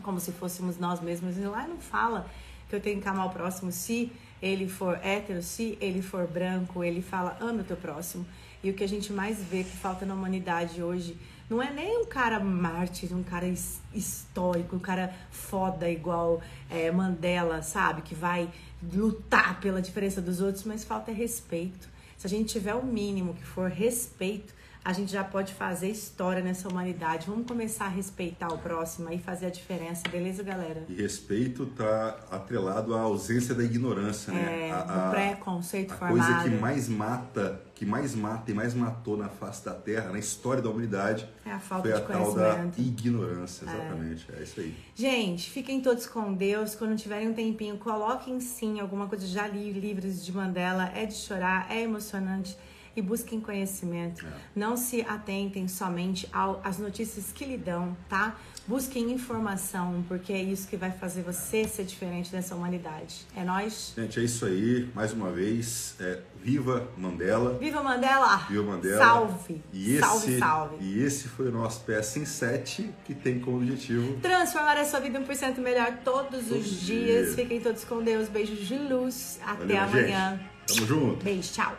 como 0.03 0.19
se 0.19 0.31
fôssemos 0.31 0.77
nós 0.77 1.01
mesmos. 1.01 1.37
E 1.37 1.41
lá 1.41 1.67
não 1.67 1.77
fala 1.77 2.29
que 2.69 2.75
eu 2.75 2.79
tenho 2.79 3.01
que 3.01 3.07
amar 3.07 3.27
o 3.27 3.29
próximo 3.31 3.71
se 3.71 4.11
ele 4.41 4.67
for 4.67 4.99
hétero, 5.01 5.41
se 5.41 5.77
ele 5.81 6.01
for 6.01 6.27
branco, 6.27 6.83
ele 6.83 7.01
fala 7.01 7.37
ame 7.41 7.61
o 7.61 7.63
teu 7.63 7.77
próximo. 7.77 8.25
E 8.63 8.69
o 8.69 8.73
que 8.73 8.83
a 8.83 8.87
gente 8.87 9.11
mais 9.11 9.43
vê 9.43 9.63
que 9.63 9.75
falta 9.75 10.05
na 10.05 10.13
humanidade 10.13 10.81
hoje 10.81 11.17
Não 11.49 11.61
é 11.61 11.69
nem 11.69 11.97
um 11.99 12.05
cara 12.05 12.39
mártir, 12.39 13.13
um 13.13 13.21
cara 13.21 13.45
histórico, 13.93 14.75
um 14.77 14.79
cara 14.79 15.13
foda 15.29 15.89
igual 15.89 16.41
é, 16.69 16.89
Mandela, 16.89 17.61
sabe? 17.61 18.01
Que 18.01 18.15
vai 18.15 18.49
lutar 18.93 19.59
pela 19.59 19.81
diferença 19.81 20.21
dos 20.21 20.39
outros, 20.39 20.63
mas 20.63 20.83
falta 20.83 21.11
respeito. 21.11 21.89
Se 22.17 22.25
a 22.25 22.29
gente 22.29 22.53
tiver 22.53 22.73
o 22.73 22.85
mínimo 22.85 23.33
que 23.33 23.43
for 23.43 23.69
respeito, 23.69 24.53
a 24.85 24.91
gente 24.91 25.11
já 25.11 25.23
pode 25.23 25.53
fazer 25.53 25.89
história 25.89 26.41
nessa 26.41 26.67
humanidade. 26.67 27.27
Vamos 27.27 27.47
começar 27.47 27.85
a 27.85 27.89
respeitar 27.89 28.47
o 28.47 28.57
próximo 28.57 29.11
e 29.13 29.17
fazer 29.17 29.45
a 29.45 29.49
diferença, 29.49 30.03
beleza, 30.09 30.43
galera? 30.43 30.83
E 30.89 30.93
respeito 30.93 31.65
tá 31.67 32.19
atrelado 32.29 32.93
à 32.93 33.01
ausência 33.01 33.55
da 33.55 33.63
ignorância, 33.63 34.33
né? 34.33 34.67
É, 34.67 34.71
a, 34.71 34.79
a, 34.79 35.09
preconceito 35.11 35.93
a 35.93 35.95
formado. 35.97 36.27
coisa 36.27 36.43
que 36.43 36.49
mais 36.61 36.89
mata, 36.89 37.61
que 37.83 37.89
mais 37.89 38.15
mata 38.15 38.49
e 38.49 38.53
mais 38.53 38.73
matou 38.73 39.17
na 39.17 39.27
face 39.27 39.65
da 39.65 39.73
Terra, 39.73 40.11
na 40.11 40.19
história 40.19 40.61
da 40.61 40.69
humanidade, 40.69 41.27
é 41.45 41.51
a 41.51 41.59
falta 41.59 41.89
foi 41.89 41.99
de 41.99 42.03
a 42.03 42.05
tal 42.05 42.33
da 42.33 42.65
ignorância, 42.77 43.65
exatamente. 43.65 44.25
É. 44.31 44.39
é 44.39 44.43
isso 44.43 44.59
aí. 44.61 44.75
Gente, 44.95 45.49
fiquem 45.49 45.81
todos 45.81 46.07
com 46.07 46.33
Deus. 46.33 46.75
Quando 46.75 46.95
tiverem 46.97 47.29
um 47.29 47.33
tempinho, 47.33 47.77
coloquem 47.77 48.39
sim 48.39 48.79
alguma 48.79 49.07
coisa. 49.07 49.27
Já 49.27 49.47
li 49.47 49.73
livros 49.73 50.23
de 50.25 50.31
Mandela. 50.31 50.91
É 50.95 51.05
de 51.05 51.13
chorar, 51.13 51.69
é 51.69 51.81
emocionante 51.81 52.57
e 52.95 53.01
busquem 53.01 53.39
conhecimento. 53.41 54.25
É. 54.25 54.29
Não 54.55 54.77
se 54.77 55.01
atentem 55.01 55.67
somente 55.67 56.29
às 56.63 56.77
notícias 56.77 57.31
que 57.31 57.43
lhe 57.43 57.57
dão, 57.57 57.97
tá? 58.07 58.37
Busquem 58.65 59.11
informação, 59.11 60.05
porque 60.07 60.31
é 60.31 60.41
isso 60.41 60.67
que 60.69 60.77
vai 60.77 60.91
fazer 60.91 61.21
você 61.21 61.67
ser 61.67 61.83
diferente 61.83 62.31
dessa 62.31 62.55
humanidade. 62.55 63.25
É 63.35 63.43
nós. 63.43 63.93
Gente, 63.97 64.19
é 64.19 64.23
isso 64.23 64.45
aí. 64.45 64.89
Mais 64.95 65.11
uma 65.11 65.31
vez, 65.31 65.95
é, 65.99 66.21
viva 66.43 66.89
Mandela. 66.97 67.57
Viva 67.57 67.81
Mandela. 67.81 68.37
Viva 68.49 68.63
Mandela. 68.63 68.97
Salve. 68.97 69.63
E 69.71 69.97
salve, 69.97 70.27
esse, 70.27 70.39
salve. 70.39 70.75
E 70.81 71.03
esse 71.03 71.27
foi 71.29 71.47
o 71.47 71.51
nosso 71.51 71.85
PS 71.85 72.17
em 72.17 72.25
7, 72.25 72.89
que 73.05 73.15
tem 73.15 73.39
como 73.39 73.57
objetivo 73.57 74.19
transformar 74.21 74.77
a 74.77 74.83
sua 74.83 74.99
vida 74.99 75.19
1% 75.19 75.59
melhor 75.59 75.99
todos, 76.03 76.47
todos 76.47 76.51
os 76.51 76.81
dias. 76.81 77.27
dias. 77.27 77.35
Fiquem 77.35 77.61
todos 77.61 77.85
com 77.85 78.03
Deus. 78.03 78.27
Beijos 78.27 78.59
de 78.59 78.77
luz. 78.77 79.39
Até 79.45 79.79
Valeu, 79.79 79.83
amanhã. 79.83 80.39
Gente. 80.67 80.75
Tamo 80.75 80.87
junto. 80.87 81.23
Beijo, 81.23 81.53
tchau. 81.53 81.77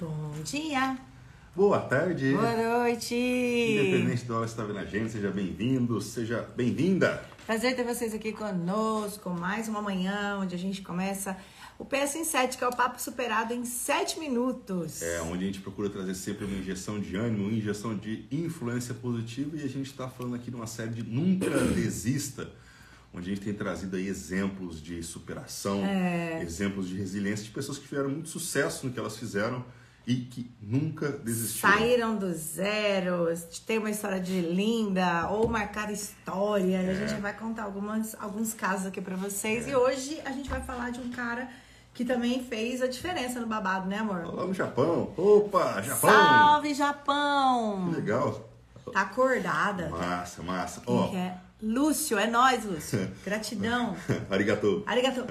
Bom 0.00 0.32
dia. 0.42 0.96
Boa 1.54 1.80
tarde. 1.80 2.32
Boa 2.32 2.56
noite. 2.56 3.14
Independente 3.14 4.24
da 4.24 4.36
hora 4.36 4.44
que 4.44 4.50
você 4.50 4.60
está 4.60 4.64
vendo 4.64 4.78
a 4.78 4.84
gente, 4.86 5.10
seja 5.12 5.30
bem-vindo, 5.30 6.00
seja 6.00 6.48
bem-vinda. 6.56 7.22
Prazer 7.50 7.74
ter 7.74 7.82
vocês 7.82 8.14
aqui 8.14 8.30
conosco, 8.30 9.28
mais 9.28 9.66
uma 9.66 9.82
manhã 9.82 10.38
onde 10.40 10.54
a 10.54 10.58
gente 10.58 10.82
começa 10.82 11.36
o 11.80 11.84
PS 11.84 12.14
em 12.14 12.24
7, 12.24 12.56
que 12.56 12.62
é 12.62 12.68
o 12.68 12.70
papo 12.70 13.02
superado 13.02 13.52
em 13.52 13.64
7 13.64 14.20
minutos. 14.20 15.02
É, 15.02 15.20
onde 15.22 15.42
a 15.42 15.46
gente 15.48 15.60
procura 15.60 15.90
trazer 15.90 16.14
sempre 16.14 16.44
uma 16.44 16.56
injeção 16.56 17.00
de 17.00 17.16
ânimo, 17.16 17.48
uma 17.48 17.52
injeção 17.52 17.98
de 17.98 18.24
influência 18.30 18.94
positiva 18.94 19.56
e 19.56 19.64
a 19.64 19.68
gente 19.68 19.90
está 19.90 20.08
falando 20.08 20.36
aqui 20.36 20.48
de 20.48 20.54
uma 20.54 20.68
série 20.68 20.90
de 20.90 21.02
Nunca 21.02 21.50
Desista 21.74 22.48
onde 23.12 23.32
a 23.32 23.34
gente 23.34 23.44
tem 23.44 23.52
trazido 23.52 23.96
aí 23.96 24.06
exemplos 24.06 24.80
de 24.80 25.02
superação, 25.02 25.84
é. 25.84 26.40
exemplos 26.44 26.88
de 26.88 26.94
resiliência 26.94 27.44
de 27.44 27.50
pessoas 27.50 27.78
que 27.78 27.88
tiveram 27.88 28.10
muito 28.10 28.28
sucesso 28.28 28.86
no 28.86 28.92
que 28.92 29.00
elas 29.00 29.16
fizeram 29.16 29.64
e 30.06 30.16
que 30.16 30.50
nunca 30.60 31.10
desistiram. 31.10 31.72
Saíram 31.72 32.16
do 32.16 32.32
zero, 32.32 33.26
tem 33.66 33.78
uma 33.78 33.90
história 33.90 34.20
de 34.20 34.40
linda 34.40 35.28
ou 35.30 35.48
marcar 35.48 35.92
história. 35.92 36.76
É. 36.76 36.84
E 36.84 36.90
a 36.90 36.94
gente 36.94 37.20
vai 37.20 37.32
contar 37.32 37.64
algumas, 37.64 38.14
alguns 38.18 38.54
casos 38.54 38.86
aqui 38.86 39.00
para 39.00 39.16
vocês. 39.16 39.66
É. 39.66 39.70
E 39.70 39.76
hoje 39.76 40.20
a 40.24 40.32
gente 40.32 40.48
vai 40.48 40.60
falar 40.60 40.90
de 40.90 41.00
um 41.00 41.10
cara 41.10 41.48
que 41.92 42.04
também 42.04 42.42
fez 42.44 42.80
a 42.80 42.86
diferença 42.86 43.40
no 43.40 43.46
babado, 43.46 43.88
né, 43.88 43.98
amor? 43.98 44.34
Lá 44.34 44.46
no 44.46 44.54
Japão. 44.54 45.12
Opa, 45.16 45.82
Japão! 45.82 46.10
Salve, 46.10 46.74
Japão! 46.74 47.90
Que 47.90 47.96
legal. 47.96 48.50
Tá 48.92 49.02
acordada. 49.02 49.88
Massa, 49.90 50.42
massa. 50.42 50.82
Ó, 50.86 51.10
oh. 51.10 51.16
é? 51.16 51.36
Lúcio, 51.62 52.18
é 52.18 52.26
nós, 52.26 52.64
Lúcio. 52.64 53.10
Gratidão. 53.24 53.94
Arigatou. 54.30 54.82
Arigatou. 54.86 55.26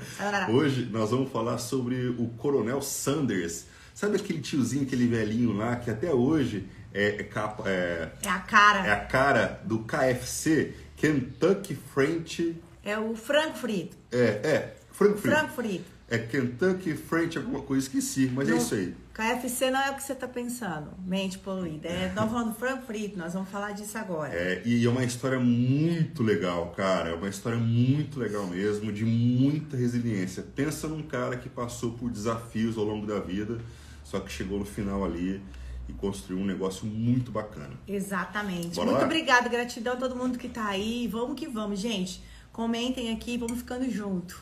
Hoje 0.50 0.86
nós 0.90 1.10
vamos 1.10 1.30
falar 1.30 1.58
sobre 1.58 2.08
o 2.08 2.28
Coronel 2.38 2.80
Sanders 2.80 3.66
Sabe 3.94 4.16
aquele 4.16 4.40
tiozinho, 4.40 4.82
aquele 4.82 5.06
velhinho 5.06 5.52
lá 5.52 5.76
que 5.76 5.88
até 5.88 6.12
hoje 6.12 6.66
é, 6.92 7.20
é, 7.20 7.22
capa, 7.22 7.62
é, 7.70 8.10
é 8.22 8.28
a 8.28 8.40
cara. 8.40 8.86
É 8.86 8.92
a 8.92 9.00
cara 9.04 9.60
do 9.64 9.78
KFC, 9.84 10.74
Kentucky 10.96 11.76
French. 11.76 12.60
É 12.82 12.98
o 12.98 13.14
frango 13.14 13.54
frito. 13.54 13.96
É, 14.10 14.18
é, 14.18 14.76
frango 14.90 15.16
frito. 15.16 15.36
Frango 15.36 15.52
frito. 15.52 15.94
É 16.06 16.18
Kentucky 16.18 16.94
French 16.94 17.38
alguma 17.38 17.62
coisa, 17.62 17.86
esqueci, 17.86 18.30
mas 18.32 18.46
é 18.46 18.50
no, 18.50 18.56
é 18.58 18.60
isso 18.60 18.74
aí. 18.74 18.94
KFC 19.14 19.70
não 19.70 19.80
é 19.80 19.90
o 19.90 19.94
que 19.94 20.02
você 20.02 20.12
está 20.12 20.28
pensando, 20.28 20.90
mente 21.04 21.38
poluída. 21.38 21.88
É, 21.88 22.12
nós 22.14 22.30
falando 22.30 22.52
do 22.52 22.54
frango 22.54 22.82
frito, 22.82 23.16
nós 23.16 23.32
vamos 23.32 23.48
falar 23.48 23.72
disso 23.72 23.96
agora. 23.96 24.34
É, 24.34 24.60
e 24.66 24.84
é 24.84 24.88
uma 24.88 25.02
história 25.02 25.40
muito 25.40 26.22
legal, 26.22 26.72
cara. 26.76 27.10
É 27.10 27.14
uma 27.14 27.28
história 27.28 27.58
muito 27.58 28.20
legal 28.20 28.46
mesmo, 28.46 28.92
de 28.92 29.04
muita 29.04 29.76
resiliência. 29.76 30.44
Pensa 30.54 30.86
num 30.86 31.02
cara 31.02 31.36
que 31.36 31.48
passou 31.48 31.92
por 31.92 32.10
desafios 32.10 32.76
ao 32.76 32.84
longo 32.84 33.06
da 33.06 33.18
vida 33.18 33.58
só 34.14 34.20
que 34.20 34.30
chegou 34.30 34.60
no 34.60 34.64
final 34.64 35.04
ali 35.04 35.42
e 35.88 35.92
construiu 35.92 36.40
um 36.40 36.46
negócio 36.46 36.86
muito 36.86 37.32
bacana. 37.32 37.72
Exatamente. 37.88 38.76
Bora 38.76 38.86
muito 38.86 39.00
lá? 39.00 39.04
obrigada, 39.04 39.48
gratidão 39.48 39.94
a 39.94 39.96
todo 39.96 40.14
mundo 40.14 40.38
que 40.38 40.48
tá 40.48 40.68
aí. 40.68 41.08
Vamos 41.08 41.34
que 41.36 41.48
vamos, 41.48 41.80
gente. 41.80 42.22
Comentem 42.52 43.12
aqui, 43.12 43.36
vamos 43.36 43.58
ficando 43.58 43.90
junto. 43.90 44.40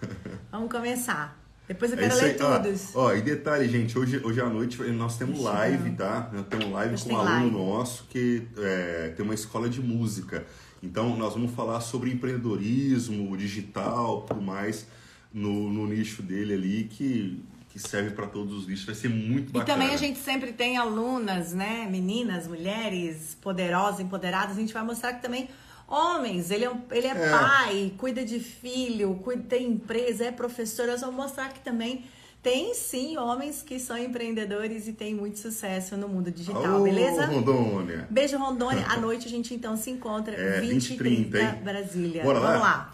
vamos 0.52 0.70
começar. 0.70 1.42
Depois 1.66 1.90
eu 1.90 1.98
é 1.98 2.02
quero 2.02 2.18
é 2.18 2.22
ler 2.22 2.36
todos. 2.36 2.94
Ó, 2.94 3.14
e 3.14 3.22
detalhe, 3.22 3.66
gente, 3.66 3.98
hoje, 3.98 4.20
hoje 4.22 4.42
à 4.42 4.50
noite 4.50 4.76
nós 4.92 5.16
temos 5.16 5.40
live, 5.40 5.92
tá? 5.92 6.28
Nós 6.30 6.46
temos 6.46 6.70
live 6.70 7.02
com 7.02 7.14
um 7.14 7.16
aluno 7.16 7.30
live. 7.30 7.50
nosso 7.50 8.04
que 8.10 8.46
é, 8.58 9.14
tem 9.16 9.24
uma 9.24 9.34
escola 9.34 9.70
de 9.70 9.80
música. 9.80 10.44
Então, 10.82 11.16
nós 11.16 11.32
vamos 11.32 11.52
falar 11.52 11.80
sobre 11.80 12.12
empreendedorismo, 12.12 13.34
digital, 13.38 14.26
tudo 14.28 14.42
mais, 14.42 14.86
no, 15.32 15.72
no 15.72 15.86
nicho 15.86 16.20
dele 16.20 16.52
ali, 16.52 16.84
que 16.84 17.42
que 17.74 17.80
serve 17.80 18.10
para 18.10 18.28
todos 18.28 18.54
os 18.54 18.68
nichos. 18.68 18.84
Vai 18.84 18.94
ser 18.94 19.08
muito 19.08 19.52
bacana. 19.52 19.64
E 19.64 19.66
também 19.66 19.94
a 19.94 19.98
gente 19.98 20.20
sempre 20.20 20.52
tem 20.52 20.76
alunas, 20.76 21.52
né? 21.52 21.88
Meninas, 21.90 22.46
mulheres 22.46 23.36
poderosas, 23.40 23.98
empoderadas. 23.98 24.56
A 24.56 24.60
gente 24.60 24.72
vai 24.72 24.84
mostrar 24.84 25.14
que 25.14 25.20
também 25.20 25.48
homens, 25.88 26.52
ele 26.52 26.64
é, 26.64 26.70
ele 26.92 27.08
é, 27.08 27.10
é. 27.10 27.30
pai, 27.30 27.92
cuida 27.98 28.24
de 28.24 28.38
filho, 28.38 29.16
cuida, 29.24 29.42
tem 29.42 29.66
empresa, 29.66 30.26
é 30.26 30.30
professor. 30.30 30.86
Nós 30.86 31.00
vamos 31.00 31.16
mostrar 31.16 31.52
que 31.52 31.58
também 31.64 32.04
tem 32.40 32.74
sim 32.74 33.16
homens 33.18 33.60
que 33.60 33.80
são 33.80 33.98
empreendedores 33.98 34.86
e 34.86 34.92
têm 34.92 35.12
muito 35.12 35.40
sucesso 35.40 35.96
no 35.96 36.08
mundo 36.08 36.30
digital, 36.30 36.80
oh, 36.80 36.84
beleza? 36.84 37.26
Rondônia. 37.26 38.06
Beijo, 38.08 38.38
Rondônia. 38.38 38.86
À 38.86 38.98
noite 39.02 39.26
a 39.26 39.30
gente 39.30 39.52
então 39.52 39.76
se 39.76 39.90
encontra 39.90 40.32
é, 40.32 40.60
20 40.60 40.90
e 40.90 40.96
30, 40.96 41.38
30 41.38 41.52
Brasília. 41.56 42.22
Bora 42.22 42.38
Vamos 42.38 42.60
lá. 42.60 42.93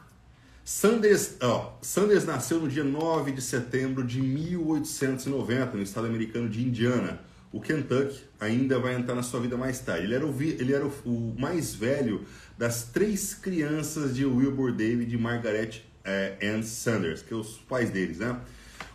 Sanders, 0.72 1.34
ó, 1.42 1.76
Sanders 1.82 2.24
nasceu 2.24 2.60
no 2.60 2.68
dia 2.68 2.84
9 2.84 3.32
de 3.32 3.42
setembro 3.42 4.04
de 4.04 4.22
1890, 4.22 5.76
no 5.76 5.82
estado 5.82 6.06
americano 6.06 6.48
de 6.48 6.62
Indiana. 6.62 7.20
O 7.52 7.60
Kentucky 7.60 8.22
ainda 8.38 8.78
vai 8.78 8.94
entrar 8.94 9.16
na 9.16 9.22
sua 9.24 9.40
vida 9.40 9.56
mais 9.56 9.80
tarde. 9.80 10.04
Ele 10.04 10.14
era 10.14 10.24
o, 10.24 10.40
ele 10.40 10.72
era 10.72 10.86
o, 10.86 10.92
o 11.04 11.34
mais 11.36 11.74
velho 11.74 12.24
das 12.56 12.84
três 12.84 13.34
crianças 13.34 14.14
de 14.14 14.24
Wilbur 14.24 14.72
David 14.72 15.12
e 15.12 15.18
Margaret 15.18 15.82
eh, 16.04 16.38
Ann 16.40 16.62
Sanders, 16.62 17.20
que 17.20 17.34
é 17.34 17.36
os 17.36 17.58
pais 17.68 17.90
deles, 17.90 18.18
né? 18.18 18.40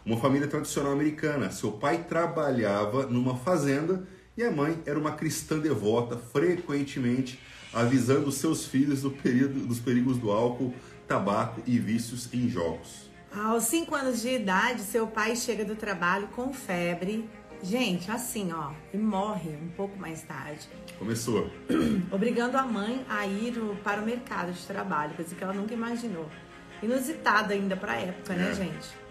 Uma 0.06 0.18
família 0.18 0.48
tradicional 0.48 0.94
americana. 0.94 1.52
Seu 1.52 1.74
pai 1.74 2.06
trabalhava 2.08 3.06
numa 3.06 3.36
fazenda 3.36 4.08
e 4.38 4.44
a 4.44 4.50
mãe 4.50 4.82
era 4.86 4.98
uma 4.98 5.12
cristã 5.12 5.60
devota, 5.60 6.16
frequentemente 6.16 7.38
avisando 7.76 8.32
seus 8.32 8.66
filhos 8.66 9.02
do 9.02 9.12
período, 9.12 9.68
dos 9.68 9.82
perigos 9.82 10.18
do 10.18 10.32
álcool, 10.32 10.74
tabaco 11.08 11.62
e 11.65 11.80
vícios 11.80 12.32
em 12.34 12.50
jogos. 12.50 13.10
Aos 13.36 13.65
5 13.65 13.94
anos 13.94 14.22
de 14.22 14.30
idade, 14.30 14.82
seu 14.82 15.08
pai 15.08 15.36
chega 15.36 15.65
do 15.65 15.76
trabalho 15.76 16.28
com 16.30 16.54
febre. 16.54 17.30
Gente, 17.62 18.10
assim, 18.12 18.52
ó, 18.54 18.72
e 18.94 18.98
morre 18.98 19.50
um 19.62 19.70
pouco 19.70 19.98
mais 19.98 20.22
tarde. 20.22 20.68
Começou. 20.98 21.50
Obrigando 22.12 22.58
a 22.58 22.63
mãe 22.63 23.06
a 23.10 23.26
ir 23.26 23.54
para 23.84 24.02
o 24.02 24.06
mercado 24.06 24.54
de 24.54 24.65
trabalho, 24.65 25.13
coisa 25.15 25.36
que 25.36 25.44
ela 25.44 25.54
nunca 25.54 25.74
imaginou. 25.74 26.30
Inusitado 26.82 27.54
ainda 27.54 27.76
para 27.76 27.94
a 27.94 28.00
época, 28.00 28.34
né, 28.34 28.44
é. 28.44 28.48
né, 28.48 28.54
gente? 28.56 29.06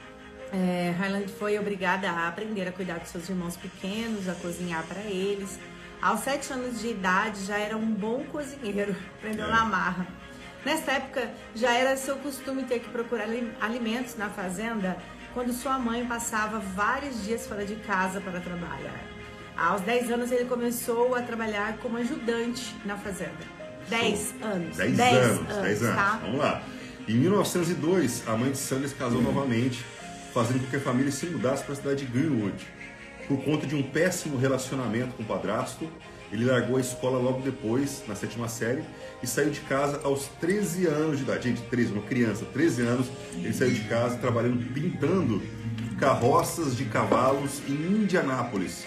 É, 0.53 0.95
Highland 0.97 1.29
foi 1.33 1.59
obrigada 1.59 2.09
a 2.09 2.29
aprender 2.29 2.69
a 2.69 2.73
cuidar 2.73 3.01
dos 3.01 3.09
seus 3.09 3.29
irmãos 3.29 3.57
pequenos, 3.57 4.29
a 4.29 4.35
cozinhar 4.35 4.85
para 4.87 5.01
eles. 5.03 5.59
Aos 6.01 6.21
sete 6.21 6.53
anos 6.53 6.81
de 6.81 6.89
idade 6.89 7.45
já 7.45 7.59
era 7.59 7.77
um 7.77 7.91
bom 7.91 8.25
cozinheiro, 8.31 8.95
aprendeu 9.19 9.47
é. 9.47 9.51
na 9.51 9.65
marra. 9.65 10.07
Nessa 10.65 10.93
época, 10.93 11.31
já 11.55 11.73
era 11.73 11.97
seu 11.97 12.17
costume 12.17 12.65
ter 12.65 12.81
que 12.81 12.89
procurar 12.89 13.27
alimentos 13.61 14.17
na 14.17 14.31
fazenda 14.31 14.97
quando 15.35 15.53
sua 15.53 15.79
mãe 15.79 16.07
passava 16.07 16.59
vários 16.59 17.23
dias 17.25 17.47
fora 17.47 17.65
de 17.65 17.77
casa 17.77 18.21
para 18.21 18.41
trabalhar. 18.41 19.01
Aos 19.57 19.83
10 19.83 20.11
anos, 20.11 20.33
ele 20.33 20.47
começou 20.47 21.15
a 21.15 21.23
trabalhar 21.23 21.77
como 21.79 21.99
ajudante 21.99 22.75
na 22.85 22.97
fazenda. 22.97 23.55
10 23.89 24.35
anos. 24.43 24.77
10 24.77 25.01
anos, 25.01 25.57
10 25.57 25.83
anos. 25.83 25.97
Tá? 25.97 26.21
Vamos 26.23 26.39
lá. 26.39 26.63
Em 27.07 27.17
1902, 27.17 28.27
a 28.27 28.37
mãe 28.37 28.51
de 28.51 28.59
Sanders 28.59 28.95
casou 28.95 29.21
novamente, 29.21 29.85
fazendo 30.33 30.61
com 30.61 30.71
que 30.71 30.77
a 30.77 30.81
família 30.81 31.13
se 31.13 31.27
mudasse 31.27 31.63
para 31.63 31.75
a 31.75 31.77
cidade 31.77 32.07
de 32.07 32.11
Greenwood. 32.11 32.67
Por 33.29 33.45
conta 33.45 33.67
de 33.67 33.75
um 33.75 33.83
péssimo 33.83 34.39
relacionamento 34.39 35.15
com 35.15 35.23
o 35.23 35.27
padrasto, 35.27 35.89
ele 36.35 36.47
largou 36.47 36.77
a 36.77 36.81
escola 36.81 37.17
logo 37.17 37.41
depois, 37.43 38.03
na 38.09 38.17
sétima 38.17 38.49
série, 38.49 38.83
e 39.23 39.27
saiu 39.27 39.51
de 39.51 39.61
casa 39.61 40.01
aos 40.03 40.27
13 40.41 40.87
anos 40.87 41.19
de 41.19 41.23
idade. 41.23 41.49
Gente, 41.49 41.63
13, 41.63 41.93
uma 41.93 42.03
criança, 42.03 42.45
13 42.47 42.83
anos, 42.83 43.07
ele 43.37 43.53
saiu 43.53 43.71
de 43.71 43.83
casa 43.83 44.17
trabalhando, 44.17 44.59
pintando 44.75 45.41
carroças 46.01 46.77
de 46.77 46.87
cavalos 46.87 47.63
em 47.69 47.75
Indianápolis. 47.75 48.85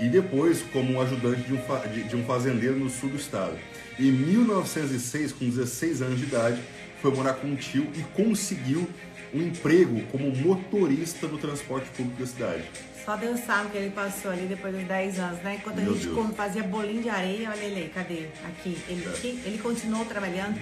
E 0.00 0.08
depois 0.08 0.62
como 0.72 1.00
ajudante 1.00 1.42
de 1.42 1.54
um, 1.54 1.60
de, 1.94 2.08
de 2.08 2.16
um 2.16 2.24
fazendeiro 2.24 2.76
no 2.76 2.90
sul 2.90 3.10
do 3.10 3.16
estado. 3.16 3.56
Em 3.96 4.10
1906, 4.10 5.30
com 5.32 5.48
16 5.48 6.02
anos 6.02 6.18
de 6.18 6.24
idade, 6.24 6.60
foi 7.00 7.14
morar 7.14 7.34
com 7.34 7.46
um 7.46 7.56
tio 7.56 7.86
e 7.94 8.02
conseguiu 8.20 8.88
um 9.32 9.40
emprego 9.40 10.02
como 10.10 10.34
motorista 10.34 11.28
do 11.28 11.38
transporte 11.38 11.88
público 11.90 12.18
da 12.18 12.26
cidade. 12.26 12.64
Só 13.04 13.16
Deus 13.16 13.40
sabe 13.40 13.66
o 13.68 13.70
que 13.70 13.78
ele 13.78 13.90
passou 13.90 14.30
ali 14.30 14.46
depois 14.46 14.74
dos 14.74 14.84
10 14.84 15.18
anos, 15.18 15.42
né? 15.42 15.56
Enquanto 15.58 15.76
Meu 15.80 15.92
a 15.92 15.94
gente 15.94 16.08
come- 16.08 16.34
fazia 16.34 16.62
bolinho 16.62 17.02
de 17.02 17.08
areia, 17.08 17.50
olha 17.50 17.58
ele 17.64 17.80
aí, 17.82 17.88
cadê? 17.88 18.26
Aqui. 18.44 18.78
Ele, 18.88 19.02
que- 19.20 19.40
ele 19.44 19.58
continuou 19.58 20.04
trabalhando 20.04 20.58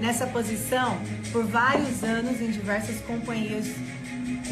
nessa 0.00 0.26
posição 0.26 0.98
por 1.32 1.44
vários 1.44 2.02
anos 2.02 2.40
em 2.40 2.50
diversas 2.50 3.00
companhias. 3.02 3.66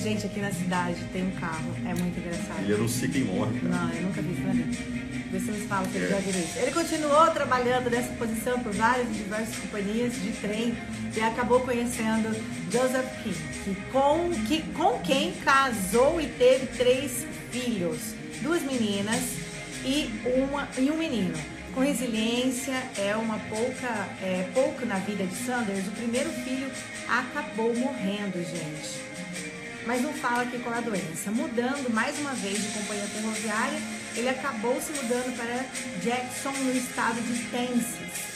Gente, 0.03 0.27
aqui 0.27 0.41
na 0.41 0.53
cidade 0.53 0.97
tem 1.13 1.27
um 1.27 1.31
carro, 1.33 1.73
é 1.85 1.95
muito 1.95 2.19
engraçado. 2.19 2.61
Ele 2.63 2.73
quem 3.09 3.25
morre, 3.25 3.59
cara. 3.61 3.75
Não, 3.75 3.93
eu 3.95 4.03
nunca 4.03 4.23
vi 4.23 4.33
isso 4.33 4.43
na 4.43 4.53
vida. 4.53 4.98
Vê 5.31 5.39
se 5.39 5.51
nos 5.51 5.69
fala 5.69 5.87
se 5.89 5.97
ele 5.97 6.09
já 6.09 6.19
viu 6.19 6.31
isso. 6.31 6.59
Ele 6.59 6.71
continuou 6.71 7.27
trabalhando 7.33 7.91
nessa 7.91 8.13
posição 8.15 8.61
por 8.61 8.73
várias 8.73 9.09
e 9.09 9.13
diversas 9.13 9.57
companhias 9.57 10.15
de 10.15 10.33
trem 10.33 10.77
e 11.15 11.21
acabou 11.21 11.61
conhecendo 11.61 12.35
Joseph 12.73 13.23
King, 13.23 13.37
que 13.65 13.75
com, 13.93 14.31
que, 14.47 14.63
com 14.73 14.99
quem 15.01 15.33
casou 15.33 16.19
e 16.21 16.27
teve 16.29 16.67
três 16.79 17.27
filhos, 17.51 17.99
duas 18.41 18.63
meninas 18.63 19.21
e, 19.85 20.11
uma, 20.25 20.67
e 20.79 20.91
um 20.91 20.97
menino. 20.97 21.37
Com 21.75 21.81
resiliência, 21.81 22.83
é 22.97 23.15
uma 23.15 23.39
pouca, 23.51 24.09
é, 24.23 24.49
pouco 24.55 24.87
na 24.87 24.97
vida 24.97 25.25
de 25.25 25.35
Sanders, 25.35 25.87
o 25.87 25.91
primeiro 25.91 26.31
filho 26.31 26.71
acabou 27.07 27.75
morrendo, 27.77 28.43
gente 28.43 29.09
mas 29.89 30.03
não 30.03 30.13
fala 30.13 30.43
aqui 30.43 30.59
qual 30.59 30.75
é 30.75 30.79
a 30.79 30.83
doença. 30.83 31.31
Mudando 31.31 31.91
mais 31.95 32.19
uma 32.19 32.35
vez 32.35 32.63
de 32.63 32.69
companhia 32.79 33.07
ferroviária, 33.07 33.81
ele 34.19 34.29
acabou 34.29 34.81
se 34.81 34.93
mudando 34.93 35.37
para 35.37 35.65
Jackson, 36.03 36.51
no 36.51 36.73
estado 36.73 37.21
de 37.21 37.39
Tennessee. 37.51 38.29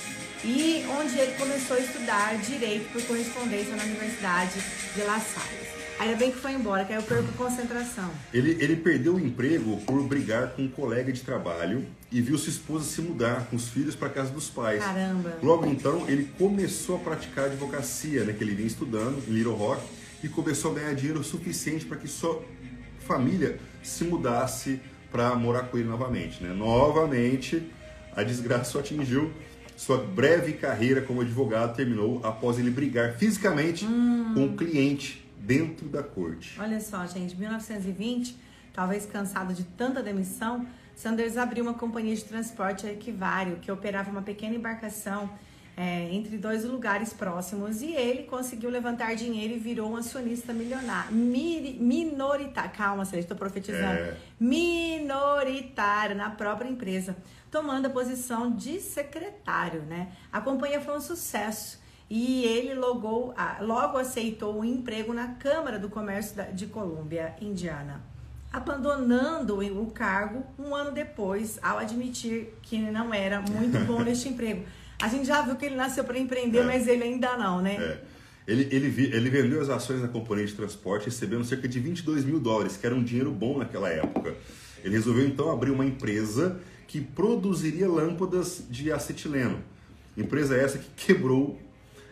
E 0.44 0.84
onde 1.00 1.18
ele 1.18 1.32
começou 1.32 1.76
a 1.76 1.80
estudar 1.80 2.36
direito 2.38 2.92
por 2.92 3.02
correspondência 3.02 3.74
na 3.74 3.82
Universidade 3.82 4.60
de 4.94 5.02
La 5.02 5.18
Salle. 5.20 5.72
Ainda 5.98 6.16
bem 6.16 6.32
que 6.32 6.38
foi 6.38 6.52
embora, 6.52 6.84
que 6.84 6.92
aí 6.92 6.98
eu 6.98 7.02
perco 7.02 7.30
concentração. 7.32 8.10
Ele, 8.32 8.56
ele 8.60 8.76
perdeu 8.76 9.14
o 9.14 9.20
emprego 9.20 9.76
por 9.82 10.02
brigar 10.02 10.50
com 10.50 10.62
um 10.62 10.68
colega 10.68 11.12
de 11.12 11.20
trabalho 11.20 11.84
e 12.10 12.20
viu 12.20 12.36
sua 12.38 12.50
esposa 12.50 12.84
se 12.84 13.00
mudar 13.00 13.46
com 13.46 13.56
os 13.56 13.68
filhos 13.68 13.94
para 13.94 14.08
casa 14.08 14.30
dos 14.30 14.48
pais. 14.48 14.82
Caramba. 14.82 15.38
Logo 15.42 15.66
então, 15.66 16.08
ele 16.08 16.28
começou 16.38 16.96
a 16.96 16.98
praticar 16.98 17.44
advocacia, 17.46 18.24
né, 18.24 18.32
que 18.32 18.42
ele 18.42 18.54
vinha 18.54 18.66
estudando 18.66 19.22
em 19.28 19.32
Little 19.32 19.54
Rock, 19.54 19.82
e 20.24 20.28
começou 20.28 20.72
a 20.72 20.74
ganhar 20.74 20.94
dinheiro 20.94 21.22
suficiente 21.22 21.84
para 21.84 21.96
que 21.96 22.08
sua 22.08 22.42
família 23.06 23.58
se 23.82 24.04
mudasse 24.04 24.80
para 25.12 25.34
morar 25.36 25.64
com 25.64 25.78
ele 25.78 25.88
novamente. 25.88 26.42
Né? 26.42 26.52
Novamente, 26.52 27.70
a 28.16 28.22
desgraça 28.22 28.76
o 28.78 28.80
atingiu. 28.80 29.30
Sua 29.76 29.98
breve 29.98 30.54
carreira 30.54 31.02
como 31.02 31.20
advogado 31.20 31.76
terminou 31.76 32.20
após 32.24 32.58
ele 32.58 32.70
brigar 32.70 33.14
fisicamente 33.14 33.84
com 33.84 34.44
um 34.44 34.56
cliente 34.56 35.24
dentro 35.38 35.88
da 35.88 36.02
corte. 36.02 36.58
Olha 36.60 36.80
só, 36.80 37.04
gente, 37.06 37.36
1920, 37.36 38.36
talvez 38.72 39.04
cansado 39.06 39.52
de 39.52 39.64
tanta 39.64 40.02
demissão, 40.02 40.66
Sanders 40.94 41.36
abriu 41.36 41.64
uma 41.64 41.74
companhia 41.74 42.14
de 42.14 42.24
transporte 42.24 42.86
equivário 42.86 43.56
que 43.56 43.72
operava 43.72 44.10
uma 44.10 44.22
pequena 44.22 44.54
embarcação 44.54 45.30
é, 45.76 46.08
entre 46.12 46.36
dois 46.36 46.64
lugares 46.64 47.12
próximos 47.12 47.80
e 47.80 47.92
ele 47.92 48.24
conseguiu 48.24 48.68
levantar 48.70 49.14
dinheiro 49.14 49.54
e 49.54 49.58
virou 49.58 49.90
um 49.90 49.96
acionista 49.96 50.52
milionário, 50.52 51.12
miri- 51.12 51.78
minoritário, 51.80 52.70
calma, 52.72 53.04
Celeste, 53.04 53.24
estou 53.32 53.36
profetizando, 53.38 53.84
É. 54.00 54.16
minoritário 54.40 56.14
na 56.16 56.30
própria 56.30 56.68
empresa, 56.68 57.16
tomando 57.50 57.86
a 57.86 57.90
posição 57.90 58.50
de 58.50 58.80
secretário, 58.80 59.82
né? 59.82 60.08
A 60.32 60.40
companhia 60.40 60.80
foi 60.80 60.96
um 60.96 61.00
sucesso 61.00 61.80
e 62.10 62.44
ele 62.44 62.74
logou, 62.74 63.34
logo 63.60 63.96
aceitou 63.98 64.58
um 64.60 64.64
emprego 64.64 65.12
na 65.14 65.28
Câmara 65.34 65.78
do 65.78 65.88
Comércio 65.88 66.42
de 66.52 66.66
Colômbia, 66.66 67.34
Indiana, 67.40 68.02
abandonando 68.52 69.58
o 69.80 69.86
cargo 69.90 70.44
um 70.58 70.74
ano 70.74 70.92
depois, 70.92 71.58
ao 71.62 71.78
admitir 71.78 72.54
que 72.62 72.78
não 72.78 73.14
era 73.14 73.40
muito 73.40 73.78
bom 73.86 74.00
neste 74.04 74.28
emprego. 74.28 74.64
A 75.02 75.08
gente 75.08 75.26
já 75.26 75.42
viu 75.42 75.56
que 75.56 75.66
ele 75.66 75.74
nasceu 75.74 76.04
para 76.04 76.18
empreender, 76.18 76.60
É. 76.60 76.64
mas 76.64 76.86
ele 76.86 77.02
ainda 77.02 77.36
não, 77.36 77.60
né? 77.60 77.74
É. 77.74 78.00
Ele, 78.46 78.68
ele, 78.70 78.86
ele 79.14 79.30
vendeu 79.30 79.60
as 79.60 79.68
ações 79.68 80.00
na 80.00 80.08
companhia 80.08 80.46
de 80.46 80.54
transporte 80.54 81.06
recebendo 81.06 81.44
cerca 81.44 81.68
de 81.68 81.78
22 81.78 82.24
mil 82.24 82.40
dólares, 82.40 82.76
que 82.76 82.86
era 82.86 82.94
um 82.94 83.02
dinheiro 83.02 83.30
bom 83.30 83.58
naquela 83.58 83.88
época. 83.88 84.34
Ele 84.82 84.94
resolveu 84.94 85.26
então 85.26 85.50
abrir 85.50 85.70
uma 85.70 85.84
empresa 85.84 86.58
que 86.88 87.00
produziria 87.00 87.88
lâmpadas 87.88 88.64
de 88.68 88.90
acetileno. 88.92 89.58
Empresa 90.16 90.56
essa 90.56 90.78
que 90.78 90.88
quebrou 91.06 91.58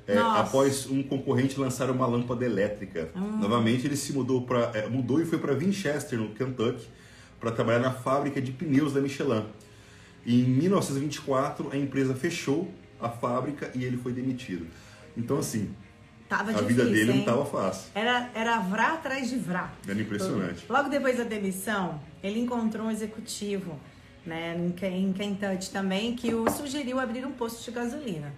é, 0.07 0.17
após 0.19 0.87
um 0.87 1.03
concorrente 1.03 1.59
lançar 1.59 1.91
uma 1.91 2.07
lâmpada 2.07 2.45
elétrica. 2.45 3.11
Novamente 3.15 3.87
ele 3.87 3.97
se 3.97 4.13
mudou 4.13 4.43
para 4.43 4.89
mudou 4.89 5.21
e 5.21 5.27
foi 5.27 5.39
para 5.39 5.53
Winchester, 5.55 6.19
no 6.19 6.31
Kentucky, 6.31 6.87
para 7.39 7.51
trabalhar 7.51 7.81
na 7.81 7.93
fábrica 7.93 8.41
de 8.41 8.53
pneus 8.53 8.93
da 8.93 9.01
Michelin. 9.01 9.45
Em 10.27 10.43
1924 10.45 11.71
a 11.73 11.77
empresa 11.77 12.15
fechou 12.15 12.71
a 13.01 13.09
fábrica 13.09 13.71
e 13.75 13.85
ele 13.85 13.97
foi 13.97 14.13
demitido. 14.13 14.67
Então 15.17 15.39
assim, 15.39 15.75
Tava 16.29 16.51
a 16.51 16.53
difícil, 16.53 16.69
vida 16.69 16.85
dele 16.85 17.05
não 17.07 17.15
hein? 17.15 17.21
estava 17.21 17.45
fácil. 17.45 17.91
Era, 17.95 18.31
era 18.35 18.59
vrá 18.61 18.93
atrás 18.95 19.29
de 19.29 19.37
vrá. 19.37 19.73
Era 19.89 20.01
impressionante. 20.01 20.65
Logo 20.69 20.89
depois 20.89 21.17
da 21.19 21.25
demissão, 21.25 22.01
ele 22.23 22.39
encontrou 22.41 22.87
um 22.87 22.91
executivo 22.91 23.79
né, 24.25 24.57
em 24.57 24.71
Ken- 24.71 24.91
em 25.09 25.13
Kentucky 25.13 25.71
também 25.71 26.15
que 26.15 26.33
o 26.35 26.49
sugeriu 26.51 27.01
abrir 27.01 27.27
um 27.27 27.33
posto 27.33 27.65
de 27.65 27.71
gasolina. 27.73 28.33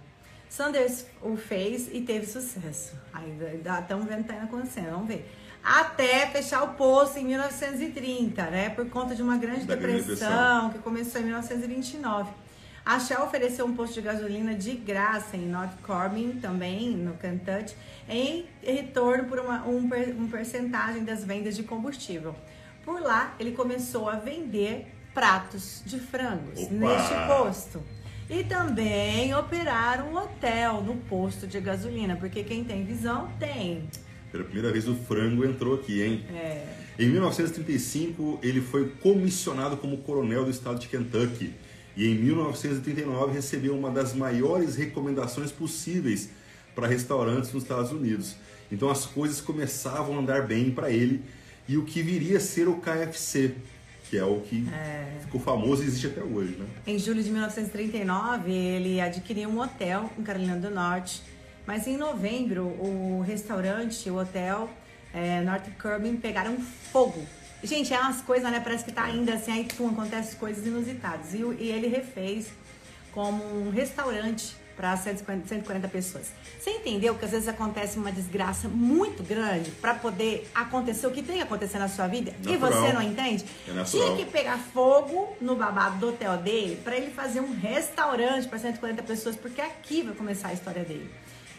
Sanders 0.49 1.05
o 1.21 1.35
fez 1.35 1.89
e 1.91 2.01
teve 2.01 2.25
sucesso. 2.25 2.93
Ainda 3.13 3.79
estamos 3.79 4.05
vendo 4.07 4.23
que 4.23 4.31
está 4.31 4.43
acontecendo, 4.43 4.91
vamos 4.91 5.07
ver. 5.07 5.29
Até 5.63 6.27
fechar 6.27 6.63
o 6.63 6.73
posto 6.73 7.17
em 7.19 7.25
1930, 7.25 8.43
né? 8.47 8.69
Por 8.69 8.89
conta 8.89 9.15
de 9.15 9.21
uma 9.21 9.37
grande 9.37 9.65
depressão 9.65 10.15
Depressão. 10.15 10.69
que 10.71 10.79
começou 10.79 11.21
em 11.21 11.25
1929. 11.25 12.29
A 12.85 12.99
Shell 12.99 13.23
ofereceu 13.23 13.65
um 13.65 13.73
posto 13.73 13.93
de 13.93 14.01
gasolina 14.01 14.53
de 14.53 14.73
graça 14.73 15.37
em 15.37 15.47
North 15.47 15.71
Corbin, 15.83 16.33
também 16.41 16.89
no 16.89 17.13
Kentucky, 17.13 17.73
em 18.09 18.45
retorno 18.61 19.23
por 19.23 19.39
uma, 19.39 19.65
um, 19.65 19.89
um 20.19 20.27
percentagem 20.27 21.05
das 21.05 21.23
vendas 21.23 21.55
de 21.55 21.63
combustível. 21.63 22.35
Por 22.83 23.01
lá, 23.01 23.35
ele 23.39 23.53
começou 23.53 24.09
a 24.09 24.15
vender 24.17 24.93
pratos 25.13 25.81
de 25.85 25.97
frangos 25.97 26.59
Opa! 26.59 26.73
neste 26.73 27.13
posto. 27.25 27.81
E 28.29 28.43
também 28.43 29.33
operar 29.33 30.05
um 30.05 30.15
hotel 30.17 30.81
no 30.81 30.95
posto 30.95 31.47
de 31.47 31.61
gasolina, 31.61 32.17
porque 32.17 32.43
quem 32.43 32.65
tem 32.65 32.83
visão 32.83 33.29
tem. 33.39 33.87
Pela 34.33 34.45
primeira 34.45 34.71
vez 34.71 34.87
o 34.87 34.95
frango 34.95 35.45
entrou 35.45 35.75
aqui, 35.75 36.01
hein? 36.01 36.25
É, 36.33 36.65
Em 36.97 37.07
1935, 37.07 38.39
ele 38.41 38.61
foi 38.61 38.89
comissionado 38.99 39.77
como 39.77 39.99
coronel 39.99 40.43
do 40.43 40.49
estado 40.49 40.79
de 40.79 40.87
Kentucky. 40.87 41.53
E 41.95 42.07
em 42.07 42.15
1939 42.15 43.31
recebeu 43.31 43.77
uma 43.77 43.91
das 43.91 44.15
maiores 44.15 44.75
recomendações 44.75 45.51
possíveis 45.51 46.31
para 46.73 46.87
restaurantes 46.87 47.53
nos 47.53 47.61
Estados 47.61 47.91
Unidos. 47.91 48.35
Então 48.71 48.89
as 48.89 49.05
coisas 49.05 49.39
começavam 49.39 50.15
a 50.15 50.19
andar 50.19 50.47
bem 50.47 50.71
para 50.71 50.89
ele 50.89 51.21
e 51.69 51.77
o 51.77 51.83
que 51.83 52.01
viria 52.01 52.37
a 52.37 52.41
ser 52.41 52.67
o 52.67 52.77
KFC, 52.77 53.53
que 54.09 54.17
é 54.17 54.25
o 54.25 54.39
que 54.39 54.65
ficou 55.21 55.39
famoso 55.39 55.83
e 55.83 55.85
existe 55.85 56.07
até 56.07 56.23
hoje, 56.23 56.55
né? 56.57 56.65
Em 56.87 56.97
julho 56.97 57.21
de 57.21 57.29
1939, 57.29 58.51
ele 58.51 58.99
adquiriu 58.99 59.49
um 59.49 59.59
hotel 59.59 60.11
em 60.17 60.23
Carolina 60.23 60.57
do 60.57 60.71
Norte. 60.71 61.21
Mas 61.65 61.87
em 61.87 61.97
novembro, 61.97 62.65
o 62.65 63.23
restaurante, 63.25 64.09
o 64.09 64.17
hotel 64.17 64.69
é, 65.13 65.41
North 65.41 65.69
Curbin 65.81 66.17
pegaram 66.17 66.57
fogo. 66.91 67.25
Gente, 67.63 67.93
é 67.93 67.99
umas 67.99 68.21
coisas, 68.21 68.51
né? 68.51 68.59
Parece 68.59 68.83
que 68.83 68.91
tá 68.91 69.03
ainda 69.03 69.35
assim, 69.35 69.51
aí 69.51 69.67
pum, 69.77 69.89
acontecem 69.89 70.37
coisas 70.37 70.65
inusitadas. 70.65 71.33
E, 71.33 71.37
e 71.37 71.71
ele 71.71 71.87
refez 71.87 72.47
como 73.13 73.43
um 73.43 73.69
restaurante 73.69 74.55
para 74.75 74.97
150, 74.97 75.47
140 75.47 75.87
pessoas. 75.87 76.31
Você 76.59 76.71
entendeu 76.71 77.15
que 77.15 77.23
às 77.23 77.31
vezes 77.31 77.47
acontece 77.47 77.97
uma 77.97 78.11
desgraça 78.11 78.67
muito 78.67 79.23
grande 79.23 79.69
para 79.71 79.93
poder 79.93 80.49
acontecer 80.53 81.05
o 81.05 81.11
que 81.11 81.21
tem 81.21 81.37
que 81.37 81.43
acontecer 81.43 81.77
na 81.77 81.87
sua 81.87 82.07
vida 82.07 82.33
e 82.41 82.57
Natural. 82.57 82.81
você 82.81 82.93
não 82.93 83.01
entende? 83.01 83.45
É. 83.67 83.83
Tinha 83.83 84.15
que 84.15 84.25
pegar 84.25 84.57
fogo 84.57 85.37
no 85.39 85.55
babado 85.55 85.97
do 85.97 86.09
hotel 86.09 86.37
dele 86.37 86.79
para 86.83 86.97
ele 86.97 87.11
fazer 87.11 87.39
um 87.39 87.53
restaurante 87.53 88.47
para 88.47 88.57
140 88.57 89.03
pessoas, 89.03 89.35
porque 89.35 89.61
aqui 89.61 90.01
vai 90.01 90.15
começar 90.15 90.49
a 90.49 90.53
história 90.53 90.83
dele. 90.83 91.09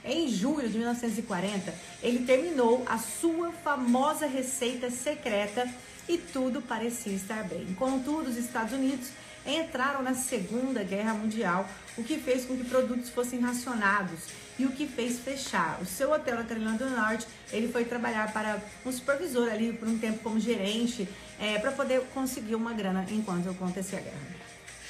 Em 0.04 0.28
julho 0.28 0.68
de 0.68 0.76
1940, 0.76 1.74
ele 2.02 2.26
terminou 2.26 2.84
a 2.86 2.98
sua 2.98 3.50
famosa 3.52 4.26
receita 4.26 4.90
secreta 4.90 5.66
e 6.06 6.18
tudo 6.18 6.60
parecia 6.60 7.14
estar 7.14 7.42
bem. 7.44 7.74
Contudo, 7.74 8.28
os 8.28 8.36
Estados 8.36 8.74
Unidos 8.74 9.08
entraram 9.46 10.02
na 10.02 10.14
Segunda 10.14 10.82
Guerra 10.82 11.14
Mundial, 11.14 11.68
o 11.96 12.04
que 12.04 12.18
fez 12.18 12.44
com 12.44 12.56
que 12.56 12.64
produtos 12.64 13.10
fossem 13.10 13.40
racionados 13.40 14.20
e 14.58 14.64
o 14.64 14.72
que 14.72 14.86
fez 14.86 15.18
fechar. 15.18 15.78
O 15.80 15.86
seu 15.86 16.12
hotel 16.12 16.36
na 16.36 16.44
Carolina 16.44 16.76
do 16.76 16.88
Norte, 16.90 17.26
ele 17.52 17.68
foi 17.68 17.84
trabalhar 17.84 18.32
para 18.32 18.62
um 18.84 18.92
supervisor 18.92 19.50
ali 19.50 19.72
por 19.72 19.88
um 19.88 19.98
tempo 19.98 20.18
como 20.20 20.38
gerente, 20.38 21.08
é, 21.38 21.58
para 21.58 21.72
poder 21.72 22.00
conseguir 22.12 22.54
uma 22.54 22.72
grana 22.72 23.06
enquanto 23.10 23.48
acontecia 23.48 23.98
a 23.98 24.02
guerra. 24.02 24.36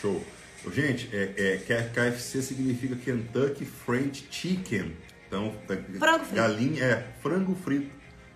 Show. 0.00 0.24
Gente, 0.72 1.10
é, 1.12 1.60
é, 1.68 1.90
KFC 1.92 2.40
significa 2.40 2.96
Kentucky 2.96 3.64
French 3.64 4.26
Chicken. 4.30 4.92
Então, 5.34 5.52
frango 5.98 6.24
frito. 6.24 6.36
galinha, 6.36 6.84
é, 6.84 7.04
frango 7.20 7.56
frito 7.56 7.90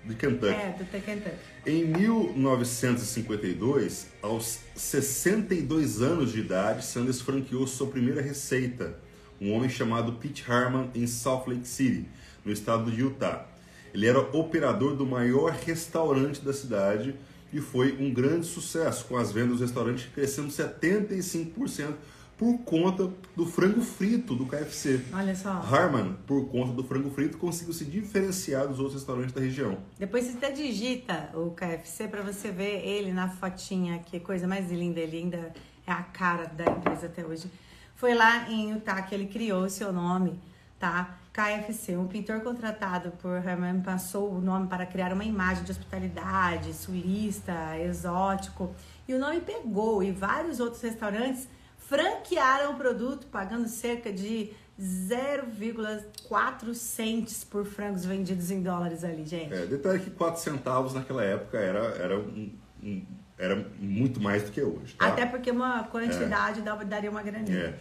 de 0.04 0.16
Kentucky. 0.16 0.52
É, 0.52 0.74
do 0.76 0.84
Kentucky. 0.84 1.36
Em 1.64 1.84
1952, 1.84 4.08
aos 4.20 4.58
62 4.74 6.02
anos 6.02 6.32
de 6.32 6.40
idade, 6.40 6.84
Sanders 6.84 7.20
franqueou 7.20 7.68
sua 7.68 7.86
primeira 7.86 8.20
receita, 8.20 8.98
um 9.40 9.52
homem 9.52 9.70
chamado 9.70 10.14
Pete 10.14 10.44
Harman 10.50 10.90
em 10.92 11.06
Salt 11.06 11.46
Lake 11.46 11.68
City, 11.68 12.04
no 12.44 12.50
estado 12.50 12.90
de 12.90 13.00
Utah. 13.00 13.46
Ele 13.94 14.06
era 14.06 14.18
operador 14.18 14.96
do 14.96 15.06
maior 15.06 15.52
restaurante 15.52 16.40
da 16.40 16.52
cidade 16.52 17.14
e 17.52 17.60
foi 17.60 17.96
um 17.98 18.12
grande 18.12 18.46
sucesso, 18.46 19.04
com 19.04 19.16
as 19.16 19.30
vendas 19.30 19.58
do 19.58 19.62
restaurante 19.62 20.10
crescendo 20.12 20.48
75% 20.48 21.94
por 22.38 22.56
conta 22.58 23.10
do 23.34 23.44
frango 23.44 23.80
frito 23.80 24.36
do 24.36 24.46
KFC. 24.46 25.04
Olha 25.12 25.34
só. 25.34 25.50
Harman, 25.50 26.14
por 26.24 26.48
conta 26.48 26.72
do 26.72 26.84
frango 26.84 27.10
frito, 27.10 27.36
conseguiu 27.36 27.74
se 27.74 27.84
diferenciar 27.84 28.68
dos 28.68 28.78
outros 28.78 28.94
restaurantes 28.94 29.32
da 29.32 29.40
região. 29.40 29.76
Depois 29.98 30.24
você 30.24 30.36
até 30.36 30.52
digita 30.52 31.30
o 31.34 31.50
KFC 31.50 32.06
para 32.06 32.22
você 32.22 32.52
ver 32.52 32.86
ele 32.86 33.12
na 33.12 33.28
fotinha, 33.28 33.98
que 33.98 34.20
coisa 34.20 34.46
mais 34.46 34.70
linda, 34.70 35.00
ele 35.00 35.18
ainda 35.18 35.52
é 35.84 35.90
a 35.90 36.02
cara 36.02 36.44
da 36.46 36.64
empresa 36.64 37.06
até 37.06 37.26
hoje. 37.26 37.50
Foi 37.96 38.14
lá 38.14 38.48
em 38.48 38.70
Utah 38.70 39.02
que 39.02 39.12
ele 39.12 39.26
criou 39.26 39.64
o 39.64 39.70
seu 39.70 39.92
nome, 39.92 40.38
tá? 40.78 41.18
KFC, 41.32 41.96
um 41.96 42.06
pintor 42.06 42.40
contratado 42.40 43.10
por 43.20 43.36
Herman 43.36 43.80
passou 43.80 44.32
o 44.32 44.40
nome 44.40 44.68
para 44.68 44.86
criar 44.86 45.12
uma 45.12 45.24
imagem 45.24 45.64
de 45.64 45.72
hospitalidade, 45.72 46.72
sulista, 46.72 47.76
exótico. 47.78 48.72
E 49.08 49.14
o 49.14 49.18
nome 49.18 49.40
pegou 49.40 50.02
e 50.02 50.12
vários 50.12 50.60
outros 50.60 50.82
restaurantes 50.82 51.48
franquearam 51.88 52.72
o 52.72 52.76
produto 52.76 53.26
pagando 53.28 53.66
cerca 53.66 54.12
de 54.12 54.50
0,4 54.78 56.74
centes 56.74 57.42
por 57.44 57.64
frangos 57.64 58.04
vendidos 58.04 58.50
em 58.50 58.62
dólares 58.62 59.02
ali, 59.02 59.24
gente. 59.24 59.54
É, 59.54 59.64
detalhe 59.64 60.00
que 60.00 60.10
4 60.10 60.38
centavos 60.38 60.92
naquela 60.92 61.24
época 61.24 61.56
era, 61.58 61.80
era, 61.96 62.18
um, 62.18 62.52
um, 62.82 63.02
era 63.38 63.66
muito 63.78 64.20
mais 64.20 64.42
do 64.42 64.50
que 64.52 64.60
hoje. 64.62 64.96
Tá? 64.96 65.06
Até 65.08 65.24
porque 65.24 65.50
uma 65.50 65.84
quantidade 65.84 66.60
é. 66.60 66.84
daria 66.84 67.10
uma 67.10 67.22
graninha. 67.22 67.58
É. 67.58 67.74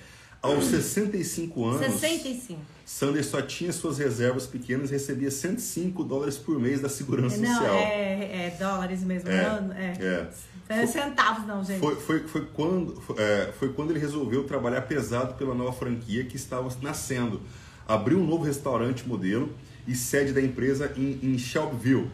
Aos 0.47 0.65
65 0.65 1.65
anos, 1.65 1.79
65. 1.99 2.59
Sanders 2.85 3.25
só 3.25 3.41
tinha 3.41 3.73
suas 3.73 3.97
reservas 3.97 4.47
pequenas 4.47 4.89
e 4.89 4.93
recebia 4.93 5.29
105 5.29 6.03
dólares 6.03 6.37
por 6.37 6.59
mês 6.59 6.79
da 6.79 6.87
Segurança 6.87 7.37
não, 7.37 7.49
Social. 7.49 7.75
É, 7.75 8.47
é 8.47 8.57
dólares 8.57 9.03
mesmo, 9.03 9.29
é, 9.29 9.43
não, 9.43 9.73
é. 9.73 9.93
é. 10.69 10.81
é 10.81 10.87
centavos 10.87 11.45
não, 11.45 11.63
gente. 11.63 11.79
Foi, 11.79 11.95
foi, 11.97 12.19
foi, 12.21 12.45
quando, 12.53 12.99
foi, 13.01 13.15
é, 13.19 13.51
foi 13.59 13.73
quando 13.73 13.91
ele 13.91 13.99
resolveu 13.99 14.45
trabalhar 14.45 14.81
pesado 14.83 15.33
pela 15.33 15.53
nova 15.53 15.73
franquia 15.73 16.23
que 16.23 16.37
estava 16.37 16.69
nascendo. 16.81 17.41
Abriu 17.85 18.19
um 18.19 18.25
novo 18.25 18.43
restaurante 18.43 19.07
modelo 19.07 19.53
e 19.85 19.93
sede 19.93 20.31
da 20.31 20.41
empresa 20.41 20.91
em, 20.95 21.19
em 21.21 21.37
Shelbyville 21.37 22.09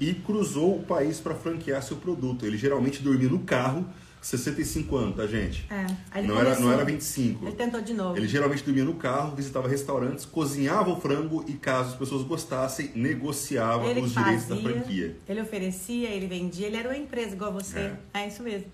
e 0.00 0.12
cruzou 0.12 0.78
o 0.78 0.82
país 0.82 1.20
para 1.20 1.34
franquear 1.34 1.82
seu 1.82 1.96
produto. 1.96 2.44
Ele 2.44 2.56
geralmente 2.56 3.02
dormia 3.02 3.28
no 3.28 3.40
carro 3.40 3.86
65 4.26 4.96
anos, 4.96 5.16
tá, 5.16 5.24
gente? 5.24 5.64
É. 5.70 6.20
não, 6.22 6.36
era, 6.36 6.58
não 6.58 6.72
era 6.72 6.84
25. 6.84 7.46
Ele 7.46 7.54
tentou 7.54 7.80
de 7.80 7.94
novo. 7.94 8.16
Ele 8.16 8.26
geralmente 8.26 8.64
dormia 8.64 8.82
no 8.82 8.94
carro, 8.94 9.36
visitava 9.36 9.68
restaurantes, 9.68 10.24
cozinhava 10.24 10.90
o 10.90 11.00
frango 11.00 11.44
e, 11.46 11.52
caso 11.52 11.90
as 11.90 11.94
pessoas 11.94 12.24
gostassem, 12.24 12.90
negociava 12.96 13.86
ele 13.86 14.00
os 14.00 14.12
fazia, 14.12 14.36
direitos 14.36 14.48
da 14.48 14.68
franquia. 14.68 15.16
Ele 15.28 15.40
oferecia, 15.40 16.08
ele 16.08 16.26
vendia, 16.26 16.66
ele 16.66 16.76
era 16.76 16.88
uma 16.88 16.96
empresa 16.96 17.36
igual 17.36 17.52
você. 17.52 17.78
É, 18.12 18.22
é 18.22 18.26
isso 18.26 18.42
mesmo. 18.42 18.66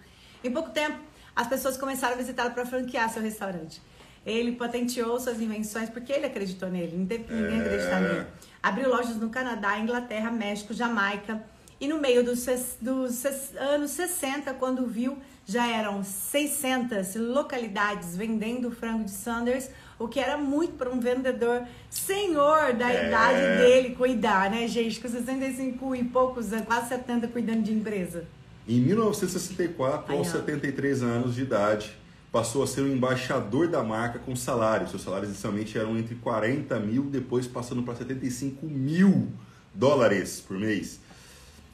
Em 0.43 0.51
pouco 0.51 0.71
tempo, 0.71 0.97
as 1.37 1.47
pessoas 1.47 1.77
começaram 1.77 2.15
a 2.15 2.17
visitá-lo 2.17 2.53
para 2.53 2.65
franquear 2.65 3.13
seu 3.13 3.21
restauante. 3.21 3.83
Ele 4.25 4.53
patenteou 4.53 5.21
suas 5.21 5.39
invenções 5.39 5.91
porque 5.91 6.15
ele 6.15 6.25
acreditou 6.25 6.71
nele, 6.71 6.97
não 6.97 7.05
teve 7.05 7.31
ninguém 7.31 7.59
é... 7.59 7.61
acreditar 7.61 8.01
nele. 8.01 8.27
Abriu 8.63 8.89
lojas 8.89 9.17
no 9.17 9.29
Canadá, 9.29 9.79
Inglaterra, 9.79 10.31
México, 10.31 10.73
Jamaica. 10.73 11.45
E 11.79 11.89
no 11.89 12.01
meio 12.01 12.25
dos, 12.25 12.47
dos 12.81 13.25
anos 13.57 13.91
60, 13.91 14.55
quando 14.55 14.87
viu 14.87 15.19
já 15.45 15.67
eram 15.67 16.03
600 16.05 17.17
localidades 17.17 18.17
vendendo 18.17 18.71
frango 18.71 19.05
de 19.05 19.11
Sanders, 19.11 19.69
o 19.99 20.09
que 20.09 20.21
era 20.21 20.37
muito 20.37 20.75
para 20.75 20.91
um 20.91 21.01
vendedor 21.01 21.63
senhor 21.91 22.73
da 22.75 22.93
é. 22.93 23.09
idade 23.09 23.59
dele 23.59 23.95
cuidar, 23.95 24.51
né, 24.51 24.67
gente? 24.67 25.01
Com 25.01 25.09
65 25.09 25.97
e 25.97 26.05
poucos, 26.05 26.47
quase 26.67 26.89
70 26.89 27.29
cuidando 27.29 27.63
de 27.63 27.73
empresa. 27.73 28.25
Em 28.67 28.81
1964, 28.81 30.13
Aí, 30.13 30.19
aos 30.19 30.29
ó. 30.29 30.33
73 30.33 31.03
anos 31.03 31.35
de 31.35 31.43
idade, 31.43 31.93
passou 32.31 32.63
a 32.63 32.67
ser 32.67 32.81
o 32.81 32.89
embaixador 32.89 33.69
da 33.69 33.83
marca 33.83 34.19
com 34.19 34.35
salário. 34.35 34.89
Seus 34.89 35.03
salários 35.03 35.31
inicialmente 35.31 35.77
eram 35.77 35.99
entre 35.99 36.15
40 36.15 36.79
mil, 36.81 37.05
depois 37.05 37.47
passando 37.47 37.83
para 37.83 37.95
75 37.97 38.67
mil 38.67 39.29
dólares 39.75 40.43
por 40.47 40.59
mês. 40.59 41.01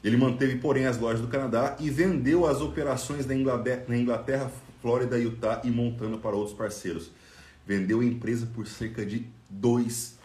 Ele 0.03 0.15
manteve, 0.15 0.57
porém, 0.57 0.85
as 0.85 0.97
lojas 0.97 1.21
do 1.21 1.27
Canadá 1.27 1.75
e 1.79 1.89
vendeu 1.89 2.47
as 2.47 2.61
operações 2.61 3.25
na 3.25 3.35
Inglaterra, 3.35 3.83
na 3.87 3.97
Inglaterra, 3.97 4.51
Flórida, 4.81 5.17
Utah 5.17 5.61
e 5.63 5.69
Montana 5.69 6.17
para 6.17 6.35
outros 6.35 6.55
parceiros. 6.55 7.11
Vendeu 7.65 7.99
a 7.99 8.05
empresa 8.05 8.47
por 8.53 8.65
cerca 8.65 9.05
de 9.05 9.27
2 9.49 10.17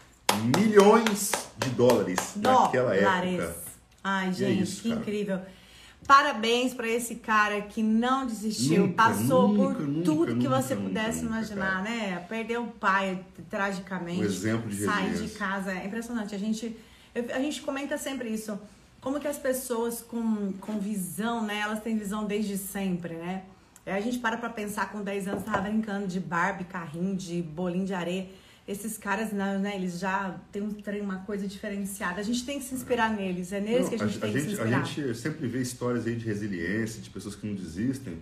milhões 0.57 1.33
de 1.59 1.71
dólares, 1.71 2.35
dólares. 2.37 2.65
naquela 2.65 2.95
época. 2.95 3.57
Ai, 4.03 4.29
é 4.29 4.33
gente, 4.33 4.59
é 4.59 4.63
isso, 4.63 4.83
que 4.83 4.89
cara. 4.91 5.01
incrível. 5.01 5.41
Parabéns 6.07 6.75
para 6.75 6.87
esse 6.87 7.15
cara 7.17 7.63
que 7.63 7.83
não 7.83 8.27
desistiu, 8.27 8.89
nunca, 8.89 8.95
passou 8.95 9.49
nunca, 9.49 9.75
por 9.75 9.87
nunca, 9.87 10.05
tudo 10.05 10.37
que 10.37 10.47
você 10.47 10.77
pudesse 10.77 11.25
imaginar, 11.25 11.83
cara. 11.83 11.83
né? 11.83 12.27
Perdeu 12.29 12.65
o 12.65 12.69
pai 12.69 13.25
tragicamente. 13.49 14.21
Um 14.21 14.25
exemplo 14.25 14.69
de 14.71 14.85
Sai 14.85 15.11
de 15.11 15.29
casa, 15.31 15.73
é 15.73 15.87
impressionante. 15.87 16.35
A 16.35 16.39
gente, 16.39 16.77
a 17.15 17.39
gente 17.41 17.63
comenta 17.63 17.97
sempre 17.97 18.29
isso 18.29 18.59
como 19.05 19.21
que 19.21 19.29
as 19.29 19.39
pessoas 19.39 20.01
com, 20.01 20.53
com 20.55 20.81
visão, 20.81 21.45
né? 21.45 21.61
Elas 21.61 21.83
têm 21.83 21.99
visão 21.99 22.25
desde 22.25 22.57
sempre, 22.57 23.15
né? 23.15 23.43
Aí 23.85 23.93
a 23.93 24.01
gente 24.01 24.19
para 24.19 24.39
pra 24.39 24.49
pensar, 24.49 24.91
com 24.91 25.03
10 25.03 25.29
anos 25.29 25.45
tava 25.45 25.61
brincando 25.61 26.07
de 26.07 26.19
Barbie, 26.19 26.65
carrinho, 26.65 27.15
de 27.15 27.43
bolinho 27.43 27.85
de 27.85 27.93
areia. 27.93 28.27
Esses 28.67 28.97
caras, 28.97 29.31
né, 29.31 29.73
eles 29.75 29.99
já 29.99 30.41
têm 30.51 30.63
um 30.63 30.73
trem, 30.73 31.03
uma 31.03 31.19
coisa 31.19 31.47
diferenciada. 31.47 32.19
A 32.19 32.25
gente 32.25 32.47
tem 32.47 32.59
que 32.59 32.65
se 32.65 32.75
inspirar 32.75 33.15
neles, 33.15 33.53
é 33.53 33.61
neles 33.61 33.83
não, 33.83 33.89
que 33.91 33.95
a 33.97 34.07
gente 34.07 34.17
a, 34.17 34.21
tem 34.23 34.31
a 34.31 34.33
que 34.33 34.39
gente, 34.39 34.49
se 34.49 34.53
inspirar. 34.55 34.81
A 34.81 34.85
gente 34.85 35.15
sempre 35.19 35.47
vê 35.49 35.61
histórias 35.61 36.07
aí 36.07 36.17
de 36.17 36.25
resiliência, 36.25 37.03
de 37.03 37.11
pessoas 37.11 37.35
que 37.35 37.47
não 37.47 37.55
desistem. 37.55 38.17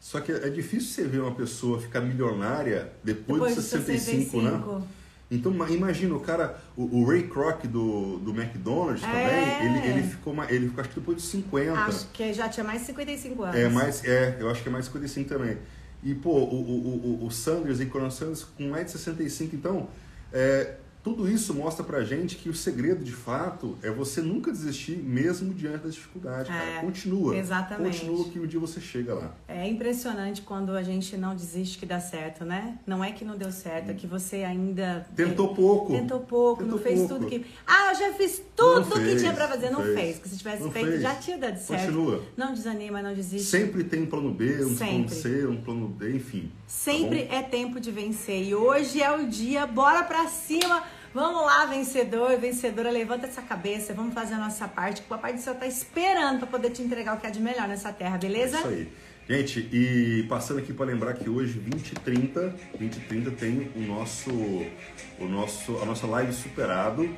Só 0.00 0.20
que 0.20 0.30
é 0.30 0.48
difícil 0.50 0.88
você 0.88 1.02
ver 1.02 1.20
uma 1.20 1.34
pessoa 1.34 1.80
ficar 1.80 2.00
milionária 2.00 2.92
depois, 3.02 3.40
depois 3.40 3.56
de 3.56 3.62
65, 3.62 4.30
65, 4.30 4.78
né? 4.78 4.86
Então 5.30 5.52
imagina, 5.68 6.14
o 6.14 6.20
cara, 6.20 6.58
o, 6.74 7.00
o, 7.00 7.04
Ray 7.04 7.28
Kroc 7.28 7.66
do, 7.66 8.18
do 8.18 8.30
McDonald's 8.30 9.02
é. 9.02 9.06
também, 9.06 9.76
ele, 9.76 9.88
ele 9.90 10.02
ficou 10.08 10.34
ele 10.44 10.68
ficou 10.68 10.80
acho 10.80 10.88
que 10.90 11.00
depois 11.00 11.18
de 11.18 11.22
50. 11.22 11.72
Acho 11.74 12.08
que 12.08 12.32
já 12.32 12.48
tinha 12.48 12.64
mais 12.64 12.80
de 12.80 12.86
55 12.86 13.42
anos. 13.42 13.56
É, 13.56 13.68
mais, 13.68 14.04
é, 14.04 14.38
eu 14.40 14.50
acho 14.50 14.62
que 14.62 14.68
é 14.70 14.72
mais 14.72 14.86
de 14.86 14.92
55 14.92 15.28
também. 15.28 15.58
E 16.02 16.14
pô, 16.14 16.30
o, 16.30 16.54
o, 16.54 17.20
o, 17.22 17.26
o 17.26 17.30
Sanders 17.30 17.80
e 17.80 17.86
Coronel 17.86 18.10
Sanders 18.10 18.44
com 18.44 18.68
mais 18.70 18.86
de 18.86 18.92
65, 18.92 19.54
então, 19.54 19.88
é, 20.32 20.76
tudo 21.08 21.26
isso 21.26 21.54
mostra 21.54 21.82
pra 21.82 22.04
gente 22.04 22.36
que 22.36 22.50
o 22.50 22.54
segredo, 22.54 23.02
de 23.02 23.12
fato, 23.12 23.78
é 23.82 23.90
você 23.90 24.20
nunca 24.20 24.52
desistir, 24.52 24.96
mesmo 24.96 25.54
diante 25.54 25.84
das 25.84 25.94
dificuldades, 25.94 26.48
cara. 26.48 26.70
É, 26.70 26.80
Continua. 26.80 27.34
Exatamente. 27.34 28.00
Continua 28.00 28.24
que 28.28 28.38
um 28.38 28.46
dia 28.46 28.60
você 28.60 28.78
chega 28.78 29.14
lá. 29.14 29.34
É 29.48 29.66
impressionante 29.66 30.42
quando 30.42 30.72
a 30.72 30.82
gente 30.82 31.16
não 31.16 31.34
desiste 31.34 31.78
que 31.78 31.86
dá 31.86 31.98
certo, 31.98 32.44
né? 32.44 32.78
Não 32.86 33.02
é 33.02 33.12
que 33.12 33.24
não 33.24 33.38
deu 33.38 33.50
certo, 33.50 33.90
é 33.90 33.94
que 33.94 34.06
você 34.06 34.44
ainda... 34.44 35.06
Tentou 35.16 35.54
pouco. 35.54 35.92
Tentou 35.92 36.20
pouco, 36.20 36.62
Tentou 36.62 36.76
não 36.76 36.84
fez 36.84 36.98
pouco. 37.00 37.14
tudo 37.14 37.26
que... 37.26 37.46
Ah, 37.66 37.92
eu 37.92 37.98
já 37.98 38.12
fiz 38.12 38.42
tudo 38.54 38.94
o 38.94 39.00
que 39.00 39.16
tinha 39.16 39.32
pra 39.32 39.48
fazer. 39.48 39.70
Não, 39.70 39.82
fez. 39.82 39.94
fez. 39.94 40.16
Porque 40.16 40.28
se 40.28 40.36
tivesse 40.36 40.62
não 40.62 40.70
feito, 40.70 40.88
fez. 40.90 41.02
já 41.02 41.14
tinha 41.14 41.38
dado 41.38 41.58
certo. 41.58 41.86
Continua. 41.86 42.22
Não 42.36 42.52
desanima, 42.52 43.00
não 43.00 43.14
desiste. 43.14 43.48
Sempre 43.48 43.82
tem 43.84 44.02
um 44.02 44.06
plano 44.06 44.30
B, 44.30 44.62
um 44.62 44.76
Sempre. 44.76 44.86
plano 44.86 45.08
C, 45.08 45.46
um 45.46 45.56
plano 45.56 45.88
D, 45.88 46.16
enfim. 46.16 46.50
Tá 46.54 46.62
Sempre 46.66 47.22
tá 47.24 47.34
é 47.36 47.42
tempo 47.42 47.80
de 47.80 47.90
vencer. 47.90 48.46
E 48.46 48.54
hoje 48.54 49.02
é 49.02 49.10
o 49.10 49.26
dia, 49.26 49.66
bora 49.66 50.02
pra 50.02 50.26
cima... 50.28 50.82
Vamos 51.14 51.46
lá, 51.46 51.64
vencedor, 51.66 52.38
vencedora, 52.38 52.90
levanta 52.90 53.26
essa 53.26 53.40
cabeça, 53.40 53.94
vamos 53.94 54.12
fazer 54.12 54.34
a 54.34 54.38
nossa 54.38 54.68
parte, 54.68 55.00
que 55.00 55.06
o 55.06 55.08
Papai 55.08 55.32
do 55.32 55.40
Céu 55.40 55.54
está 55.54 55.66
esperando 55.66 56.40
para 56.40 56.46
poder 56.46 56.70
te 56.70 56.82
entregar 56.82 57.16
o 57.16 57.20
que 57.20 57.26
há 57.26 57.30
de 57.30 57.40
melhor 57.40 57.66
nessa 57.66 57.92
terra, 57.92 58.18
beleza? 58.18 58.58
É 58.58 58.60
isso 58.60 58.68
aí. 58.68 58.92
Gente, 59.28 59.68
e 59.72 60.24
passando 60.26 60.58
aqui 60.58 60.72
para 60.72 60.86
lembrar 60.86 61.12
que 61.12 61.28
hoje, 61.28 61.58
20 61.58 61.92
e 61.92 61.94
30, 61.96 62.54
20 62.78 62.96
e 62.96 63.00
30 63.00 63.30
tem 63.32 63.70
o 63.76 63.80
nosso, 63.80 64.30
o 64.30 65.26
nosso, 65.28 65.76
a 65.82 65.84
nossa 65.84 66.06
live 66.06 66.32
superado, 66.32 67.08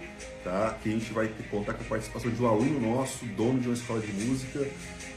tá? 0.42 0.76
Que 0.82 0.88
a 0.88 0.92
gente 0.92 1.12
vai 1.12 1.30
contar 1.48 1.74
com 1.74 1.84
a 1.84 1.86
participação 1.86 2.30
de 2.30 2.42
um 2.42 2.48
aluno 2.48 2.80
nosso, 2.80 3.24
dono 3.26 3.60
de 3.60 3.68
uma 3.68 3.74
escola 3.74 4.00
de 4.00 4.12
música 4.12 4.66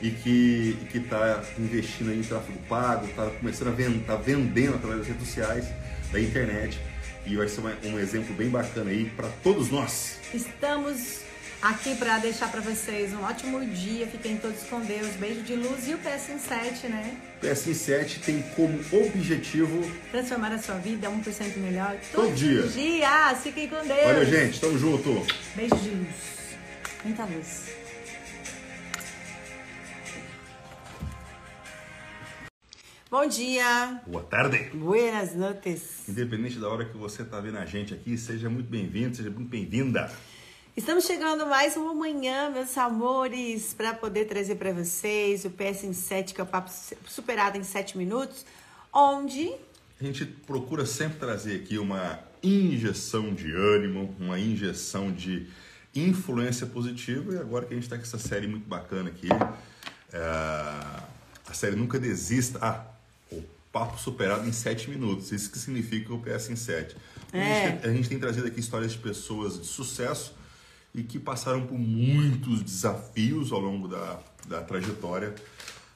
e 0.03 0.11
que 0.11 0.78
que 0.91 0.99
está 0.99 1.43
investindo 1.57 2.13
em 2.13 2.21
tráfego 2.21 2.59
pago, 2.69 3.07
está 3.07 3.28
começando 3.28 3.69
a 3.69 3.71
vender, 3.71 4.05
tá 4.05 4.15
vendendo 4.15 4.76
através 4.76 4.99
das 4.99 5.07
redes 5.07 5.28
sociais, 5.28 5.65
da 6.11 6.19
internet 6.19 6.80
e 7.26 7.36
vai 7.36 7.47
ser 7.47 7.61
uma, 7.61 7.78
um 7.84 7.99
exemplo 7.99 8.34
bem 8.36 8.49
bacana 8.49 8.91
aí 8.91 9.05
para 9.05 9.30
todos 9.43 9.69
nós. 9.69 10.17
Estamos 10.34 11.21
aqui 11.61 11.95
para 11.95 12.17
deixar 12.19 12.51
para 12.51 12.59
vocês 12.61 13.13
um 13.13 13.24
ótimo 13.24 13.65
dia. 13.65 14.05
Fiquem 14.07 14.38
todos 14.38 14.63
com 14.63 14.82
Deus. 14.82 15.07
Beijo 15.15 15.41
de 15.41 15.55
luz 15.55 15.88
e 15.88 15.93
o 15.93 15.97
PS 15.97 16.30
em 16.30 16.39
7, 16.39 16.88
né? 16.88 17.17
O 17.38 17.47
PS 17.47 17.67
em 17.67 17.74
7 17.74 18.19
tem 18.19 18.41
como 18.55 18.80
objetivo 18.91 19.89
transformar 20.11 20.51
a 20.51 20.59
sua 20.59 20.76
vida 20.76 21.09
1% 21.09 21.57
melhor 21.57 21.95
todo, 22.11 22.26
todo 22.28 22.36
dia. 22.36 22.63
dia. 22.63 23.36
Fiquem 23.41 23.67
com 23.67 23.82
Deus. 23.86 24.05
Olha, 24.05 24.26
gente, 24.26 24.59
tamo 24.59 24.78
junto. 24.78 25.26
Beijo 25.55 25.76
de 25.76 25.89
luz. 25.89 26.15
Muita 27.03 27.24
luz. 27.26 27.82
Bom 33.14 33.28
dia. 33.28 34.01
Boa 34.07 34.24
tarde. 34.24 34.72
Buenas 34.74 35.36
noches. 35.36 36.09
Independente 36.09 36.57
da 36.57 36.68
hora 36.68 36.84
que 36.84 36.97
você 36.97 37.22
está 37.22 37.39
vendo 37.39 37.59
a 37.59 37.66
gente 37.68 37.93
aqui, 37.93 38.18
seja 38.18 38.49
muito 38.49 38.68
bem-vindo, 38.68 39.16
seja 39.16 39.30
muito 39.30 39.49
bem-vinda. 39.49 40.11
Estamos 40.76 41.05
chegando 41.05 41.45
mais 41.45 41.78
uma 41.78 41.93
manhã, 41.93 42.49
meus 42.49 42.76
amores, 42.76 43.72
para 43.72 43.93
poder 43.93 44.26
trazer 44.26 44.55
para 44.55 44.74
vocês 44.74 45.45
o 45.45 45.51
PS 45.51 45.84
em 45.84 45.93
7, 45.93 46.34
que 46.34 46.41
é 46.41 46.43
o 46.43 46.47
papo 46.47 46.72
superado 47.05 47.55
em 47.55 47.64
7 47.64 47.99
minutos, 47.99 48.47
onde 48.91 49.53
a 50.01 50.03
gente 50.03 50.26
procura 50.26 50.84
sempre 50.84 51.20
trazer 51.20 51.57
aqui 51.57 51.78
uma 51.78 52.20
injeção 52.41 53.32
de 53.32 53.53
ânimo, 53.53 54.16
uma 54.20 54.39
injeção 54.39 55.11
de 55.11 55.45
influência 55.95 56.66
positiva 56.66 57.36
e 57.36 57.38
agora 57.38 57.64
que 57.68 57.74
a 57.74 57.76
gente 57.76 57.84
está 57.84 57.95
com 57.95 58.01
essa 58.01 58.18
série 58.18 58.47
muito 58.47 58.68
bacana 58.68 59.09
aqui, 59.09 59.30
é... 60.11 60.20
a 60.20 61.53
série 61.53 61.76
Nunca 61.76 61.99
Desista. 61.99 62.57
Ah, 62.59 62.92
papo 63.74 63.99
superado 63.99 64.47
em 64.47 64.51
7 64.51 64.89
minutos. 64.91 65.32
Isso 65.32 65.51
que 65.51 65.57
significa 65.57 66.13
o 66.13 66.19
PS 66.19 66.51
em 66.51 66.55
7. 66.55 66.95
É. 67.34 67.41
A, 67.41 67.69
gente, 67.71 67.88
a 67.88 67.93
gente 67.93 68.09
tem 68.09 68.19
trazido 68.19 68.47
aqui 68.47 68.59
histórias 68.59 68.91
de 68.91 68.99
pessoas 68.99 69.59
de 69.59 69.65
sucesso 69.65 70.36
e 70.93 71.01
que 71.01 71.17
passaram 71.17 71.65
por 71.65 71.78
muitos 71.78 72.61
desafios 72.61 73.51
ao 73.51 73.59
longo 73.59 73.88
da, 73.88 74.19
da 74.47 74.61
trajetória 74.61 75.34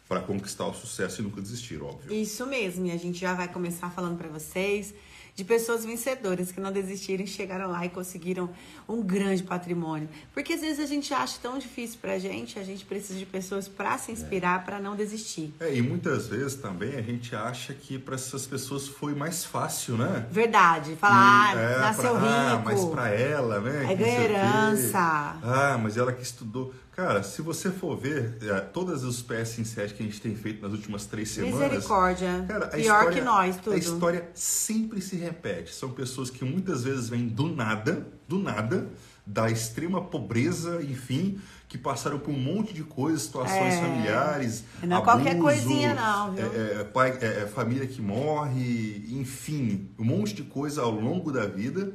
para 0.10 0.22
conquistar 0.22 0.66
o 0.66 0.74
sucesso 0.74 1.22
e 1.22 1.24
nunca 1.24 1.40
desistir, 1.40 1.80
óbvio. 1.82 2.12
Isso 2.12 2.48
mesmo, 2.48 2.88
e 2.88 2.92
a 2.92 2.98
gente 2.98 3.20
já 3.20 3.36
vai 3.36 3.48
começar 3.48 3.92
falando 3.92 4.18
para 4.18 4.30
vocês 4.30 4.94
de 5.38 5.44
pessoas 5.44 5.86
vencedoras 5.86 6.52
que 6.52 6.60
não 6.60 6.72
desistiram, 6.72 7.24
chegaram 7.28 7.70
lá 7.70 7.86
e 7.86 7.90
conseguiram 7.90 8.50
um 8.90 9.04
grande 9.04 9.44
patrimônio. 9.44 10.10
Porque 10.34 10.54
às 10.54 10.62
vezes 10.62 10.80
a 10.80 10.88
gente 10.88 11.14
acha 11.14 11.38
tão 11.40 11.60
difícil 11.60 12.00
pra 12.02 12.18
gente, 12.18 12.58
a 12.58 12.64
gente 12.64 12.84
precisa 12.84 13.20
de 13.20 13.26
pessoas 13.26 13.68
para 13.68 14.00
se 14.00 14.12
inspirar, 14.12 14.62
é. 14.62 14.66
para 14.66 14.80
não 14.80 14.96
desistir. 14.96 15.54
É, 15.60 15.76
e 15.76 15.80
muitas 15.80 16.26
vezes 16.26 16.56
também 16.56 16.96
a 16.96 17.04
gente 17.04 17.36
acha 17.36 17.72
que 17.72 18.00
para 18.00 18.16
essas 18.16 18.48
pessoas 18.48 18.88
foi 18.88 19.14
mais 19.14 19.46
fácil, 19.46 19.96
né? 19.96 20.26
Verdade. 20.32 20.96
Falar, 20.96 21.56
e, 21.56 21.60
ah, 21.60 21.62
é, 21.62 21.80
nasceu 21.82 22.16
pra, 22.16 22.20
rico. 22.20 22.34
Ah, 22.34 22.62
mas 22.66 22.86
para 22.86 23.10
ela, 23.10 23.60
né? 23.60 23.94
É 23.94 23.96
ganha 23.96 24.24
herança. 24.24 25.00
Ah, 25.00 25.80
mas 25.80 25.98
ela 25.98 26.12
que 26.12 26.24
estudou. 26.24 26.74
Cara, 26.98 27.22
se 27.22 27.44
você 27.44 27.70
for 27.70 27.96
ver 27.96 28.40
é, 28.42 28.60
todas 28.60 29.04
os 29.04 29.22
PS 29.22 29.60
em 29.60 29.64
7 29.64 29.94
que 29.94 30.02
a 30.02 30.06
gente 30.08 30.20
tem 30.20 30.34
feito 30.36 30.64
nas 30.64 30.72
últimas 30.72 31.06
três 31.06 31.30
semanas. 31.30 31.60
Misericórdia. 31.60 32.44
Cara, 32.48 32.68
Pior 32.70 32.82
história, 32.82 33.12
que 33.12 33.22
nós, 33.22 33.58
tudo. 33.58 33.74
A 33.76 33.78
história 33.78 34.30
sempre 34.34 35.00
se 35.00 35.16
repete. 35.16 35.76
São 35.76 35.92
pessoas 35.92 36.32
que 36.32 36.44
muitas 36.44 36.84
vezes 36.84 37.08
vêm 37.08 37.28
do 37.28 37.50
nada, 37.50 38.08
do 38.28 38.40
nada, 38.40 38.90
da 39.24 39.48
extrema 39.48 40.02
pobreza, 40.06 40.82
enfim, 40.82 41.40
que 41.68 41.78
passaram 41.78 42.18
por 42.18 42.32
um 42.32 42.40
monte 42.40 42.74
de 42.74 42.84
coisas, 42.84 43.22
situações 43.22 43.76
é. 43.76 43.80
familiares. 43.80 44.64
Não 44.82 44.98
é 44.98 45.02
qualquer 45.04 45.38
coisinha, 45.38 45.94
não, 45.94 46.34
viu? 46.34 46.52
É, 46.52 46.82
é 46.82 46.84
pai, 46.84 47.16
é, 47.22 47.44
é, 47.44 47.46
família 47.46 47.86
que 47.86 48.02
morre, 48.02 49.06
enfim, 49.12 49.92
um 50.00 50.04
monte 50.04 50.34
de 50.34 50.42
coisa 50.42 50.82
ao 50.82 50.90
longo 50.90 51.32
da 51.32 51.46
vida 51.46 51.94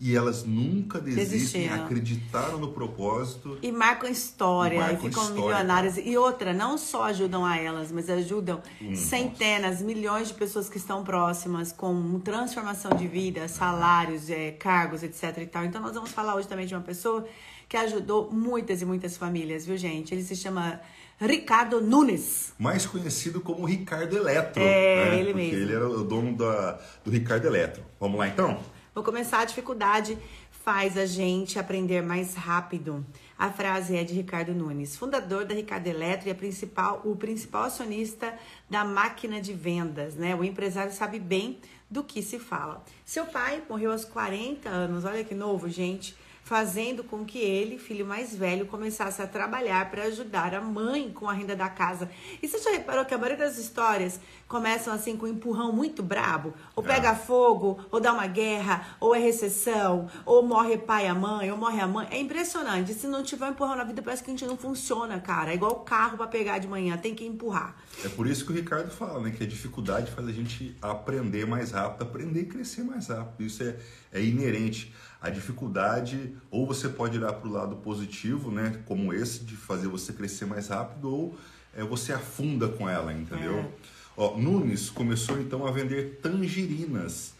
e 0.00 0.14
elas 0.14 0.44
nunca 0.44 1.00
desistem, 1.00 1.38
Desistiram. 1.38 1.84
acreditaram 1.84 2.58
no 2.58 2.68
propósito. 2.72 3.58
E 3.60 3.72
marcam 3.72 4.08
história, 4.08 4.76
e, 4.76 4.78
marcam 4.78 4.96
e 4.96 5.08
ficam 5.08 5.22
história, 5.24 5.42
milionárias. 5.42 5.98
E 5.98 6.16
outra, 6.16 6.52
não 6.52 6.78
só 6.78 7.04
ajudam 7.04 7.44
a 7.44 7.56
elas, 7.56 7.90
mas 7.90 8.08
ajudam 8.08 8.62
hum, 8.80 8.94
centenas, 8.94 9.72
nossa. 9.72 9.84
milhões 9.84 10.28
de 10.28 10.34
pessoas 10.34 10.68
que 10.68 10.76
estão 10.76 11.02
próximas 11.02 11.72
com 11.72 12.20
transformação 12.20 12.92
de 12.92 13.08
vida, 13.08 13.48
salários, 13.48 14.30
é, 14.30 14.52
cargos, 14.52 15.02
etc 15.02 15.36
e 15.38 15.46
tal. 15.46 15.64
Então 15.64 15.80
nós 15.80 15.94
vamos 15.94 16.10
falar 16.10 16.36
hoje 16.36 16.46
também 16.46 16.66
de 16.66 16.74
uma 16.74 16.82
pessoa 16.82 17.26
que 17.68 17.76
ajudou 17.76 18.30
muitas 18.30 18.80
e 18.80 18.84
muitas 18.84 19.16
famílias, 19.16 19.66
viu 19.66 19.76
gente? 19.76 20.14
Ele 20.14 20.22
se 20.22 20.36
chama 20.36 20.80
Ricardo 21.20 21.80
Nunes. 21.80 22.54
Mais 22.56 22.86
conhecido 22.86 23.40
como 23.40 23.66
Ricardo 23.66 24.16
Eletro. 24.16 24.62
É, 24.62 25.10
né? 25.10 25.18
ele 25.18 25.32
Porque 25.32 25.50
mesmo. 25.50 25.58
ele 25.58 25.74
era 25.74 25.88
o 25.88 26.04
dono 26.04 26.36
da, 26.36 26.78
do 27.04 27.10
Ricardo 27.10 27.46
Eletro. 27.46 27.82
Vamos 27.98 28.16
lá 28.16 28.28
então? 28.28 28.58
Vou 28.98 29.04
começar. 29.04 29.38
A 29.38 29.44
dificuldade 29.44 30.18
faz 30.50 30.98
a 30.98 31.06
gente 31.06 31.56
aprender 31.56 32.02
mais 32.02 32.34
rápido. 32.34 33.06
A 33.38 33.48
frase 33.48 33.94
é 33.94 34.02
de 34.02 34.12
Ricardo 34.12 34.52
Nunes, 34.52 34.96
fundador 34.96 35.44
da 35.44 35.54
Ricardo 35.54 35.86
Eletro 35.86 36.28
e 36.28 36.34
principal, 36.34 37.00
o 37.04 37.14
principal 37.14 37.62
acionista 37.62 38.36
da 38.68 38.84
máquina 38.84 39.40
de 39.40 39.52
vendas, 39.52 40.16
né? 40.16 40.34
O 40.34 40.42
empresário 40.42 40.92
sabe 40.92 41.20
bem 41.20 41.60
do 41.88 42.02
que 42.02 42.20
se 42.20 42.40
fala. 42.40 42.84
Seu 43.04 43.24
pai 43.26 43.62
morreu 43.70 43.92
aos 43.92 44.04
40 44.04 44.68
anos, 44.68 45.04
olha 45.04 45.22
que 45.22 45.32
novo, 45.32 45.68
gente 45.68 46.16
fazendo 46.48 47.04
com 47.04 47.26
que 47.26 47.38
ele, 47.38 47.76
filho 47.76 48.06
mais 48.06 48.34
velho, 48.34 48.64
começasse 48.64 49.20
a 49.20 49.26
trabalhar 49.26 49.90
para 49.90 50.04
ajudar 50.04 50.54
a 50.54 50.62
mãe 50.62 51.10
com 51.12 51.28
a 51.28 51.32
renda 51.34 51.54
da 51.54 51.68
casa. 51.68 52.10
E 52.42 52.48
você 52.48 52.58
já 52.58 52.70
reparou 52.70 53.04
que 53.04 53.12
a 53.12 53.18
maioria 53.18 53.44
das 53.44 53.58
histórias 53.58 54.18
começam 54.48 54.94
assim 54.94 55.14
com 55.14 55.26
um 55.26 55.28
empurrão 55.28 55.70
muito 55.74 56.02
brabo? 56.02 56.54
Ou 56.74 56.82
pega 56.82 57.10
é. 57.10 57.14
fogo, 57.14 57.78
ou 57.90 58.00
dá 58.00 58.14
uma 58.14 58.26
guerra, 58.26 58.96
ou 58.98 59.14
é 59.14 59.18
recessão, 59.18 60.08
ou 60.24 60.42
morre 60.42 60.78
pai 60.78 61.04
e 61.04 61.08
a 61.08 61.14
mãe, 61.14 61.52
ou 61.52 61.58
morre 61.58 61.82
a 61.82 61.86
mãe. 61.86 62.08
É 62.10 62.18
impressionante. 62.18 62.94
Se 62.94 63.06
não 63.06 63.22
tiver 63.22 63.44
um 63.44 63.50
empurrão 63.50 63.76
na 63.76 63.84
vida, 63.84 64.00
parece 64.00 64.24
que 64.24 64.30
a 64.30 64.32
gente 64.32 64.46
não 64.46 64.56
funciona, 64.56 65.20
cara. 65.20 65.50
É 65.50 65.54
igual 65.54 65.72
o 65.72 65.80
carro 65.80 66.16
para 66.16 66.28
pegar 66.28 66.58
de 66.60 66.66
manhã, 66.66 66.96
tem 66.96 67.14
que 67.14 67.26
empurrar. 67.26 67.76
É 68.02 68.08
por 68.08 68.26
isso 68.26 68.46
que 68.46 68.52
o 68.52 68.54
Ricardo 68.54 68.90
fala, 68.90 69.20
né? 69.20 69.34
Que 69.36 69.44
a 69.44 69.46
dificuldade 69.46 70.10
faz 70.10 70.26
a 70.26 70.32
gente 70.32 70.74
aprender 70.80 71.46
mais 71.46 71.72
rápido, 71.72 72.00
aprender 72.04 72.40
e 72.40 72.46
crescer 72.46 72.84
mais 72.84 73.08
rápido. 73.08 73.44
Isso 73.44 73.62
é, 73.62 73.76
é 74.14 74.22
inerente 74.22 74.94
a 75.20 75.30
dificuldade, 75.30 76.36
ou 76.50 76.66
você 76.66 76.88
pode 76.88 77.18
olhar 77.18 77.32
para 77.32 77.48
o 77.48 77.52
lado 77.52 77.76
positivo, 77.76 78.50
né, 78.50 78.80
como 78.86 79.12
esse, 79.12 79.40
de 79.40 79.56
fazer 79.56 79.88
você 79.88 80.12
crescer 80.12 80.46
mais 80.46 80.68
rápido, 80.68 81.12
ou 81.12 81.38
é, 81.74 81.82
você 81.82 82.12
afunda 82.12 82.68
com 82.68 82.88
ela, 82.88 83.12
entendeu? 83.12 83.58
É. 83.58 83.68
Ó, 84.16 84.36
Nunes 84.36 84.90
começou 84.90 85.40
então 85.40 85.66
a 85.66 85.70
vender 85.70 86.18
tangerinas. 86.22 87.36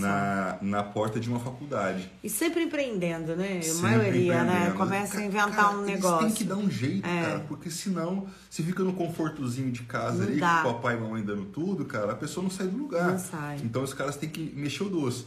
Na, 0.00 0.58
na 0.60 0.82
porta 0.82 1.20
de 1.20 1.28
uma 1.28 1.38
faculdade. 1.38 2.10
E 2.24 2.28
sempre 2.28 2.64
empreendendo, 2.64 3.36
né? 3.36 3.60
A 3.64 3.74
maioria, 3.80 4.42
né? 4.42 4.74
Começa 4.76 5.18
a 5.18 5.24
inventar 5.24 5.54
cara, 5.54 5.78
um 5.78 5.82
negócio. 5.82 6.26
Tem 6.26 6.34
que 6.34 6.42
dar 6.42 6.56
um 6.56 6.68
jeito, 6.68 7.06
é. 7.06 7.22
cara, 7.22 7.38
porque 7.46 7.70
senão 7.70 8.26
se 8.50 8.64
fica 8.64 8.82
no 8.82 8.94
confortozinho 8.94 9.70
de 9.70 9.84
casa 9.84 10.24
não 10.24 10.28
ali, 10.28 10.40
dá. 10.40 10.62
com 10.62 10.70
o 10.70 10.74
papai 10.74 10.96
e 10.96 11.00
mamãe 11.00 11.22
dando 11.22 11.44
tudo, 11.44 11.84
cara, 11.84 12.10
a 12.10 12.16
pessoa 12.16 12.42
não 12.42 12.50
sai 12.50 12.66
do 12.66 12.76
lugar. 12.76 13.12
Não 13.12 13.18
sai. 13.20 13.60
Então 13.62 13.84
os 13.84 13.94
caras 13.94 14.16
têm 14.16 14.28
que 14.28 14.52
mexer 14.56 14.82
o 14.82 14.88
doce. 14.88 15.24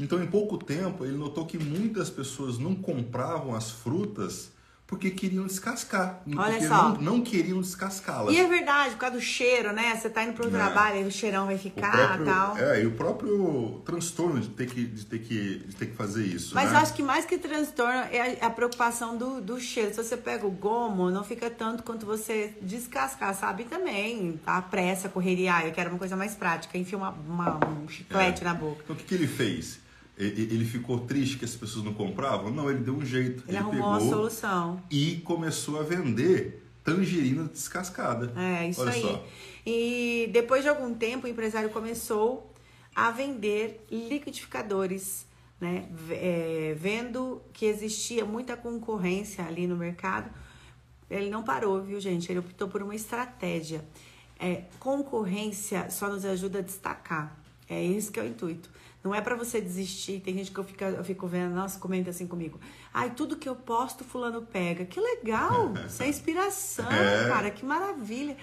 Então, 0.00 0.22
em 0.22 0.26
pouco 0.26 0.56
tempo, 0.56 1.04
ele 1.04 1.16
notou 1.16 1.46
que 1.46 1.58
muitas 1.58 2.08
pessoas 2.08 2.58
não 2.58 2.74
compravam 2.74 3.54
as 3.54 3.70
frutas 3.70 4.50
porque 4.90 5.08
queriam 5.08 5.46
descascar. 5.46 6.20
Olha 6.26 6.54
porque 6.54 6.66
só. 6.66 6.88
Não, 6.88 7.00
não 7.00 7.20
queriam 7.20 7.60
descascá-las. 7.60 8.34
E 8.34 8.40
é 8.40 8.48
verdade, 8.48 8.90
por 8.94 8.98
causa 8.98 9.16
do 9.16 9.22
cheiro, 9.22 9.72
né? 9.72 9.94
Você 9.94 10.10
tá 10.10 10.24
indo 10.24 10.32
pro 10.32 10.48
é. 10.48 10.50
trabalho, 10.50 11.06
o 11.06 11.10
cheirão 11.12 11.46
vai 11.46 11.56
ficar 11.56 12.20
e 12.20 12.24
tal. 12.24 12.58
É, 12.58 12.82
e 12.82 12.86
o 12.86 12.90
próprio 12.90 13.80
transtorno 13.84 14.40
de 14.40 14.48
ter 14.48 14.66
que, 14.66 14.84
de 14.84 15.06
ter 15.06 15.20
que, 15.20 15.58
de 15.60 15.76
ter 15.76 15.86
que 15.86 15.94
fazer 15.94 16.24
isso. 16.24 16.56
Mas 16.56 16.72
né? 16.72 16.76
eu 16.76 16.80
acho 16.80 16.92
que 16.92 17.04
mais 17.04 17.24
que 17.24 17.38
transtorno 17.38 18.00
é 18.10 18.38
a, 18.40 18.46
a, 18.48 18.50
preocupação 18.50 19.16
do, 19.16 19.40
do 19.40 19.60
cheiro. 19.60 19.94
Se 19.94 20.02
você 20.02 20.16
pega 20.16 20.44
o 20.44 20.50
gomo, 20.50 21.08
não 21.08 21.22
fica 21.22 21.48
tanto 21.48 21.84
quanto 21.84 22.04
você 22.04 22.52
descascar, 22.60 23.32
sabe? 23.36 23.62
E 23.62 23.66
também 23.66 24.40
tá? 24.44 24.56
a 24.56 24.62
pressa, 24.62 25.06
a 25.06 25.10
correria. 25.10 25.64
Eu 25.64 25.70
quero 25.70 25.90
uma 25.90 26.00
coisa 26.00 26.16
mais 26.16 26.34
prática, 26.34 26.76
enfia 26.76 26.98
uma, 26.98 27.10
uma 27.10 27.60
um 27.64 27.88
chiclete 27.88 28.42
é. 28.42 28.44
na 28.44 28.54
boca. 28.54 28.80
Então 28.82 28.96
o 28.96 28.98
que, 28.98 29.04
que 29.04 29.14
ele 29.14 29.28
fez? 29.28 29.78
Ele 30.24 30.64
ficou 30.64 31.00
triste 31.00 31.38
que 31.38 31.44
as 31.44 31.54
pessoas 31.56 31.84
não 31.84 31.94
compravam? 31.94 32.50
Não, 32.50 32.70
ele 32.70 32.80
deu 32.80 32.94
um 32.94 33.04
jeito. 33.04 33.42
Ele, 33.48 33.56
ele 33.56 33.58
arrumou 33.58 33.88
uma 33.88 34.00
solução. 34.00 34.82
E 34.90 35.16
começou 35.24 35.80
a 35.80 35.82
vender 35.82 36.62
tangerina 36.84 37.44
descascada. 37.44 38.32
É, 38.36 38.68
isso 38.68 38.80
Olha 38.82 38.92
aí. 38.92 39.02
Só. 39.02 39.24
E 39.66 40.28
depois 40.32 40.62
de 40.62 40.68
algum 40.68 40.94
tempo, 40.94 41.26
o 41.26 41.30
empresário 41.30 41.70
começou 41.70 42.52
a 42.94 43.10
vender 43.10 43.84
liquidificadores, 43.90 45.26
né? 45.60 45.88
É, 46.10 46.74
vendo 46.78 47.40
que 47.52 47.66
existia 47.66 48.24
muita 48.24 48.56
concorrência 48.56 49.44
ali 49.44 49.66
no 49.66 49.76
mercado, 49.76 50.30
ele 51.10 51.28
não 51.28 51.42
parou, 51.42 51.82
viu, 51.82 52.00
gente? 52.00 52.30
Ele 52.30 52.38
optou 52.38 52.68
por 52.68 52.82
uma 52.82 52.94
estratégia. 52.94 53.84
É, 54.38 54.64
concorrência 54.78 55.90
só 55.90 56.08
nos 56.08 56.24
ajuda 56.24 56.60
a 56.60 56.62
destacar. 56.62 57.36
É 57.68 57.84
esse 57.84 58.10
que 58.10 58.18
é 58.18 58.22
o 58.22 58.26
intuito. 58.26 58.70
Não 59.02 59.14
é 59.14 59.20
para 59.20 59.34
você 59.34 59.60
desistir. 59.60 60.20
Tem 60.20 60.34
gente 60.34 60.50
que 60.50 60.58
eu 60.58 60.64
fico, 60.64 60.84
eu 60.84 61.04
fico 61.04 61.26
vendo, 61.26 61.54
nossa, 61.54 61.78
comenta 61.78 62.10
assim 62.10 62.26
comigo. 62.26 62.60
Ai, 62.92 63.10
tudo 63.10 63.36
que 63.36 63.48
eu 63.48 63.56
posto, 63.56 64.04
fulano 64.04 64.42
pega. 64.42 64.84
Que 64.84 65.00
legal! 65.00 65.72
Isso 65.86 66.02
é 66.02 66.08
inspiração, 66.08 66.90
é. 66.90 67.28
cara. 67.28 67.50
Que 67.50 67.64
maravilha. 67.64 68.36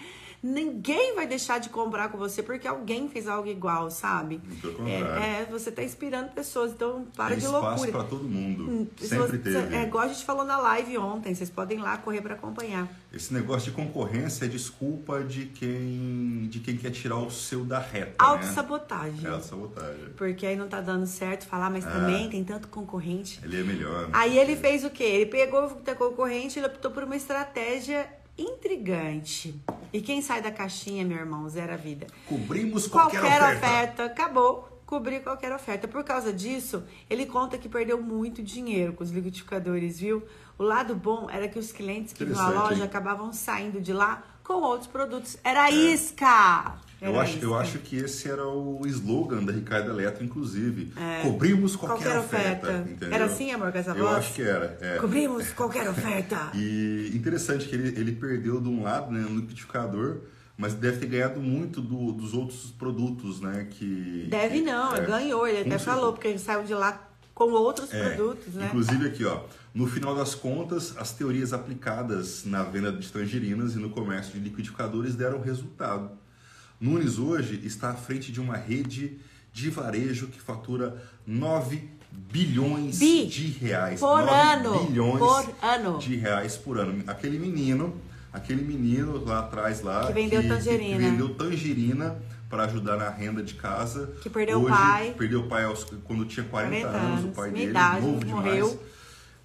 Ninguém 0.48 1.14
vai 1.14 1.28
deixar 1.28 1.60
de 1.60 1.68
comprar 1.68 2.08
com 2.08 2.18
você 2.18 2.42
porque 2.42 2.66
alguém 2.66 3.10
fez 3.10 3.28
algo 3.28 3.50
igual, 3.50 3.92
sabe? 3.92 4.40
É, 4.86 5.42
é, 5.42 5.48
você 5.52 5.70
tá 5.70 5.84
inspirando 5.84 6.30
pessoas, 6.30 6.72
então 6.72 7.06
para 7.14 7.32
Tem 7.32 7.40
de 7.40 7.48
loucura. 7.48 7.76
espaço 7.76 7.92
para 7.92 8.04
todo 8.06 8.24
mundo. 8.24 8.64
Hum, 8.64 8.88
Sempre 8.98 9.18
você, 9.18 9.38
teve. 9.40 9.76
É 9.76 9.84
igual 9.84 10.06
a 10.06 10.08
gente 10.08 10.24
falou 10.24 10.46
na 10.46 10.58
live 10.58 10.98
ontem, 11.00 11.36
vocês 11.36 11.50
podem 11.50 11.78
ir 11.78 11.82
lá 11.82 11.98
correr 11.98 12.22
para 12.22 12.36
acompanhar. 12.36 12.88
Esse 13.12 13.34
negócio 13.34 13.72
de 13.72 13.76
concorrência 13.76 14.46
é 14.46 14.48
desculpa 14.48 15.22
de 15.22 15.48
quem 15.48 16.48
de 16.50 16.62
quem 16.62 16.78
quer 16.78 16.92
tirar 16.92 17.18
o 17.18 17.30
seu 17.30 17.66
da 17.66 17.80
reta, 17.80 18.16
Autossabotagem. 18.18 19.20
Né? 19.20 19.36
É, 19.36 19.42
sabotagem. 19.42 20.10
Porque 20.16 20.46
aí 20.46 20.56
não 20.56 20.70
tá 20.70 20.80
dando 20.80 21.06
certo 21.06 21.46
falar, 21.46 21.70
mas 21.70 21.86
é. 21.86 21.90
também 21.90 22.30
tem 22.30 22.46
tanto 22.46 22.70
concorrente. 22.70 23.42
Ele 23.44 23.60
é 23.60 23.64
melhor. 23.64 24.10
Aí 24.14 24.40
ele 24.40 24.56
fez 24.56 24.86
o 24.86 24.90
quê? 24.90 25.04
Ele 25.04 25.26
pegou 25.26 25.66
o 25.66 25.96
concorrente, 25.96 26.58
ele 26.58 26.68
optou 26.68 26.90
por 26.90 27.04
uma 27.04 27.18
estratégia 27.18 28.08
intrigante. 28.38 29.60
E 29.92 30.02
quem 30.02 30.22
sai 30.22 30.42
da 30.42 30.52
caixinha, 30.52 31.06
meu 31.06 31.18
irmão, 31.18 31.48
zera 31.50 31.74
a 31.74 31.78
vida. 31.78 32.08
Cobrimos 32.28 32.88
qualquer, 32.88 33.20
qualquer 33.20 33.42
oferta. 33.42 33.68
oferta. 33.68 34.06
Acabou. 34.06 34.82
Cobrir 34.86 35.22
qualquer 35.22 35.52
oferta. 35.52 35.88
Por 35.88 36.04
causa 36.04 36.32
disso, 36.32 36.84
ele 37.10 37.26
conta 37.26 37.58
que 37.58 37.68
perdeu 37.68 38.02
muito 38.02 38.42
dinheiro 38.42 38.94
com 38.94 39.04
os 39.04 39.12
liquidificadores, 39.12 40.00
viu? 40.00 40.24
O 40.58 40.64
lado 40.64 40.96
bom 40.96 41.30
era 41.30 41.48
que 41.48 41.60
os 41.60 41.72
clientes 41.72 42.14
que 42.14 42.24
iam 42.24 42.40
à 42.40 42.50
loja 42.50 42.76
hein? 42.76 42.84
acabavam 42.84 43.34
saindo 43.34 43.82
de 43.82 43.92
lá 43.92 44.24
com 44.44 44.54
outros 44.62 44.88
produtos. 44.88 45.38
Era 45.44 45.70
é. 45.70 45.74
isca! 45.74 46.87
Eu 47.00 47.20
acho, 47.20 47.38
eu 47.40 47.56
acho 47.56 47.78
que 47.80 47.96
esse 47.96 48.28
era 48.28 48.48
o 48.48 48.82
slogan 48.88 49.44
da 49.44 49.52
Ricardo 49.52 49.92
Eletro, 49.92 50.24
inclusive. 50.24 50.92
É. 50.98 51.22
Cobrimos 51.22 51.76
qualquer, 51.76 52.04
qualquer 52.04 52.20
oferta. 52.20 52.68
oferta 52.68 53.06
era 53.12 53.26
assim, 53.26 53.52
amor, 53.52 53.72
com 53.72 53.78
essa 53.78 53.94
voz? 53.94 54.04
Eu 54.04 54.10
acho 54.10 54.34
que 54.34 54.42
era. 54.42 54.78
É. 54.82 54.98
Cobrimos 54.98 55.52
qualquer 55.52 55.88
oferta. 55.88 56.52
e 56.58 57.12
interessante 57.14 57.68
que 57.68 57.76
ele, 57.76 58.00
ele 58.00 58.12
perdeu 58.14 58.60
de 58.60 58.68
um 58.68 58.82
lado, 58.82 59.12
né, 59.12 59.20
no 59.20 59.40
liquidificador, 59.40 60.22
mas 60.58 60.74
deve 60.74 60.98
ter 60.98 61.06
ganhado 61.06 61.40
muito 61.40 61.82
do, 61.82 62.12
dos 62.12 62.34
outros 62.34 62.72
produtos, 62.72 63.40
né? 63.42 63.68
Que, 63.70 64.28
deve 64.28 64.56
que, 64.56 64.66
não, 64.66 64.96
é, 64.96 65.06
ganhou, 65.06 65.48
ele 65.48 65.70
até 65.70 65.78
falou, 65.78 66.14
porque 66.14 66.28
ele 66.28 66.40
saiu 66.40 66.64
de 66.64 66.74
lá 66.74 67.08
com 67.36 67.52
outros 67.52 67.94
é, 67.94 68.16
produtos, 68.16 68.56
né? 68.56 68.66
Inclusive 68.66 69.08
aqui, 69.08 69.24
ó, 69.24 69.42
no 69.72 69.86
final 69.86 70.16
das 70.16 70.34
contas, 70.34 70.96
as 70.98 71.14
teorias 71.14 71.54
aplicadas 71.54 72.44
na 72.44 72.64
venda 72.64 72.92
de 72.92 73.08
tangerinas 73.12 73.76
e 73.76 73.78
no 73.78 73.92
comércio 73.92 74.34
de 74.34 74.40
liquidificadores 74.40 75.14
deram 75.14 75.40
resultado. 75.40 76.10
Nunes 76.80 77.18
hoje 77.18 77.60
está 77.64 77.90
à 77.90 77.94
frente 77.96 78.32
de 78.32 78.40
uma 78.40 78.56
rede 78.56 79.18
de 79.52 79.70
varejo 79.70 80.28
que 80.28 80.40
fatura 80.40 81.02
9 81.26 81.90
bilhões 82.12 83.00
Bi, 83.00 83.26
de 83.26 83.48
reais. 83.48 84.00
Por 84.00 84.22
ano. 84.22 84.86
bilhões 84.86 85.20
por 85.20 85.56
ano. 85.62 85.98
de 85.98 86.16
reais 86.16 86.56
por 86.56 86.78
ano. 86.80 87.04
Aquele 87.08 87.40
menino, 87.40 87.96
aquele 88.32 88.62
menino 88.62 89.24
lá 89.26 89.40
atrás 89.40 89.82
lá 89.82 90.06
que 90.06 90.14
vendeu 90.14 90.42
que, 90.42 90.48
tangerina. 90.48 90.98
Que 90.98 91.10
vendeu 91.10 91.36
tangerina 91.36 92.16
para 92.50 92.66
ajudar 92.66 92.98
na 92.98 93.10
renda 93.10 93.42
de 93.42 93.56
casa. 93.56 94.12
Que 94.22 94.30
perdeu 94.30 94.60
hoje, 94.60 94.68
o 94.68 94.78
pai. 94.78 95.16
Perdeu 95.18 95.40
o 95.42 95.48
pai 95.48 95.64
aos, 95.64 95.84
quando 96.04 96.26
tinha 96.26 96.46
40, 96.46 96.88
40 96.88 96.98
anos, 96.98 97.26
o 97.26 97.28
pai 97.30 97.52
dele, 97.52 97.72
idade, 97.72 98.06
novo 98.06 98.24
demais. 98.24 98.78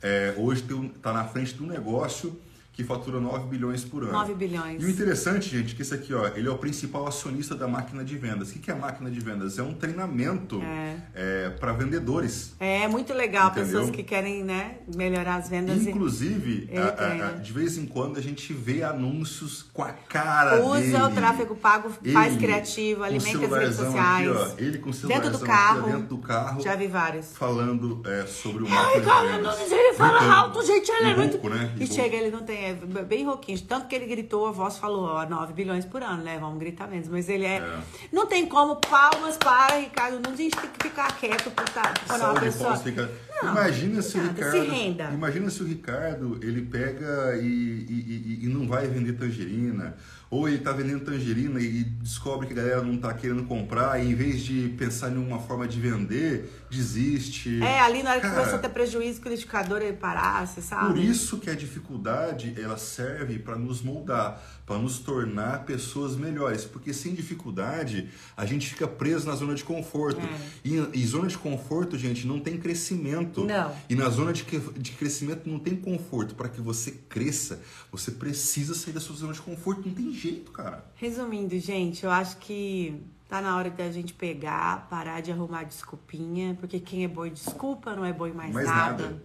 É, 0.02 0.34
hoje 0.36 0.64
está 0.96 1.12
na 1.12 1.24
frente 1.24 1.54
do 1.54 1.64
negócio 1.64 2.38
que 2.72 2.82
fatura 2.82 3.20
9 3.20 3.48
bilhões 3.48 3.84
por 3.84 4.02
ano. 4.02 4.12
9 4.12 4.34
bilhões. 4.34 4.82
E 4.82 4.86
o 4.86 4.88
interessante, 4.88 5.48
gente, 5.50 5.74
é 5.74 5.76
que 5.76 5.82
esse 5.82 5.92
aqui, 5.92 6.14
ó, 6.14 6.28
ele 6.28 6.48
é 6.48 6.50
o 6.50 6.56
principal 6.56 7.06
acionista 7.06 7.54
da 7.54 7.68
máquina 7.68 8.02
de 8.02 8.16
vendas. 8.16 8.50
O 8.50 8.58
que 8.58 8.70
é 8.70 8.74
a 8.74 8.76
máquina 8.76 9.10
de 9.10 9.20
vendas? 9.20 9.58
É 9.58 9.62
um 9.62 9.74
treinamento 9.74 10.62
é. 10.62 10.96
é, 11.14 11.50
para 11.50 11.72
vendedores. 11.72 12.54
É 12.58 12.88
muito 12.88 13.12
legal, 13.12 13.50
Entendeu? 13.50 13.66
pessoas 13.66 13.90
que 13.90 14.02
querem 14.02 14.42
né, 14.42 14.78
melhorar 14.96 15.36
as 15.36 15.50
vendas. 15.50 15.86
Inclusive, 15.86 16.70
a, 16.74 17.04
a, 17.04 17.28
a, 17.28 17.32
de 17.32 17.52
vez 17.52 17.76
em 17.76 17.84
quando 17.84 18.16
a 18.16 18.22
gente 18.22 18.54
vê 18.54 18.82
anúncios 18.82 19.66
com 19.70 19.82
a 19.82 19.92
cara 19.92 20.64
Usa 20.64 20.80
dele. 20.80 20.96
o 20.96 21.10
tráfego 21.10 21.54
pago, 21.54 21.90
faz 22.10 22.36
criativo, 22.38 23.02
alimenta 23.02 23.44
as 23.44 23.52
redes 23.52 23.76
sociais. 23.76 24.30
Aqui, 24.30 24.54
ó, 24.54 24.64
ele 24.64 24.78
com 24.78 24.90
dentro 24.90 25.30
do 25.30 25.40
carro. 25.40 25.80
Aqui, 25.80 25.90
dentro 25.90 26.06
do 26.06 26.18
carro. 26.18 26.62
Já 26.62 26.74
vi 26.74 26.86
vários. 26.86 27.36
Falando 27.36 28.00
é, 28.06 28.24
sobre 28.26 28.64
o 28.64 28.68
máquina 28.68 29.12
Ai, 29.12 29.26
de 29.26 29.36
vendas. 29.36 29.70
Ele 29.70 29.92
fala 29.94 30.34
alto, 30.34 30.64
gente, 30.64 30.90
ele 30.90 31.10
é 31.10 31.16
muito... 31.16 31.50
Né? 31.50 31.74
E, 31.78 31.84
e 31.84 31.86
chega, 31.86 32.16
ele 32.16 32.30
não 32.30 32.42
tem 32.42 32.61
é 32.62 32.74
bem 32.74 33.24
rouquinho. 33.24 33.60
Tanto 33.62 33.86
que 33.86 33.94
ele 33.94 34.06
gritou, 34.06 34.46
a 34.46 34.52
voz 34.52 34.78
falou, 34.78 35.04
ó, 35.04 35.26
9 35.26 35.52
bilhões 35.52 35.84
por 35.84 36.02
ano, 36.02 36.22
né? 36.22 36.38
Vamos 36.38 36.58
gritar 36.58 36.88
menos. 36.88 37.08
Mas 37.08 37.28
ele 37.28 37.44
é. 37.44 37.56
é. 37.56 37.80
Não 38.12 38.26
tem 38.26 38.46
como, 38.46 38.76
palmas 38.76 39.36
para, 39.36 39.78
Ricardo. 39.78 40.20
Não 40.20 40.32
a 40.32 40.36
gente 40.36 40.56
tem 40.56 40.70
que 40.70 40.88
ficar 40.88 41.16
quieto 41.18 41.50
por 41.50 41.68
tá, 41.68 41.94
quando 42.06 42.22
uma 42.22 42.40
pessoa. 42.40 42.76
Fica... 42.76 43.10
Não, 43.42 43.50
imagina 43.50 44.02
se 44.02 44.18
o 44.18 44.22
Ricardo. 44.22 44.50
Se 44.52 44.58
renda. 44.60 45.10
Imagina 45.12 45.50
se 45.50 45.62
o 45.62 45.66
Ricardo 45.66 46.38
ele 46.42 46.62
pega 46.62 47.36
e, 47.36 47.46
e, 47.46 48.38
e, 48.40 48.44
e 48.44 48.48
não 48.48 48.66
vai 48.66 48.86
vender 48.86 49.14
tangerina 49.14 49.96
ou 50.32 50.48
ele 50.48 50.56
está 50.56 50.72
vendendo 50.72 51.04
tangerina 51.04 51.60
e 51.60 51.84
descobre 51.84 52.46
que 52.46 52.54
a 52.54 52.56
galera 52.56 52.82
não 52.82 52.94
está 52.94 53.12
querendo 53.12 53.44
comprar 53.44 54.02
e 54.02 54.10
em 54.10 54.14
vez 54.14 54.40
de 54.40 54.74
pensar 54.78 55.10
em 55.12 55.18
uma 55.18 55.38
forma 55.38 55.68
de 55.68 55.78
vender, 55.78 56.50
desiste. 56.70 57.62
É, 57.62 57.80
ali 57.80 58.02
na 58.02 58.12
hora 58.12 58.20
Cara, 58.20 58.32
que 58.32 58.38
começou 58.38 58.58
a 58.58 58.62
ter 58.62 58.70
prejuízo 58.70 59.20
o 59.20 59.24
liquidificador 59.24 59.82
ele 59.82 59.92
parasse, 59.92 60.62
sabe? 60.62 60.86
Por 60.86 60.98
isso 60.98 61.36
que 61.36 61.50
a 61.50 61.54
dificuldade 61.54 62.54
ela 62.58 62.78
serve 62.78 63.38
para 63.38 63.56
nos 63.56 63.82
moldar, 63.82 64.42
para 64.64 64.78
nos 64.78 64.98
tornar 64.98 65.64
pessoas 65.64 66.16
melhores, 66.16 66.64
porque 66.64 66.92
sem 66.92 67.14
dificuldade 67.14 68.08
a 68.36 68.46
gente 68.46 68.68
fica 68.68 68.86
preso 68.86 69.26
na 69.26 69.34
zona 69.34 69.54
de 69.54 69.64
conforto. 69.64 70.20
É. 70.20 70.40
E, 70.64 70.88
e, 70.94 71.06
zona 71.06 71.28
de 71.28 71.36
conforto, 71.36 71.98
gente, 71.98 72.26
não 72.26 72.38
tem 72.38 72.58
crescimento. 72.58 73.44
Não. 73.44 73.74
E 73.88 73.94
na 73.94 74.08
zona 74.08 74.32
de, 74.32 74.44
de 74.44 74.92
crescimento 74.92 75.48
não 75.48 75.58
tem 75.58 75.76
conforto. 75.76 76.34
Para 76.34 76.48
que 76.48 76.60
você 76.60 76.92
cresça, 77.08 77.60
você 77.90 78.10
precisa 78.10 78.74
sair 78.74 78.92
da 78.92 79.00
sua 79.00 79.16
zona 79.16 79.32
de 79.32 79.40
conforto. 79.40 79.82
Não 79.86 79.94
tem 79.94 80.12
jeito, 80.12 80.50
cara. 80.52 80.84
Resumindo, 80.94 81.58
gente, 81.58 82.04
eu 82.04 82.10
acho 82.10 82.36
que 82.38 83.02
Tá 83.32 83.40
na 83.40 83.56
hora 83.56 83.70
da 83.70 83.90
gente 83.90 84.12
pegar, 84.12 84.86
parar 84.90 85.22
de 85.22 85.32
arrumar 85.32 85.64
desculpinha, 85.64 86.54
porque 86.60 86.78
quem 86.78 87.02
é 87.04 87.08
boi 87.08 87.30
desculpa 87.30 87.96
não 87.96 88.04
é 88.04 88.12
boi 88.12 88.30
mais, 88.30 88.52
mais 88.52 88.66
nada. 88.66 89.04
nada. 89.04 89.22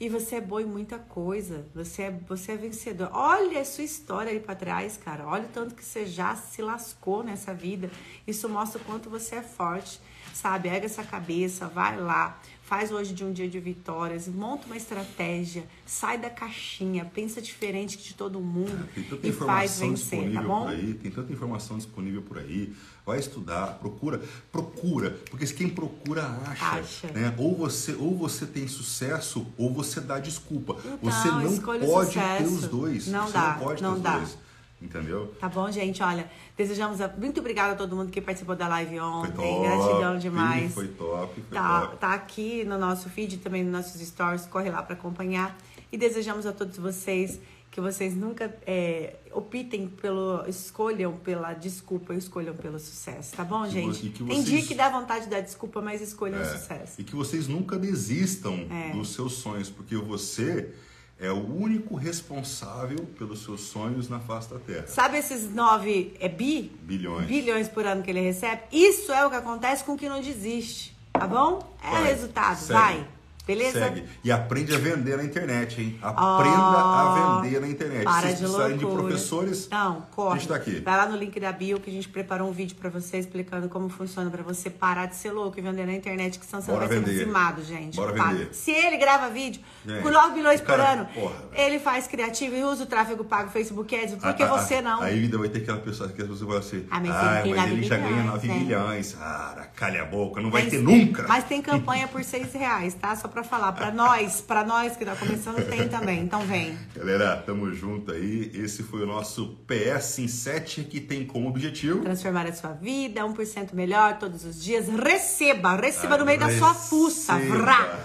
E 0.00 0.08
você 0.08 0.36
é 0.36 0.40
bom 0.40 0.60
em 0.60 0.64
muita 0.64 0.98
coisa. 0.98 1.66
Você 1.74 2.02
é, 2.02 2.10
você 2.10 2.52
é 2.52 2.56
vencedor. 2.56 3.10
Olha 3.12 3.60
a 3.60 3.64
sua 3.64 3.84
história 3.84 4.30
aí 4.32 4.40
para 4.40 4.54
trás, 4.54 4.96
cara. 4.96 5.26
Olha 5.26 5.44
o 5.44 5.48
tanto 5.48 5.74
que 5.74 5.84
você 5.84 6.06
já 6.06 6.34
se 6.34 6.62
lascou 6.62 7.22
nessa 7.22 7.54
vida. 7.54 7.90
Isso 8.26 8.48
mostra 8.48 8.80
o 8.80 8.84
quanto 8.84 9.08
você 9.08 9.36
é 9.36 9.42
forte, 9.42 10.00
sabe? 10.32 10.68
Erga 10.68 10.86
essa 10.86 11.04
cabeça, 11.04 11.68
vai 11.68 11.98
lá. 12.00 12.40
Faz 12.62 12.90
hoje 12.90 13.12
de 13.12 13.22
um 13.22 13.30
dia 13.30 13.46
de 13.46 13.60
vitórias, 13.60 14.26
monta 14.26 14.66
uma 14.66 14.76
estratégia, 14.76 15.64
sai 15.84 16.16
da 16.16 16.30
caixinha, 16.30 17.04
pensa 17.04 17.40
diferente 17.42 17.98
de 17.98 18.14
todo 18.14 18.40
mundo 18.40 18.88
e 19.22 19.30
faz 19.32 19.78
vencer, 19.78 20.32
tá 20.32 20.42
bom? 20.42 20.66
Aí, 20.66 20.94
tem 20.94 21.10
tanta 21.10 21.30
informação 21.30 21.76
disponível 21.76 22.22
por 22.22 22.38
aí. 22.38 22.72
Vai 23.06 23.18
estudar, 23.18 23.78
procura, 23.78 24.22
procura, 24.50 25.10
porque 25.30 25.46
quem 25.48 25.68
procura 25.68 26.22
acha, 26.46 26.78
acha. 26.78 27.06
Né? 27.08 27.34
Ou 27.36 27.54
você, 27.54 27.92
ou 27.92 28.16
você 28.16 28.46
tem 28.46 28.66
sucesso, 28.66 29.46
ou 29.58 29.72
você 29.74 30.00
dá 30.00 30.18
desculpa. 30.18 30.76
Então, 30.78 30.98
você 31.02 31.28
não 31.28 31.58
pode 31.86 32.14
ter 32.14 32.44
os 32.44 32.66
dois. 32.66 33.06
Não 33.08 33.26
você 33.26 33.32
dá, 33.34 33.48
não 33.52 33.58
pode 33.58 33.82
não 33.82 33.94
ter 33.96 34.00
dá. 34.00 34.16
os 34.16 34.20
dois. 34.20 34.44
Entendeu? 34.80 35.34
Tá 35.40 35.48
bom, 35.48 35.70
gente? 35.70 36.02
Olha, 36.02 36.30
desejamos 36.56 36.98
muito 37.16 37.40
obrigada 37.40 37.72
a 37.72 37.76
todo 37.76 37.96
mundo 37.96 38.10
que 38.10 38.20
participou 38.20 38.54
da 38.54 38.68
live 38.68 39.00
ontem. 39.00 39.32
Foi 39.32 39.44
top, 39.44 39.62
Gratidão 39.62 40.18
demais. 40.18 40.74
Foi 40.74 40.88
top, 40.88 41.40
foi 41.42 41.58
tá, 41.58 41.80
top. 41.80 41.96
Tá 41.96 42.14
aqui 42.14 42.64
no 42.64 42.78
nosso 42.78 43.08
feed, 43.08 43.38
também 43.38 43.62
nos 43.62 43.72
nossos 43.72 44.00
stories. 44.00 44.46
Corre 44.46 44.70
lá 44.70 44.82
para 44.82 44.94
acompanhar. 44.94 45.56
E 45.90 45.96
desejamos 45.96 46.44
a 46.44 46.52
todos 46.52 46.76
vocês 46.76 47.40
que 47.74 47.80
vocês 47.80 48.14
nunca 48.14 48.56
é, 48.64 49.16
optem 49.32 49.88
pelo. 49.88 50.44
escolham 50.46 51.16
pela 51.16 51.52
desculpa, 51.54 52.14
escolham 52.14 52.54
pelo 52.54 52.78
sucesso, 52.78 53.34
tá 53.34 53.42
bom, 53.42 53.68
gente? 53.68 54.12
Vocês, 54.12 54.28
Tem 54.28 54.42
dia 54.44 54.62
que 54.62 54.76
dá 54.76 54.88
vontade 54.88 55.24
de 55.24 55.30
dar 55.32 55.40
desculpa, 55.40 55.82
mas 55.82 56.00
escolham 56.00 56.38
é, 56.38 56.42
o 56.42 56.44
sucesso. 56.56 57.00
E 57.00 57.02
que 57.02 57.16
vocês 57.16 57.48
nunca 57.48 57.76
desistam 57.76 58.54
é. 58.70 58.92
dos 58.92 59.12
seus 59.12 59.32
sonhos, 59.32 59.70
porque 59.70 59.96
você 59.96 60.72
é 61.18 61.32
o 61.32 61.52
único 61.52 61.96
responsável 61.96 63.00
pelos 63.18 63.42
seus 63.42 63.62
sonhos 63.62 64.08
na 64.08 64.20
face 64.20 64.50
da 64.50 64.60
Terra. 64.60 64.86
Sabe 64.86 65.18
esses 65.18 65.52
nove 65.52 66.14
é 66.20 66.28
bi? 66.28 66.70
Bilhões. 66.80 67.26
Bilhões 67.26 67.68
por 67.68 67.84
ano 67.84 68.04
que 68.04 68.10
ele 68.10 68.20
recebe? 68.20 68.62
Isso 68.70 69.10
é 69.10 69.26
o 69.26 69.30
que 69.30 69.36
acontece 69.36 69.82
com 69.82 69.96
quem 69.96 70.08
não 70.08 70.20
desiste, 70.20 70.96
tá 71.12 71.26
bom? 71.26 71.74
É 71.82 71.90
vai, 71.90 72.04
resultado, 72.04 72.56
segue. 72.56 72.72
vai. 72.72 73.13
Beleza? 73.46 73.78
Segue. 73.78 74.04
E 74.24 74.32
aprende 74.32 74.74
a 74.74 74.78
vender 74.78 75.16
na 75.18 75.24
internet, 75.24 75.80
hein? 75.80 75.98
Aprenda 76.02 76.56
a 76.56 77.40
vender 77.42 77.60
na 77.60 77.68
internet. 77.68 78.04
Para 78.04 78.28
de 78.32 78.36
precisarem 78.38 78.76
de 78.78 78.84
loucura. 78.84 79.04
professores, 79.08 79.68
Não, 79.70 80.02
corre. 80.10 80.36
a 80.36 80.38
gente 80.38 80.48
tá 80.48 80.54
aqui. 80.56 80.80
Vai 80.80 80.96
lá 80.96 81.06
no 81.06 81.16
link 81.16 81.38
da 81.38 81.52
bio 81.52 81.78
que 81.78 81.90
a 81.90 81.92
gente 81.92 82.08
preparou 82.08 82.48
um 82.48 82.52
vídeo 82.52 82.74
pra 82.76 82.88
você 82.88 83.18
explicando 83.18 83.68
como 83.68 83.88
funciona 83.88 84.30
pra 84.30 84.42
você 84.42 84.70
parar 84.70 85.06
de 85.06 85.16
ser 85.16 85.30
louco 85.32 85.58
e 85.58 85.62
vender 85.62 85.86
na 85.86 85.92
internet, 85.92 86.38
que 86.38 86.46
senão 86.46 86.62
você 86.62 86.72
Bora 86.72 86.86
vai 86.86 86.96
ser 86.96 87.04
vender. 87.04 87.18
dizimado, 87.18 87.62
gente. 87.62 87.96
Bora 87.96 88.12
Para. 88.14 88.30
vender. 88.32 88.54
Se 88.54 88.70
ele 88.70 88.96
grava 88.96 89.28
vídeo 89.28 89.60
Gente, 89.86 90.02
por 90.02 90.10
9 90.12 90.34
milhões 90.34 90.60
por 90.62 90.80
ano, 90.80 91.06
porra. 91.14 91.34
ele 91.52 91.78
faz 91.78 92.06
criativo 92.06 92.56
e 92.56 92.64
usa 92.64 92.84
o 92.84 92.86
tráfego 92.86 93.24
pago 93.24 93.50
Facebook 93.50 93.94
Ads, 93.94 94.14
por 94.14 94.34
que 94.34 94.42
A- 94.42 94.46
a- 94.54 94.58
você 94.58 94.80
não? 94.80 95.02
Aí 95.02 95.22
ainda 95.22 95.36
vai 95.38 95.48
ter 95.50 95.58
aquela 95.58 95.78
pessoa 95.80 96.08
que 96.08 96.14
as 96.22 96.28
pessoas 96.28 96.40
vão 96.48 96.56
assim, 96.56 96.86
Ah, 96.90 96.98
mas 97.00 97.10
ah, 97.10 97.42
mas 97.46 97.70
ele 97.72 97.82
já 97.82 97.96
ganha 97.96 98.08
milhões, 98.10 98.26
9 98.26 98.48
né?" 98.48 98.54
milhões. 98.54 99.12
Cara, 99.12 99.64
calha 99.76 100.02
a 100.02 100.06
boca, 100.06 100.40
não 100.40 100.50
vai 100.50 100.62
Mas- 100.62 100.70
ter 100.70 100.78
nunca. 100.80 101.26
Mas 101.28 101.44
tem 101.44 101.60
campanha 101.60 102.08
por 102.08 102.24
6 102.24 102.52
reais, 102.54 102.94
tá? 102.94 103.14
Só 103.14 103.28
pra 103.34 103.44
falar. 103.44 103.72
Pra 103.72 103.90
nós, 103.90 104.40
pra 104.40 104.64
nós 104.64 104.96
que 104.96 105.04
tá 105.04 105.14
começando, 105.16 105.68
tem 105.68 105.88
também. 105.88 106.22
Então 106.22 106.40
vem. 106.46 106.78
Galera, 106.94 107.36
tamo 107.36 107.74
junto 107.74 108.12
aí. 108.12 108.50
Esse 108.54 108.82
foi 108.82 109.02
o 109.02 109.06
nosso 109.06 109.58
PS 109.66 110.20
em 110.20 110.28
7 110.28 110.84
que 110.84 111.00
tem 111.00 111.26
como 111.26 111.48
objetivo 111.48 112.00
Transformar 112.02 112.46
a 112.46 112.52
sua 112.52 112.72
vida 112.72 113.20
1% 113.22 113.74
melhor 113.74 114.18
todos 114.18 114.44
os 114.44 114.62
dias. 114.62 114.88
Receba, 114.88 115.74
receba 115.74 116.16
no 116.16 116.24
meio 116.24 116.38
da 116.38 116.56
sua 116.56 116.72
fuça. 116.72 117.34
Receba. 117.34 117.58
Vrá. 117.58 117.98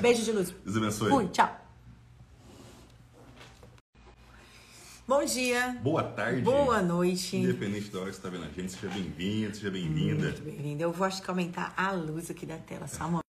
Beijo 0.00 0.22
de 0.22 0.32
luz. 0.32 0.54
Deus 0.64 0.76
abençoe. 0.76 1.10
Fui, 1.10 1.28
tchau. 1.28 1.66
Bom 5.08 5.24
dia. 5.24 5.76
Boa 5.82 6.02
tarde. 6.02 6.42
Boa 6.42 6.82
noite. 6.82 7.36
Independente 7.36 7.90
da 7.90 8.00
hora 8.00 8.10
que 8.10 8.16
você 8.16 8.22
tá 8.22 8.28
vendo 8.28 8.44
a 8.44 8.48
gente, 8.48 8.72
seja 8.72 8.92
bem-vindo, 8.92 9.54
seja 9.54 9.70
bem-vinda. 9.70 10.24
Muito 10.24 10.42
bem-vindo. 10.42 10.82
Eu 10.82 10.90
vou 10.90 11.06
acho 11.06 11.22
que 11.22 11.30
aumentar 11.30 11.72
a 11.76 11.92
luz 11.92 12.28
aqui 12.28 12.44
da 12.44 12.56
tela, 12.56 12.88
só 12.88 13.04
um. 13.06 13.12
Gente, 13.12 13.25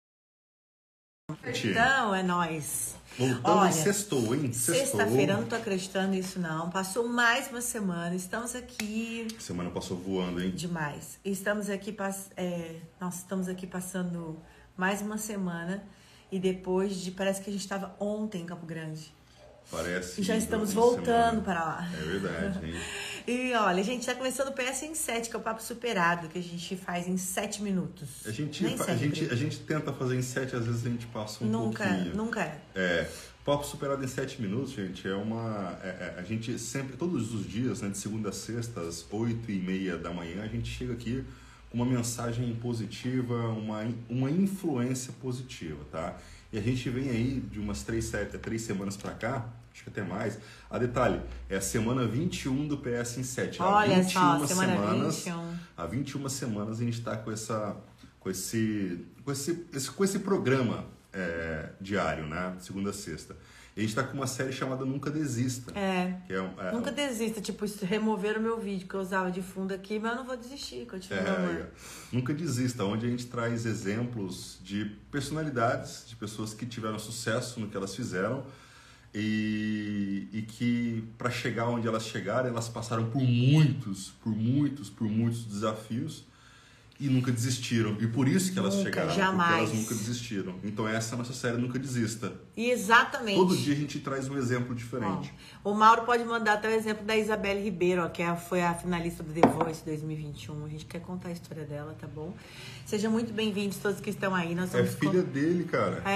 Então, 1.65 2.15
é 2.15 2.23
nóis. 2.23 2.95
Voltamos 3.17 3.43
Olha, 3.61 3.71
sextou, 3.71 4.33
hein? 4.33 4.53
Sexta-feira, 4.53 5.35
não 5.35 5.45
tô 5.45 5.55
acreditando 5.55 6.09
nisso, 6.11 6.39
não. 6.39 6.69
Passou 6.69 7.05
mais 7.07 7.49
uma 7.49 7.59
semana. 7.59 8.15
Estamos 8.15 8.55
aqui 8.55 9.27
Semana 9.37 9.69
passou 9.69 9.97
voando, 9.97 10.41
hein? 10.41 10.51
demais. 10.51 11.19
Estamos 11.25 11.69
aqui, 11.69 11.91
pass- 11.91 12.29
é, 12.37 12.75
nós 13.01 13.15
estamos 13.17 13.49
aqui 13.49 13.67
passando 13.67 14.39
mais 14.77 15.01
uma 15.01 15.17
semana 15.17 15.83
e 16.31 16.39
depois 16.39 16.95
de 16.95 17.11
parece 17.11 17.41
que 17.41 17.49
a 17.49 17.53
gente 17.53 17.61
estava 17.61 17.93
ontem 17.99 18.43
em 18.43 18.45
Campo 18.45 18.65
Grande 18.65 19.11
Parece. 19.69 20.21
já 20.23 20.37
estamos 20.37 20.71
uma 20.73 20.81
voltando 20.81 21.05
semana. 21.05 21.41
para 21.41 21.63
lá. 21.63 21.89
É 21.93 22.01
verdade, 22.03 22.65
hein? 22.65 22.75
E 23.29 23.53
olha, 23.55 23.83
gente, 23.83 24.05
tá 24.05 24.15
começando 24.15 24.47
o 24.47 24.53
PS 24.53 24.83
em 24.83 24.95
7, 24.95 25.29
que 25.29 25.35
é 25.35 25.39
o 25.39 25.41
papo 25.41 25.61
superado 25.61 26.29
que 26.29 26.39
a 26.39 26.41
gente 26.41 26.77
faz 26.77 27.09
em 27.09 27.17
7 27.17 27.61
minutos. 27.61 28.25
A 28.25 28.31
gente, 28.31 28.63
Nem 28.63 28.75
a, 28.75 28.77
sempre. 28.77 28.97
gente, 28.99 29.25
a 29.25 29.35
gente 29.35 29.59
tenta 29.59 29.91
fazer 29.91 30.15
em 30.17 30.21
7, 30.21 30.55
às 30.55 30.65
vezes 30.65 30.85
a 30.85 30.89
gente 30.89 31.05
passa 31.07 31.43
um 31.43 31.47
nunca, 31.47 31.85
pouquinho. 31.85 32.15
nunca 32.15 32.39
é. 32.41 32.57
É, 32.73 33.09
Papo 33.43 33.65
Superado 33.65 34.01
em 34.01 34.07
7 34.07 34.41
minutos, 34.41 34.71
gente, 34.71 35.05
é 35.05 35.13
uma. 35.13 35.77
é- 35.83 35.87
é- 35.87 36.15
a 36.17 36.23
gente 36.23 36.57
sempre, 36.57 36.95
todos 36.95 37.33
os 37.33 37.45
dias, 37.45 37.81
né, 37.81 37.89
de 37.89 37.97
segunda 37.97 38.29
a 38.29 38.31
sexta, 38.31 38.79
às 38.79 39.05
8 39.11 39.51
e 39.51 39.59
meia 39.59 39.97
da 39.97 40.09
manhã, 40.09 40.43
a 40.43 40.47
gente 40.47 40.69
chega 40.69 40.93
aqui 40.93 41.25
com 41.69 41.75
uma 41.75 41.85
mensagem 41.85 42.55
positiva, 42.55 43.33
uma, 43.49 43.85
uma 44.09 44.31
influência 44.31 45.11
positiva, 45.21 45.83
tá? 45.91 46.15
E 46.57 46.59
a 46.59 46.63
gente 46.63 46.89
vem 46.89 47.07
aí 47.11 47.39
de 47.51 47.59
umas 47.59 47.83
três, 47.83 48.05
sete, 48.05 48.35
três 48.39 48.63
semanas 48.63 48.97
pra 48.97 49.11
cá, 49.11 49.45
acho 49.71 49.83
que 49.83 49.89
até 49.91 50.01
mais. 50.01 50.39
A 50.71 50.79
detalhe, 50.79 51.21
é 51.47 51.57
a 51.57 51.61
semana 51.61 52.03
21 52.07 52.67
do 52.67 52.77
PS 52.79 53.19
em 53.19 53.23
7. 53.23 53.61
Há 53.61 53.65
Olha 53.67 53.95
21 54.01 54.09
só, 54.11 54.47
semana 54.47 54.75
semanas, 54.75 55.15
21. 55.17 55.53
Há 55.77 55.85
21 55.85 56.29
semanas 56.29 56.81
a 56.81 56.83
gente 56.83 56.97
está 56.97 57.15
com 57.15 57.31
essa 57.31 57.75
com 58.19 58.27
esse 58.31 59.05
com 59.23 59.31
esse, 59.31 59.67
esse- 59.71 59.91
com 59.91 60.03
esse 60.03 60.17
programa 60.19 60.83
é, 61.13 61.69
diário, 61.79 62.25
né? 62.25 62.55
Segunda 62.59 62.89
a 62.89 62.93
sexta. 62.93 63.35
E 63.77 63.81
a 63.81 63.81
gente 63.83 63.89
está 63.91 64.01
com 64.03 64.15
uma 64.15 64.25
série 64.25 64.51
chamada 64.51 64.83
Nunca 64.83 65.11
Desista. 65.11 65.71
É. 65.77 66.15
É, 66.27 66.41
um- 66.41 66.59
é, 66.59 66.71
Nunca 66.71 66.91
desista, 66.91 67.39
tipo, 67.39 67.63
isso- 67.63 67.85
removeram 67.85 68.39
o 68.39 68.43
meu 68.43 68.59
vídeo 68.59 68.87
que 68.87 68.95
eu 68.95 68.99
usava 68.99 69.29
de 69.29 69.43
fundo 69.43 69.71
aqui, 69.71 69.99
mas 69.99 70.13
eu 70.13 70.17
não 70.17 70.25
vou 70.25 70.35
desistir, 70.35 70.87
continua. 70.87 71.19
é. 71.21 71.69
Nunca 72.11 72.33
Desista, 72.33 72.83
onde 72.83 73.05
a 73.05 73.09
gente 73.09 73.27
traz 73.27 73.67
exemplos 73.67 74.57
de 74.63 74.85
personalidades, 75.11 76.05
de 76.07 76.15
pessoas 76.15 76.55
que 76.55 76.65
tiveram 76.65 76.97
sucesso 76.97 77.59
no 77.59 77.67
que 77.67 77.77
elas 77.77 77.95
fizeram 77.95 78.43
e, 79.13 80.27
e 80.33 80.41
que 80.41 81.03
para 81.17 81.29
chegar 81.29 81.67
onde 81.69 81.87
elas 81.87 82.03
chegaram, 82.05 82.49
elas 82.49 82.67
passaram 82.67 83.09
por 83.11 83.21
muitos, 83.21 84.11
por 84.23 84.35
muitos, 84.35 84.89
por 84.89 85.07
muitos 85.07 85.45
desafios 85.45 86.25
e 86.99 87.07
nunca 87.09 87.31
desistiram. 87.31 87.95
E 87.99 88.07
por 88.07 88.27
isso 88.27 88.51
que 88.51 88.57
elas 88.59 88.73
Nunca, 88.75 88.89
chegaram, 88.89 89.13
jamais. 89.15 89.49
porque 89.51 89.63
elas 89.71 89.73
nunca 89.83 89.95
desistiram. 89.95 90.55
Então 90.63 90.87
essa 90.87 91.13
é 91.13 91.15
a 91.15 91.17
nossa 91.19 91.33
série 91.33 91.57
Nunca 91.57 91.77
Desista. 91.77 92.33
Exatamente. 92.55 93.37
Todo 93.37 93.55
dia 93.55 93.73
a 93.73 93.77
gente 93.77 93.99
traz 93.99 94.27
um 94.27 94.37
exemplo 94.37 94.73
diferente. 94.73 95.31
Ó, 95.63 95.71
o 95.71 95.75
Mauro 95.75 96.03
pode 96.03 96.23
mandar 96.25 96.53
até 96.53 96.67
o 96.67 96.71
exemplo 96.71 97.05
da 97.05 97.15
Isabelle 97.15 97.61
Ribeiro, 97.63 98.03
ó, 98.03 98.09
que 98.09 98.21
é- 98.23 98.35
foi 98.35 98.61
a 98.63 98.73
finalista 98.73 99.21
do 99.23 99.31
The 99.31 99.47
Voice 99.47 99.83
2021. 99.85 100.65
A 100.65 100.69
gente 100.69 100.85
quer 100.85 100.99
contar 101.01 101.29
a 101.29 101.31
história 101.31 101.65
dela, 101.65 101.95
tá 101.99 102.07
bom? 102.07 102.33
Sejam 102.85 103.11
muito 103.11 103.31
bem-vindos 103.33 103.77
todos 103.77 103.99
que 104.01 104.09
estão 104.09 104.33
aí. 104.33 104.55
Nós 104.55 104.73
É 104.73 104.83
filha 104.83 105.21
dele, 105.21 105.65
cara. 105.65 106.01
con- 106.01 106.09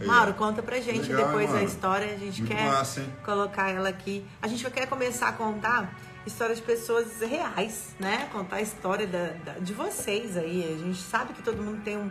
É? 0.00 0.04
Mauro, 0.04 0.34
conta 0.34 0.62
pra 0.62 0.80
gente 0.80 1.10
Legal, 1.10 1.26
depois 1.26 1.50
a 1.50 1.54
mano. 1.54 1.64
história. 1.66 2.06
A 2.06 2.18
gente 2.18 2.42
Muito 2.42 2.54
quer 2.54 2.64
massa, 2.66 3.04
colocar 3.24 3.70
ela 3.70 3.88
aqui. 3.88 4.24
A 4.40 4.46
gente 4.48 4.62
vai 4.62 4.72
querer 4.72 4.86
começar 4.86 5.28
a 5.28 5.32
contar 5.32 5.94
histórias 6.26 6.58
de 6.58 6.64
pessoas 6.64 7.20
reais, 7.20 7.94
né? 7.98 8.28
Contar 8.32 8.56
a 8.56 8.62
história 8.62 9.06
da, 9.06 9.28
da- 9.44 9.58
de 9.58 9.72
vocês 9.72 10.36
aí. 10.36 10.76
A 10.78 10.84
gente 10.84 11.00
sabe 11.00 11.32
que 11.32 11.42
todo 11.42 11.62
mundo 11.62 11.82
tem 11.82 11.96
um. 11.96 12.10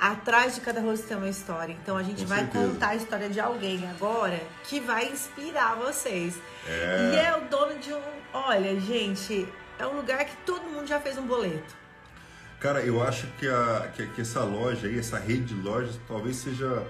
Atrás 0.00 0.56
de 0.56 0.60
cada 0.62 0.80
rosto 0.80 1.06
tem 1.06 1.16
uma 1.16 1.28
história. 1.28 1.76
Então 1.80 1.96
a 1.96 2.02
gente 2.02 2.22
Com 2.22 2.28
vai 2.28 2.40
certeza. 2.40 2.66
contar 2.68 2.88
a 2.88 2.96
história 2.96 3.28
de 3.28 3.38
alguém 3.38 3.88
agora 3.88 4.40
que 4.64 4.80
vai 4.80 5.06
inspirar 5.12 5.76
vocês. 5.76 6.34
É. 6.66 7.12
E 7.14 7.16
é 7.18 7.36
o 7.36 7.48
dono 7.48 7.78
de 7.78 7.92
um. 7.92 8.00
Olha, 8.34 8.80
gente, 8.80 9.46
é 9.78 9.86
um 9.86 9.94
lugar 9.96 10.24
que 10.24 10.36
todo 10.44 10.62
mundo 10.64 10.88
já 10.88 10.98
fez 10.98 11.16
um 11.18 11.22
boleto. 11.26 11.76
Cara, 12.58 12.80
eu 12.80 13.00
acho 13.02 13.26
que, 13.38 13.46
a, 13.46 13.90
que, 13.94 14.06
que 14.08 14.20
essa 14.22 14.42
loja 14.42 14.86
aí, 14.88 14.98
essa 14.98 15.18
rede 15.18 15.54
de 15.54 15.54
lojas, 15.54 15.98
talvez 16.08 16.36
seja 16.36 16.82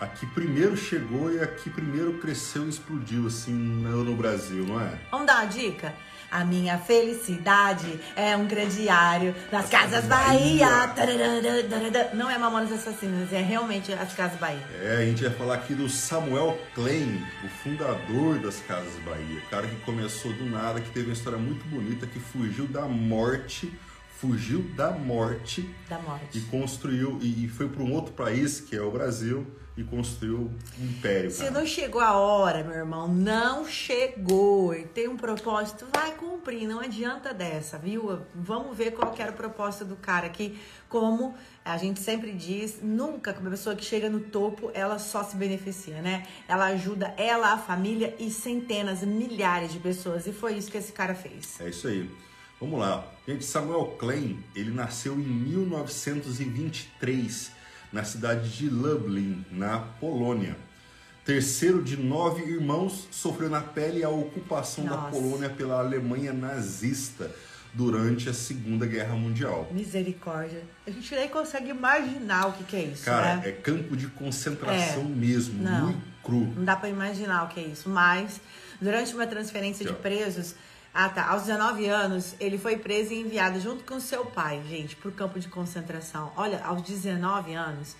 a 0.00 0.06
que 0.06 0.26
primeiro 0.26 0.76
chegou 0.76 1.32
e 1.32 1.40
a 1.40 1.46
que 1.46 1.70
primeiro 1.70 2.14
cresceu 2.14 2.66
e 2.66 2.68
explodiu, 2.68 3.26
assim, 3.26 3.52
no, 3.52 4.14
Brasil, 4.16 4.66
não 4.66 4.80
é? 4.80 4.98
Vamos 5.10 5.26
dar 5.26 5.42
uma 5.42 5.46
dica? 5.46 5.94
A 6.30 6.44
minha 6.44 6.78
felicidade 6.78 8.00
é 8.16 8.36
um 8.36 8.48
crediário 8.48 9.32
nas 9.52 9.68
Casas 9.68 10.04
Bahia. 10.04 10.66
Bahia. 10.66 10.88
Tararara, 10.88 11.62
tararara. 11.68 12.10
Não 12.14 12.28
é 12.28 12.36
Mamonas 12.36 12.72
Assassinas, 12.72 13.32
é 13.32 13.40
realmente 13.40 13.92
as 13.92 14.12
Casas 14.14 14.38
Bahia. 14.40 14.66
É, 14.82 14.96
a 14.96 15.04
gente 15.06 15.22
vai 15.22 15.32
falar 15.32 15.54
aqui 15.54 15.74
do 15.74 15.88
Samuel 15.88 16.58
Klein, 16.74 17.24
o 17.44 17.48
fundador 17.48 18.40
das 18.40 18.58
Casas 18.66 18.94
Bahia. 19.04 19.40
Cara 19.48 19.68
que 19.68 19.76
começou 19.82 20.32
do 20.32 20.44
nada, 20.46 20.80
que 20.80 20.90
teve 20.90 21.06
uma 21.06 21.12
história 21.12 21.38
muito 21.38 21.64
bonita, 21.66 22.04
que 22.04 22.18
fugiu 22.18 22.66
da 22.66 22.82
morte, 22.82 23.72
fugiu 24.20 24.62
da 24.74 24.90
morte 24.90 25.70
Da 25.88 26.00
e 26.00 26.02
morte. 26.02 26.40
construiu, 26.50 27.18
e, 27.22 27.44
e 27.44 27.48
foi 27.48 27.68
para 27.68 27.82
um 27.82 27.92
outro 27.92 28.12
país, 28.12 28.58
que 28.60 28.74
é 28.74 28.82
o 28.82 28.90
Brasil, 28.90 29.46
e 29.76 29.82
construiu 29.82 30.52
um 30.78 30.84
império. 30.84 31.28
Se 31.30 31.40
cara. 31.40 31.50
não 31.50 31.66
chegou 31.66 32.00
a 32.00 32.16
hora, 32.16 32.62
meu 32.62 32.74
irmão, 32.74 33.08
não 33.08 33.66
chegou. 33.66 34.72
E 34.72 34.84
tem 34.84 35.08
um 35.08 35.16
propósito, 35.16 35.84
vai 35.92 36.12
cumprir. 36.12 36.68
Não 36.68 36.78
adianta 36.80 37.34
dessa, 37.34 37.76
viu? 37.76 38.20
Vamos 38.34 38.76
ver 38.76 38.92
qual 38.92 39.10
que 39.12 39.20
era 39.20 39.32
o 39.32 39.34
propósito 39.34 39.84
do 39.84 39.96
cara 39.96 40.26
aqui. 40.26 40.56
Como 40.88 41.34
a 41.64 41.76
gente 41.76 41.98
sempre 41.98 42.30
diz, 42.32 42.78
nunca 42.80 43.36
uma 43.40 43.50
pessoa 43.50 43.74
que 43.74 43.84
chega 43.84 44.08
no 44.08 44.20
topo, 44.20 44.70
ela 44.74 45.00
só 45.00 45.24
se 45.24 45.34
beneficia, 45.36 46.00
né? 46.00 46.24
Ela 46.46 46.66
ajuda 46.66 47.12
ela, 47.16 47.54
a 47.54 47.58
família 47.58 48.14
e 48.18 48.30
centenas, 48.30 49.02
milhares 49.02 49.72
de 49.72 49.80
pessoas. 49.80 50.28
E 50.28 50.32
foi 50.32 50.54
isso 50.54 50.70
que 50.70 50.78
esse 50.78 50.92
cara 50.92 51.16
fez. 51.16 51.60
É 51.60 51.68
isso 51.68 51.88
aí. 51.88 52.08
Vamos 52.60 52.78
lá. 52.78 53.04
Gente, 53.26 53.44
Samuel 53.44 53.96
Klein, 53.98 54.38
ele 54.54 54.70
nasceu 54.70 55.14
em 55.14 55.24
1923 55.24 57.50
na 57.94 58.02
cidade 58.02 58.50
de 58.50 58.68
Lublin, 58.68 59.44
na 59.52 59.78
Polônia. 59.78 60.56
Terceiro 61.24 61.80
de 61.82 61.96
nove 61.96 62.42
irmãos, 62.42 63.06
sofreu 63.10 63.48
na 63.48 63.60
pele 63.60 64.02
a 64.04 64.10
ocupação 64.10 64.84
da 64.84 64.96
Nossa. 64.96 65.10
Polônia 65.12 65.48
pela 65.48 65.78
Alemanha 65.78 66.32
nazista 66.32 67.30
durante 67.72 68.28
a 68.28 68.34
Segunda 68.34 68.84
Guerra 68.84 69.14
Mundial. 69.14 69.68
Misericórdia. 69.70 70.60
A 70.86 70.90
gente 70.90 71.14
nem 71.14 71.28
consegue 71.28 71.70
imaginar 71.70 72.48
o 72.48 72.52
que, 72.52 72.64
que 72.64 72.76
é 72.76 72.82
isso, 72.82 73.04
Cara, 73.04 73.36
né? 73.36 73.48
é 73.48 73.52
campo 73.52 73.96
de 73.96 74.08
concentração 74.08 75.02
É. 75.02 75.04
mesmo, 75.04 75.62
Não. 75.62 75.86
muito 75.86 76.02
cru. 76.22 76.52
Não 76.56 76.64
dá 76.64 76.74
pra 76.76 76.88
imaginar 76.88 77.44
o 77.44 77.48
que 77.48 77.60
é 77.60 77.64
isso. 77.64 77.88
Mas, 77.88 78.40
durante 78.80 79.14
uma 79.14 79.26
transferência 79.26 79.86
de 79.86 79.92
presos, 79.94 80.54
ah 80.94 81.08
tá, 81.08 81.26
aos 81.30 81.42
19 81.42 81.86
anos, 81.88 82.36
ele 82.38 82.56
foi 82.56 82.76
preso 82.76 83.12
e 83.12 83.20
enviado 83.20 83.58
junto 83.58 83.82
com 83.82 83.98
seu 83.98 84.24
pai, 84.26 84.62
gente, 84.68 84.94
pro 84.94 85.10
campo 85.10 85.40
de 85.40 85.48
concentração. 85.48 86.32
Olha, 86.36 86.62
aos 86.64 86.82
19 86.82 87.52
anos, 87.52 87.96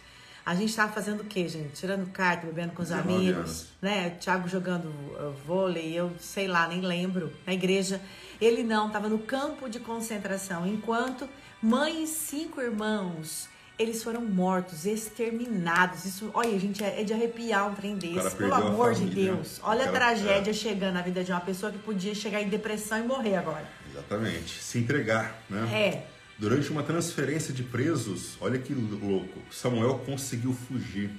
a 0.46 0.54
gente 0.54 0.76
tava 0.76 0.92
fazendo 0.92 1.22
o 1.22 1.24
quê, 1.24 1.48
gente? 1.48 1.72
Tirando 1.72 2.08
carta, 2.12 2.46
bebendo 2.46 2.72
com 2.72 2.82
os 2.82 2.90
19 2.90 3.12
amigos, 3.14 3.36
anos. 3.36 3.68
né? 3.82 4.14
O 4.14 4.20
Thiago 4.20 4.48
jogando 4.48 4.86
uh, 4.86 5.34
vôlei, 5.44 5.92
eu 5.92 6.12
sei 6.20 6.46
lá, 6.46 6.68
nem 6.68 6.82
lembro, 6.82 7.32
na 7.44 7.52
igreja. 7.52 8.00
Ele 8.40 8.62
não, 8.62 8.88
tava 8.88 9.08
no 9.08 9.18
campo 9.18 9.68
de 9.68 9.80
concentração, 9.80 10.64
enquanto 10.64 11.28
mãe 11.60 12.04
e 12.04 12.06
cinco 12.06 12.60
irmãos 12.60 13.48
eles 13.78 14.02
foram 14.02 14.20
mortos, 14.20 14.86
exterminados. 14.86 16.04
Isso, 16.04 16.30
olha, 16.32 16.58
gente, 16.58 16.82
é, 16.82 17.00
é 17.00 17.04
de 17.04 17.12
arrepiar 17.12 17.68
um 17.70 17.74
trem 17.74 17.96
desse. 17.96 18.36
Pelo 18.36 18.54
a 18.54 18.58
amor 18.58 18.94
de. 18.94 19.06
Deus. 19.06 19.60
Olha 19.62 19.80
a 19.84 19.88
Aquela- 19.88 19.98
tragédia 20.14 20.50
é. 20.50 20.54
chegando 20.54 20.94
na 20.94 21.02
vida 21.02 21.24
de 21.24 21.30
uma 21.32 21.40
pessoa 21.40 21.72
que 21.72 21.78
podia 21.78 22.14
chegar 22.14 22.40
em 22.40 22.48
depressão 22.48 22.98
e 22.98 23.02
morrer 23.02 23.36
agora. 23.36 23.68
Exatamente. 23.90 24.62
Se 24.62 24.78
entregar, 24.78 25.42
né? 25.50 25.68
É. 25.72 26.06
Durante 26.38 26.68
uma 26.70 26.82
transferência 26.82 27.54
de 27.54 27.62
presos, 27.62 28.36
olha 28.40 28.58
que 28.58 28.74
louco, 28.74 29.38
Samuel 29.52 30.00
conseguiu 30.04 30.52
fugir. 30.52 31.10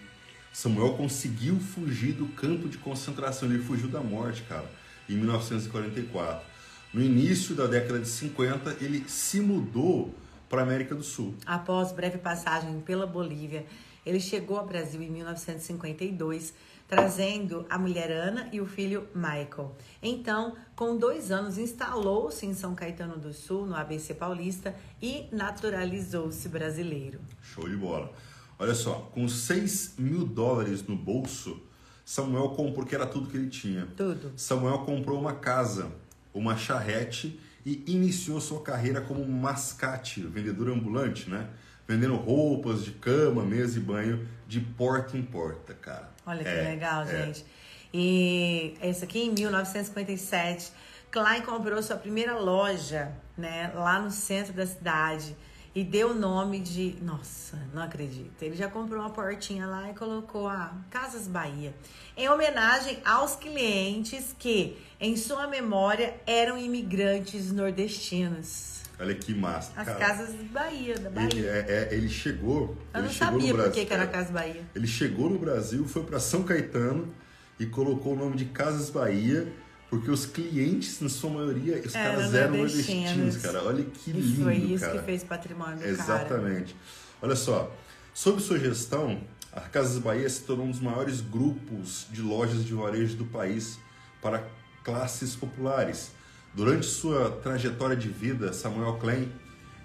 Samuel 0.52 0.94
conseguiu 0.94 1.58
fugir 1.60 2.14
do 2.14 2.28
campo 2.28 2.68
de 2.68 2.78
concentração, 2.78 3.50
ele 3.50 3.64
fugiu 3.64 3.88
da 3.88 4.02
morte, 4.02 4.44
cara, 4.44 4.70
em 5.10 5.16
1944. 5.16 6.46
No 6.94 7.02
início 7.02 7.56
da 7.56 7.66
década 7.66 8.00
de 8.00 8.08
50, 8.08 8.78
ele 8.82 9.04
se 9.08 9.40
mudou 9.40 10.14
para 10.50 10.62
a 10.62 10.64
América 10.64 10.96
do 10.96 11.04
Sul. 11.04 11.36
Após 11.46 11.92
breve 11.92 12.18
passagem 12.18 12.80
pela 12.82 13.06
Bolívia, 13.06 13.66
ele 14.06 14.20
chegou 14.20 14.58
ao 14.58 14.66
Brasil 14.66 15.02
em 15.02 15.10
1952, 15.10 16.54
trazendo 16.88 17.66
a 17.70 17.78
mulher 17.78 18.12
Ana 18.12 18.48
e 18.52 18.62
o 18.62 18.66
filho 18.66 19.08
Michael. 19.16 19.76
Então, 20.02 20.56
com 20.76 20.96
dois 20.98 21.32
anos, 21.32 21.58
instalou-se 21.58 22.46
em 22.46 22.54
São 22.54 22.76
Caetano 22.76 23.18
do 23.18 23.34
Sul, 23.34 23.66
no 23.66 23.76
ABC 23.76 24.14
Paulista, 24.14 24.76
e 25.02 25.26
naturalizou-se 25.32 26.48
brasileiro. 26.48 27.20
Show 27.42 27.68
de 27.68 27.76
bola. 27.76 28.12
Olha 28.60 28.76
só, 28.76 29.10
com 29.14 29.28
6 29.28 29.96
mil 29.98 30.26
dólares 30.26 30.86
no 30.88 30.96
bolso, 30.96 31.60
Samuel 32.06 32.50
comprou, 32.50 32.74
porque 32.74 32.94
era 32.94 33.08
tudo 33.08 33.28
que 33.30 33.36
ele 33.36 33.50
tinha. 33.50 33.88
Tudo. 33.98 34.32
Samuel 34.38 34.80
comprou 34.80 35.20
uma 35.20 35.34
casa, 35.34 35.92
uma 36.34 36.56
charrete 36.56 37.40
e 37.66 37.84
iniciou 37.88 38.40
sua 38.40 38.62
carreira 38.62 39.02
como 39.02 39.26
mascate, 39.28 40.22
vendedor 40.22 40.70
ambulante, 40.70 41.30
né? 41.30 41.48
Vendendo 41.88 42.16
roupas 42.16 42.84
de 42.84 42.92
cama, 42.92 43.44
mesa 43.44 43.78
e 43.78 43.82
banho 43.82 44.28
de 44.48 44.60
porta 44.60 45.18
em 45.18 45.24
porta, 45.24 45.74
cara. 45.74 46.10
Olha 46.26 46.44
que 46.44 46.50
É, 46.50 46.62
legal, 46.62 47.04
é. 47.04 47.26
gente. 47.26 47.46
E 47.94 48.76
esse 48.82 49.04
aqui 49.04 49.20
em 49.20 49.32
1957, 49.34 50.72
Klein 51.12 51.42
comprou 51.42 51.82
sua 51.82 51.96
primeira 51.96 52.38
loja, 52.38 53.12
né, 53.38 53.72
lá 53.74 54.00
no 54.00 54.12
centro 54.12 54.54
da 54.54 54.66
cidade 54.66 55.36
e 55.76 55.84
deu 55.84 56.12
o 56.12 56.14
nome 56.16 56.62
de, 56.62 56.96
nossa, 57.02 57.60
não 57.74 57.84
acredito. 57.84 58.42
Ele 58.42 58.56
já 58.56 58.70
comprou 58.70 59.02
uma 59.02 59.10
portinha 59.10 59.68
lá 59.68 59.92
e 59.92 59.94
colocou 59.94 60.48
a 60.48 60.74
Casas 60.90 61.28
Bahia, 61.28 61.76
em 62.16 62.30
homenagem 62.30 62.98
aos 63.04 63.36
clientes 63.36 64.34
que, 64.40 64.78
em 65.02 65.18
sua 65.18 65.48
memória, 65.48 66.16
eram 66.26 66.58
imigrantes 66.58 67.52
nordestinos. 67.52 68.76
Olha 68.98 69.14
que 69.14 69.34
massa, 69.36 69.74
As 69.76 69.86
cara. 69.86 70.00
Casas 70.00 70.34
Bahia, 70.52 70.98
da 70.98 71.10
Bahia. 71.10 71.30
Ele, 71.34 71.46
é- 71.46 71.66
é- 71.68 71.94
ele 71.94 72.08
chegou. 72.08 72.78
Eu 72.94 73.00
ele 73.02 73.08
não 73.08 73.10
chegou 73.10 73.34
sabia 73.34 73.40
no 73.42 73.48
por 73.50 73.56
Brasil, 73.58 73.74
que, 73.74 73.86
que 73.86 73.94
era 73.94 74.04
é, 74.04 74.08
Casa 74.08 74.32
Bahia. 74.32 74.62
Ele 74.74 74.88
chegou 74.88 75.30
no 75.30 75.38
Brasil, 75.38 75.86
foi 75.86 76.04
para 76.04 76.22
São 76.22 76.44
Caetano 76.44 77.14
e 77.60 77.66
colocou 77.66 78.14
o 78.14 78.16
nome 78.16 78.38
de 78.38 78.46
Casas 78.46 78.90
Bahia, 78.90 79.52
porque 79.96 80.12
os 80.12 80.26
clientes, 80.26 81.00
na 81.00 81.08
sua 81.08 81.30
maioria, 81.30 81.82
os 81.86 81.96
Eram 81.96 82.16
caras 82.16 82.34
eram 82.34 82.58
nordestinos. 82.58 83.38
cara. 83.38 83.64
Olha 83.64 83.84
que 83.86 84.10
E 84.10 84.14
lindo, 84.14 84.44
foi 84.44 84.56
isso 84.58 84.86
cara. 84.86 85.00
que 85.00 85.06
fez 85.06 85.24
patrimônio 85.24 85.76
do 85.78 85.80
cara. 85.80 85.90
Exatamente. 85.92 86.76
Olha 87.22 87.36
só, 87.36 87.74
sob 88.14 88.42
sua 88.42 88.60
gestão, 88.60 89.22
a 89.54 89.62
Casas 89.62 89.98
Bahia 90.00 90.30
se 90.30 90.42
tornou 90.42 90.66
um 90.66 90.72
dos 90.72 90.82
maiores 90.82 91.22
grupos 91.22 92.08
de 92.12 92.22
lojas 92.22 92.66
de 92.66 92.74
varejo 92.74 93.16
do 93.16 93.24
país 93.26 93.80
para 94.22 94.46
classes 94.84 95.34
populares. 95.34 96.12
Durante 96.54 96.86
sua 96.86 97.32
trajetória 97.32 97.96
de 97.96 98.10
vida, 98.10 98.52
Samuel 98.52 98.98
Klein 98.98 99.32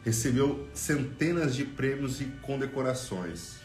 recebeu 0.05 0.67
centenas 0.75 1.55
de 1.55 1.65
prêmios 1.65 2.21
e 2.21 2.25
condecorações. 2.43 3.60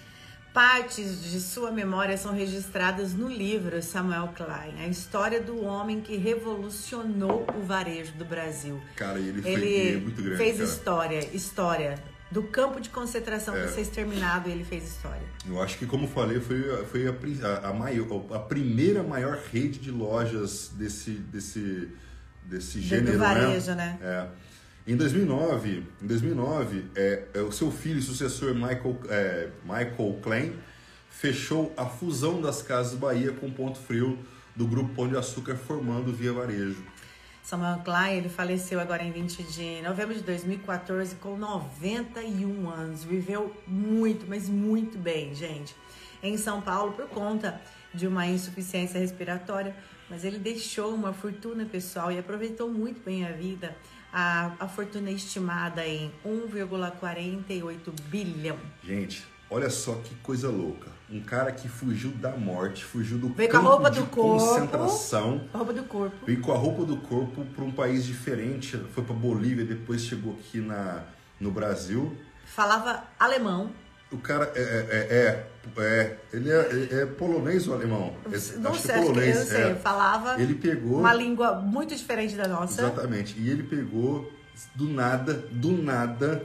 Partes 0.56 1.22
de 1.22 1.42
sua 1.42 1.70
memória 1.70 2.16
são 2.18 2.34
registradas 2.34 3.14
no 3.14 3.28
livro 3.28 3.82
Samuel 3.82 4.30
Klein, 4.34 4.74
a 4.80 4.88
história 4.88 5.42
do 5.42 5.62
homem 5.66 6.00
que 6.00 6.16
revolucionou 6.16 7.46
o 7.58 7.62
varejo 7.62 8.14
do 8.14 8.24
Brasil. 8.24 8.80
Cara, 8.96 9.20
e 9.20 9.28
ele 9.28 9.42
foi 9.42 9.52
Ele 9.52 10.00
muito 10.00 10.22
grande. 10.24 10.38
fez 10.38 10.54
cara. 10.56 10.64
história, 10.70 11.36
história 11.36 11.96
do 12.32 12.42
campo 12.44 12.80
de 12.80 12.88
concentração 12.90 13.54
É. 13.54 13.64
para 13.64 13.68
ser 13.74 13.82
exterminado, 13.82 14.48
ele 14.50 14.64
fez 14.64 14.86
história. 14.88 15.28
Eu 15.46 15.62
acho 15.62 15.78
que, 15.78 15.86
como 15.86 16.08
falei, 16.08 16.40
foi, 16.40 16.72
a- 16.74 16.86
foi 16.86 17.06
a, 17.06 17.12
a, 17.50 17.70
a 17.72 17.74
maior, 17.74 18.26
a 18.34 18.40
primeira 18.40 19.04
maior 19.04 19.38
rede 19.52 19.78
de 19.78 19.92
lojas 19.92 20.72
desse, 20.74 21.12
desse, 21.12 21.90
desse 22.46 22.80
gênero, 22.80 23.12
do 23.12 23.20
varejo, 23.20 23.74
né? 23.76 23.98
É. 24.02 24.28
Em 24.88 24.96
2009, 24.96 25.84
em 26.00 26.06
2009 26.06 26.86
é, 26.96 27.24
é, 27.34 27.40
o 27.40 27.52
seu 27.52 27.72
filho 27.72 27.98
e 27.98 28.04
sucessor 28.04 28.54
Michael, 28.54 29.00
é, 29.10 29.50
Michael 29.64 30.20
Klein 30.22 30.54
fechou 31.10 31.74
a 31.76 31.88
fusão 31.88 32.40
das 32.40 32.62
Casas 32.62 32.94
Bahia 32.94 33.32
com 33.32 33.50
Ponto 33.50 33.80
Frio 33.80 34.20
do 34.56 34.68
Grupo 34.68 34.94
Pão 34.94 35.08
de 35.08 35.18
Açúcar, 35.18 35.56
formando 35.56 36.14
Via 36.14 36.32
Varejo. 36.32 36.86
Samuel 37.42 37.80
Klein, 37.84 38.18
ele 38.18 38.30
faleceu 38.30 38.80
agora 38.80 39.02
em 39.02 39.12
20 39.12 39.44
de 39.46 39.82
novembro 39.82 40.14
de 40.14 40.22
2014 40.22 41.16
com 41.16 41.36
91 41.36 42.70
anos. 42.70 43.04
Viveu 43.04 43.56
muito, 43.66 44.28
mas 44.28 44.48
muito 44.48 45.00
bem, 45.00 45.34
gente. 45.34 45.76
Em 46.22 46.38
São 46.38 46.62
Paulo 46.62 46.94
por 46.94 47.08
conta 47.08 47.60
de 47.92 48.06
uma 48.06 48.28
insuficiência 48.28 49.00
respiratória, 49.00 49.76
mas 50.08 50.24
ele 50.24 50.38
deixou 50.38 50.94
uma 50.94 51.12
fortuna 51.12 51.66
pessoal 51.66 52.12
e 52.12 52.20
aproveitou 52.20 52.70
muito 52.70 53.04
bem 53.04 53.26
a 53.26 53.32
vida. 53.32 53.76
A, 54.18 54.54
a 54.62 54.68
fortuna 54.70 55.12
estimada 55.12 55.86
em 55.86 56.10
1,48 56.26 57.78
bilhão. 58.08 58.58
Gente, 58.82 59.26
olha 59.50 59.70
só 59.70 59.96
que 59.96 60.16
coisa 60.16 60.50
louca. 60.50 60.88
Um 61.12 61.20
cara 61.20 61.52
que 61.52 61.68
fugiu 61.68 62.12
da 62.12 62.32
morte, 62.32 62.84
fugiu 62.84 63.18
do 63.18 63.28
Veio 63.30 63.50
com 63.50 63.58
a 63.58 63.60
campo 63.60 63.72
roupa 63.74 63.92
de 63.92 64.00
do 64.00 64.06
corpo. 64.08 64.46
concentração. 64.46 65.42
Roupa 65.54 65.74
do 65.74 65.84
corpo. 65.84 66.26
Veio 66.26 66.40
com 66.42 66.52
a 66.54 66.58
roupa 66.58 66.86
do 66.86 66.98
corpo 66.98 67.44
para 67.54 67.64
um 67.66 67.72
país 67.72 68.06
diferente, 68.06 68.78
foi 68.94 69.04
para 69.04 69.14
Bolívia, 69.14 69.66
depois 69.66 70.02
chegou 70.02 70.34
aqui 70.40 70.60
na, 70.60 71.04
no 71.40 71.52
Brasil. 71.52 72.16
Falava 72.46 73.04
alemão. 73.20 73.70
O 74.16 74.20
cara 74.20 74.50
é, 74.56 74.62
é, 74.62 75.48
é, 75.78 75.82
é- 75.84 76.18
ele 76.32 76.50
é, 76.50 76.56
é- 76.92 77.02
é 77.02 77.06
polonês 77.06 77.68
ou 77.68 77.74
alemão? 77.74 78.14
É, 78.32 78.58
não 78.60 78.72
acho 78.72 78.82
que 78.82 78.88
sei, 78.88 78.96
é 78.96 79.02
polonês. 79.02 79.36
eu 79.38 79.46
sei. 79.46 79.62
é. 79.72 79.76
Falava 79.76 80.42
Ele 80.42 80.56
pegou, 80.56 81.00
uma 81.00 81.14
língua 81.14 81.56
muito 81.56 81.94
diferente 81.94 82.36
da 82.36 82.48
nossa. 82.48 82.82
exatamente, 82.82 83.36
e 83.38 83.50
ele 83.50 83.64
pegou 83.64 84.32
do 84.74 84.88
nada, 84.88 85.34
do 85.52 85.72
nada, 85.72 86.44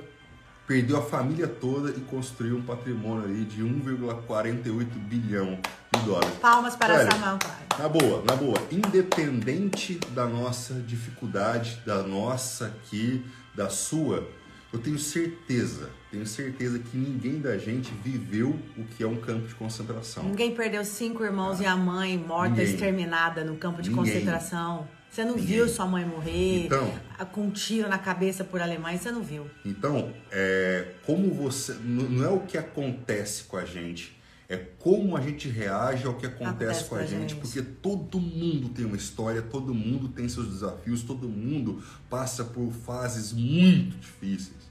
perdeu 0.66 0.98
a 0.98 1.02
família 1.02 1.46
toda 1.46 1.90
e 1.90 2.00
construiu 2.00 2.56
um 2.56 2.62
patrimônio 2.62 3.24
ali 3.24 3.44
de 3.44 3.62
1,48 3.62 4.84
bilhão 4.98 5.58
de 5.94 6.00
dólares. 6.04 6.30
Palmas 6.40 6.74
para 6.74 6.94
Olha, 6.94 7.10
Samuel 7.10 7.38
Klein. 7.38 7.54
Na 7.78 7.88
boa, 7.88 8.24
na 8.26 8.34
boa. 8.36 8.58
Independente 8.70 9.94
da 10.10 10.26
nossa 10.26 10.74
dificuldade, 10.74 11.80
da 11.86 12.02
nossa 12.02 12.66
aqui, 12.66 13.24
da 13.54 13.68
sua, 13.68 14.28
eu 14.72 14.78
tenho 14.78 14.98
certeza, 14.98 15.90
tenho 16.10 16.26
certeza 16.26 16.78
que 16.78 16.96
ninguém 16.96 17.40
da 17.40 17.58
gente 17.58 17.90
viveu 18.04 18.56
o 18.76 18.84
que 18.84 19.02
é 19.02 19.06
um 19.06 19.16
campo 19.16 19.46
de 19.48 19.54
concentração. 19.54 20.22
Ninguém 20.24 20.54
perdeu 20.54 20.84
cinco 20.84 21.24
irmãos 21.24 21.60
e 21.60 21.66
a 21.66 21.76
mãe 21.76 22.16
morta, 22.16 22.50
Ninguém. 22.56 22.64
exterminada 22.74 23.44
no 23.44 23.56
campo 23.56 23.82
de 23.82 23.90
Ninguém. 23.90 24.04
concentração. 24.04 24.86
Você 25.10 25.24
não 25.24 25.32
Ninguém. 25.34 25.46
viu 25.56 25.68
sua 25.68 25.86
mãe 25.86 26.04
morrer 26.04 26.66
Então- 26.66 26.92
com 27.32 27.46
um 27.46 27.50
tiro 27.50 27.88
na 27.88 27.98
cabeça 27.98 28.44
por 28.44 28.60
alemães, 28.62 29.00
você 29.00 29.10
não 29.10 29.22
viu. 29.24 29.44
Então, 29.64 30.12
é, 30.30 30.92
como 31.04 31.34
você. 31.34 31.74
Não 31.84 32.24
é 32.24 32.28
o 32.28 32.40
que 32.40 32.56
acontece 32.56 33.42
com 33.44 33.56
a 33.56 33.64
gente, 33.64 34.16
é 34.51 34.57
como 34.57 35.16
a 35.16 35.20
gente 35.20 35.48
reage 35.48 36.05
ao 36.05 36.14
que 36.14 36.26
acontece, 36.26 36.84
com 36.86 36.96
a 36.96 37.07
gente, 37.07 37.36
Porque 37.36 37.62
todo 37.62 38.18
mundo 38.18 38.68
tem 38.70 38.84
uma 38.84 38.96
história, 38.96 39.40
todo 39.40 39.72
mundo 39.72 40.09
tem 40.09 40.28
seus 40.28 40.48
desafios, 40.48 41.03
todo 41.05 41.28
mundo 41.28 41.80
passa 42.11 42.42
por 42.42 42.72
fases 42.72 43.32
muito 43.32 43.96
difíceis. 43.96 44.68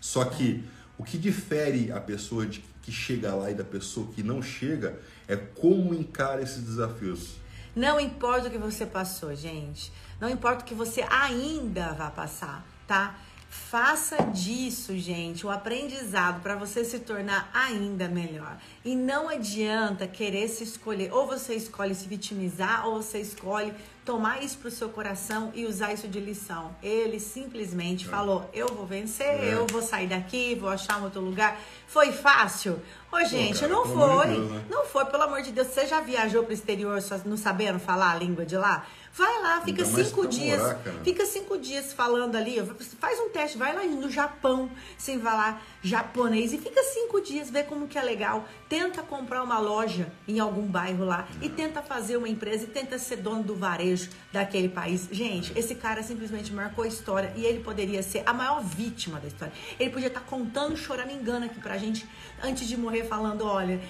Só 0.00 0.24
que 0.24 0.64
o 0.98 1.04
que 1.04 1.16
difere 1.16 1.92
a 1.92 2.00
pessoa 2.00 2.44
de 2.44 2.64
que 2.82 2.90
chega 2.90 3.32
lá 3.32 3.48
e 3.48 3.54
da 3.54 3.62
pessoa 3.62 4.08
que 4.12 4.24
não 4.24 4.42
chega 4.42 4.98
é 5.28 5.36
como 5.36 5.94
encara 5.94 6.42
esses 6.42 6.60
desafios. 6.60 7.36
Não 7.76 8.00
importa 8.00 8.48
o 8.48 8.50
que 8.50 8.58
você 8.58 8.84
passou, 8.84 9.36
gente. 9.36 9.92
Não 10.20 10.28
importa 10.28 10.62
o 10.62 10.66
que 10.66 10.74
você 10.74 11.02
ainda 11.02 11.92
vai 11.92 12.10
passar, 12.10 12.66
tá? 12.88 13.16
Faça 13.54 14.16
disso, 14.32 14.96
gente, 14.96 15.46
um 15.46 15.50
aprendizado 15.50 16.40
para 16.40 16.56
você 16.56 16.86
se 16.86 17.00
tornar 17.00 17.50
ainda 17.52 18.08
melhor. 18.08 18.56
E 18.82 18.96
não 18.96 19.28
adianta 19.28 20.06
querer 20.06 20.48
se 20.48 20.64
escolher. 20.64 21.12
Ou 21.12 21.26
você 21.26 21.54
escolhe 21.54 21.94
se 21.94 22.08
vitimizar, 22.08 22.88
ou 22.88 23.02
você 23.02 23.20
escolhe 23.20 23.74
tomar 24.04 24.42
isso 24.42 24.58
pro 24.58 24.70
seu 24.70 24.88
coração 24.88 25.50
e 25.54 25.64
usar 25.66 25.92
isso 25.92 26.08
de 26.08 26.18
lição. 26.20 26.74
Ele 26.82 27.18
simplesmente 27.20 28.06
falou: 28.06 28.48
Eu 28.52 28.68
vou 28.68 28.86
vencer, 28.86 29.26
É. 29.26 29.54
eu 29.54 29.66
vou 29.66 29.82
sair 29.82 30.06
daqui, 30.08 30.54
vou 30.54 30.68
achar 30.68 31.00
um 31.00 31.04
outro 31.04 31.20
lugar. 31.20 31.58
Foi 31.86 32.10
fácil? 32.12 32.80
Ô, 33.12 33.22
gente, 33.26 33.60
cara, 33.60 33.70
não 33.72 33.84
foi. 33.84 34.26
de 34.28 34.34
Deus, 34.36 34.50
né? 34.50 34.64
Não 34.70 34.84
foi, 34.86 35.04
pelo 35.04 35.22
amor 35.24 35.42
de 35.42 35.52
Deus. 35.52 35.66
Você 35.68 35.86
já 35.86 36.00
viajou 36.00 36.44
pro 36.44 36.54
exterior 36.54 37.00
só 37.02 37.18
não 37.26 37.36
sabendo 37.36 37.78
falar 37.78 38.12
a 38.12 38.14
língua 38.14 38.46
de 38.46 38.56
lá? 38.56 38.86
Vai 39.14 39.42
lá, 39.42 39.60
fica 39.60 39.84
cinco 39.84 40.26
dias. 40.26 40.58
Morar, 40.58 40.78
fica 41.04 41.26
cinco 41.26 41.58
dias 41.58 41.92
falando 41.92 42.34
ali. 42.34 42.56
Faz 42.98 43.20
um 43.20 43.28
teste, 43.28 43.58
vai 43.58 43.74
lá 43.74 43.84
no 43.84 44.10
Japão, 44.10 44.70
sem 44.96 45.20
falar 45.20 45.62
japonês, 45.82 46.54
e 46.54 46.58
fica 46.58 46.82
cinco 46.82 47.20
dias, 47.20 47.50
vê 47.50 47.62
como 47.62 47.86
que 47.86 47.98
é 47.98 48.02
legal. 48.02 48.46
Tenta 48.70 49.02
comprar 49.02 49.42
uma 49.42 49.58
loja 49.58 50.10
em 50.26 50.40
algum 50.40 50.62
bairro 50.66 51.04
lá 51.04 51.28
e 51.42 51.50
tenta 51.50 51.82
fazer 51.82 52.16
uma 52.16 52.28
empresa 52.30 52.64
e 52.64 52.68
tenta 52.68 52.98
ser 52.98 53.16
dono 53.16 53.42
do 53.42 53.54
varejo 53.54 53.91
daquele 54.32 54.68
país. 54.68 55.08
Gente, 55.10 55.52
esse 55.56 55.74
cara 55.74 56.02
simplesmente 56.02 56.52
marcou 56.52 56.84
a 56.84 56.88
história 56.88 57.32
e 57.36 57.44
ele 57.44 57.60
poderia 57.60 58.02
ser 58.02 58.22
a 58.26 58.32
maior 58.32 58.62
vítima 58.62 59.18
da 59.20 59.28
história. 59.28 59.52
Ele 59.78 59.90
podia 59.90 60.08
estar 60.08 60.20
contando, 60.20 60.76
chorando 60.76 61.10
engano 61.10 61.46
aqui 61.46 61.60
pra 61.60 61.78
gente 61.78 62.06
antes 62.42 62.66
de 62.66 62.76
morrer, 62.76 63.04
falando: 63.04 63.44
olha, 63.44 63.80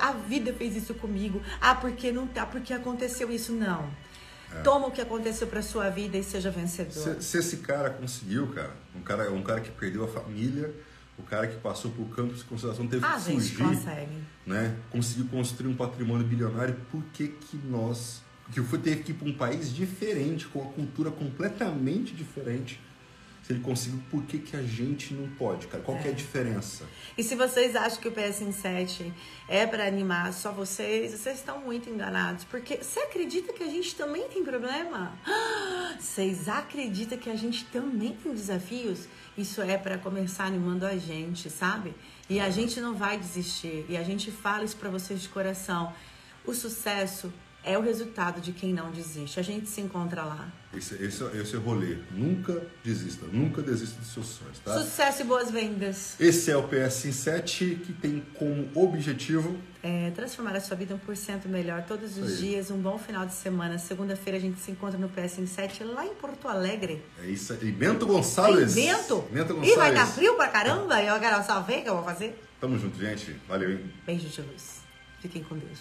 a 0.00 0.12
vida 0.12 0.52
fez 0.52 0.76
isso 0.76 0.94
comigo. 0.94 1.42
Ah, 1.60 1.74
porque 1.74 2.12
não 2.12 2.26
tá, 2.26 2.46
porque 2.46 2.72
aconteceu 2.72 3.30
isso. 3.30 3.52
Não. 3.52 3.88
É. 4.54 4.60
Toma 4.62 4.88
o 4.88 4.90
que 4.90 5.00
aconteceu 5.00 5.46
para 5.46 5.62
sua 5.62 5.88
vida 5.88 6.16
e 6.16 6.22
seja 6.22 6.50
vencedor. 6.50 6.92
Se, 6.92 7.22
se, 7.22 7.38
esse 7.38 7.56
cara 7.58 7.90
conseguiu, 7.90 8.48
cara, 8.48 8.72
um 8.94 9.00
cara, 9.00 9.32
um 9.32 9.42
cara 9.42 9.60
que 9.60 9.70
perdeu 9.70 10.04
a 10.04 10.08
família, 10.08 10.74
o 11.18 11.22
cara 11.22 11.46
que 11.46 11.56
passou 11.58 11.90
por 11.90 12.04
campos 12.14 12.38
de 12.38 12.44
consideração 12.44 12.86
teve 12.86 13.04
ah, 13.04 13.16
que 13.16 13.32
fugir, 13.32 13.58
consegue. 13.58 14.18
né? 14.46 14.76
Conseguiu 14.90 15.26
construir 15.26 15.68
um 15.68 15.76
patrimônio 15.76 16.26
bilionário. 16.26 16.76
Por 16.90 17.02
que 17.12 17.28
que 17.28 17.56
nós, 17.56 18.22
que 18.52 18.62
foi 18.62 18.78
teve 18.78 19.02
que 19.02 19.12
ir 19.12 19.14
para 19.14 19.28
um 19.28 19.32
país 19.32 19.74
diferente, 19.74 20.46
com 20.46 20.60
uma 20.60 20.72
cultura 20.72 21.10
completamente 21.10 22.14
diferente? 22.14 22.80
Se 23.42 23.52
ele 23.52 23.60
conseguiu, 23.60 24.00
por 24.08 24.22
que, 24.22 24.38
que 24.38 24.56
a 24.56 24.62
gente 24.62 25.12
não 25.14 25.28
pode, 25.30 25.66
cara? 25.66 25.82
Qual 25.82 25.98
é. 25.98 26.06
é 26.06 26.10
a 26.10 26.12
diferença? 26.12 26.84
E 27.18 27.24
se 27.24 27.34
vocês 27.34 27.74
acham 27.74 28.00
que 28.00 28.06
o 28.06 28.12
PS7 28.12 29.12
é 29.48 29.66
para 29.66 29.84
animar 29.84 30.32
só 30.32 30.52
vocês, 30.52 31.10
vocês 31.10 31.38
estão 31.38 31.60
muito 31.60 31.90
enganados. 31.90 32.44
Porque 32.44 32.76
você 32.76 33.00
acredita 33.00 33.52
que 33.52 33.64
a 33.64 33.66
gente 33.66 33.96
também 33.96 34.28
tem 34.28 34.44
problema? 34.44 35.12
Vocês 35.98 36.48
acreditam 36.48 37.18
que 37.18 37.28
a 37.28 37.36
gente 37.36 37.64
também 37.66 38.16
tem 38.22 38.32
desafios? 38.32 39.06
Isso 39.36 39.60
é 39.60 39.76
para 39.76 39.98
começar 39.98 40.46
animando 40.46 40.86
a 40.86 40.96
gente, 40.96 41.48
sabe? 41.50 41.94
E 42.28 42.40
a 42.40 42.50
gente 42.50 42.80
não 42.80 42.94
vai 42.94 43.18
desistir. 43.18 43.84
E 43.88 43.96
a 43.96 44.02
gente 44.02 44.30
fala 44.30 44.64
isso 44.64 44.76
para 44.76 44.88
vocês 44.88 45.20
de 45.20 45.28
coração. 45.28 45.92
O 46.44 46.54
sucesso 46.54 47.32
é 47.64 47.78
o 47.78 47.82
resultado 47.82 48.40
de 48.40 48.52
quem 48.52 48.72
não 48.72 48.90
desiste. 48.90 49.38
A 49.38 49.42
gente 49.42 49.68
se 49.68 49.80
encontra 49.80 50.24
lá. 50.24 50.48
Esse, 50.74 50.94
esse, 50.94 51.22
esse 51.36 51.54
é 51.54 51.58
o 51.58 51.60
rolê. 51.60 51.98
Nunca 52.10 52.66
desista, 52.82 53.26
nunca 53.26 53.62
desista 53.62 53.98
dos 54.00 54.08
seus 54.08 54.26
sonhos, 54.26 54.58
tá? 54.60 54.78
Sucesso 54.78 55.22
e 55.22 55.24
boas 55.24 55.50
vendas. 55.50 56.16
Esse 56.18 56.50
é 56.50 56.56
o 56.56 56.66
PS7 56.68 57.80
que 57.80 57.92
tem 57.92 58.22
como 58.34 58.68
objetivo 58.74 59.58
é, 59.82 60.12
transformar 60.12 60.54
a 60.54 60.60
sua 60.60 60.76
vida 60.76 60.98
1% 61.08 61.46
melhor 61.46 61.82
todos 61.82 62.16
os 62.16 62.38
dias. 62.38 62.70
Um 62.70 62.78
bom 62.78 62.96
final 62.98 63.26
de 63.26 63.34
semana. 63.34 63.78
Segunda-feira 63.78 64.38
a 64.38 64.40
gente 64.40 64.60
se 64.60 64.70
encontra 64.70 64.96
no 64.96 65.08
PS7 65.08 65.84
lá 65.84 66.06
em 66.06 66.14
Porto 66.14 66.46
Alegre. 66.46 67.04
É 67.20 67.26
isso 67.26 67.52
aí. 67.52 67.72
Bento 67.72 68.06
Gonçalves. 68.06 68.76
Em 68.76 68.86
Bento? 68.86 69.22
Bento 69.32 69.54
Gonçalves. 69.54 69.72
E 69.72 69.76
vai 69.76 69.90
estar 69.90 70.06
frio 70.06 70.36
pra 70.36 70.48
caramba. 70.48 71.02
Eu 71.02 71.18
quero 71.18 71.40
o 71.40 71.64
que 71.64 71.88
eu 71.88 71.94
vou 71.96 72.04
fazer. 72.04 72.40
Tamo 72.60 72.78
junto, 72.78 72.96
gente. 72.96 73.36
Valeu, 73.48 73.72
hein? 73.72 73.92
Beijo 74.06 74.28
de 74.28 74.40
luz. 74.42 74.82
Fiquem 75.20 75.42
com 75.42 75.56
Deus. 75.56 75.80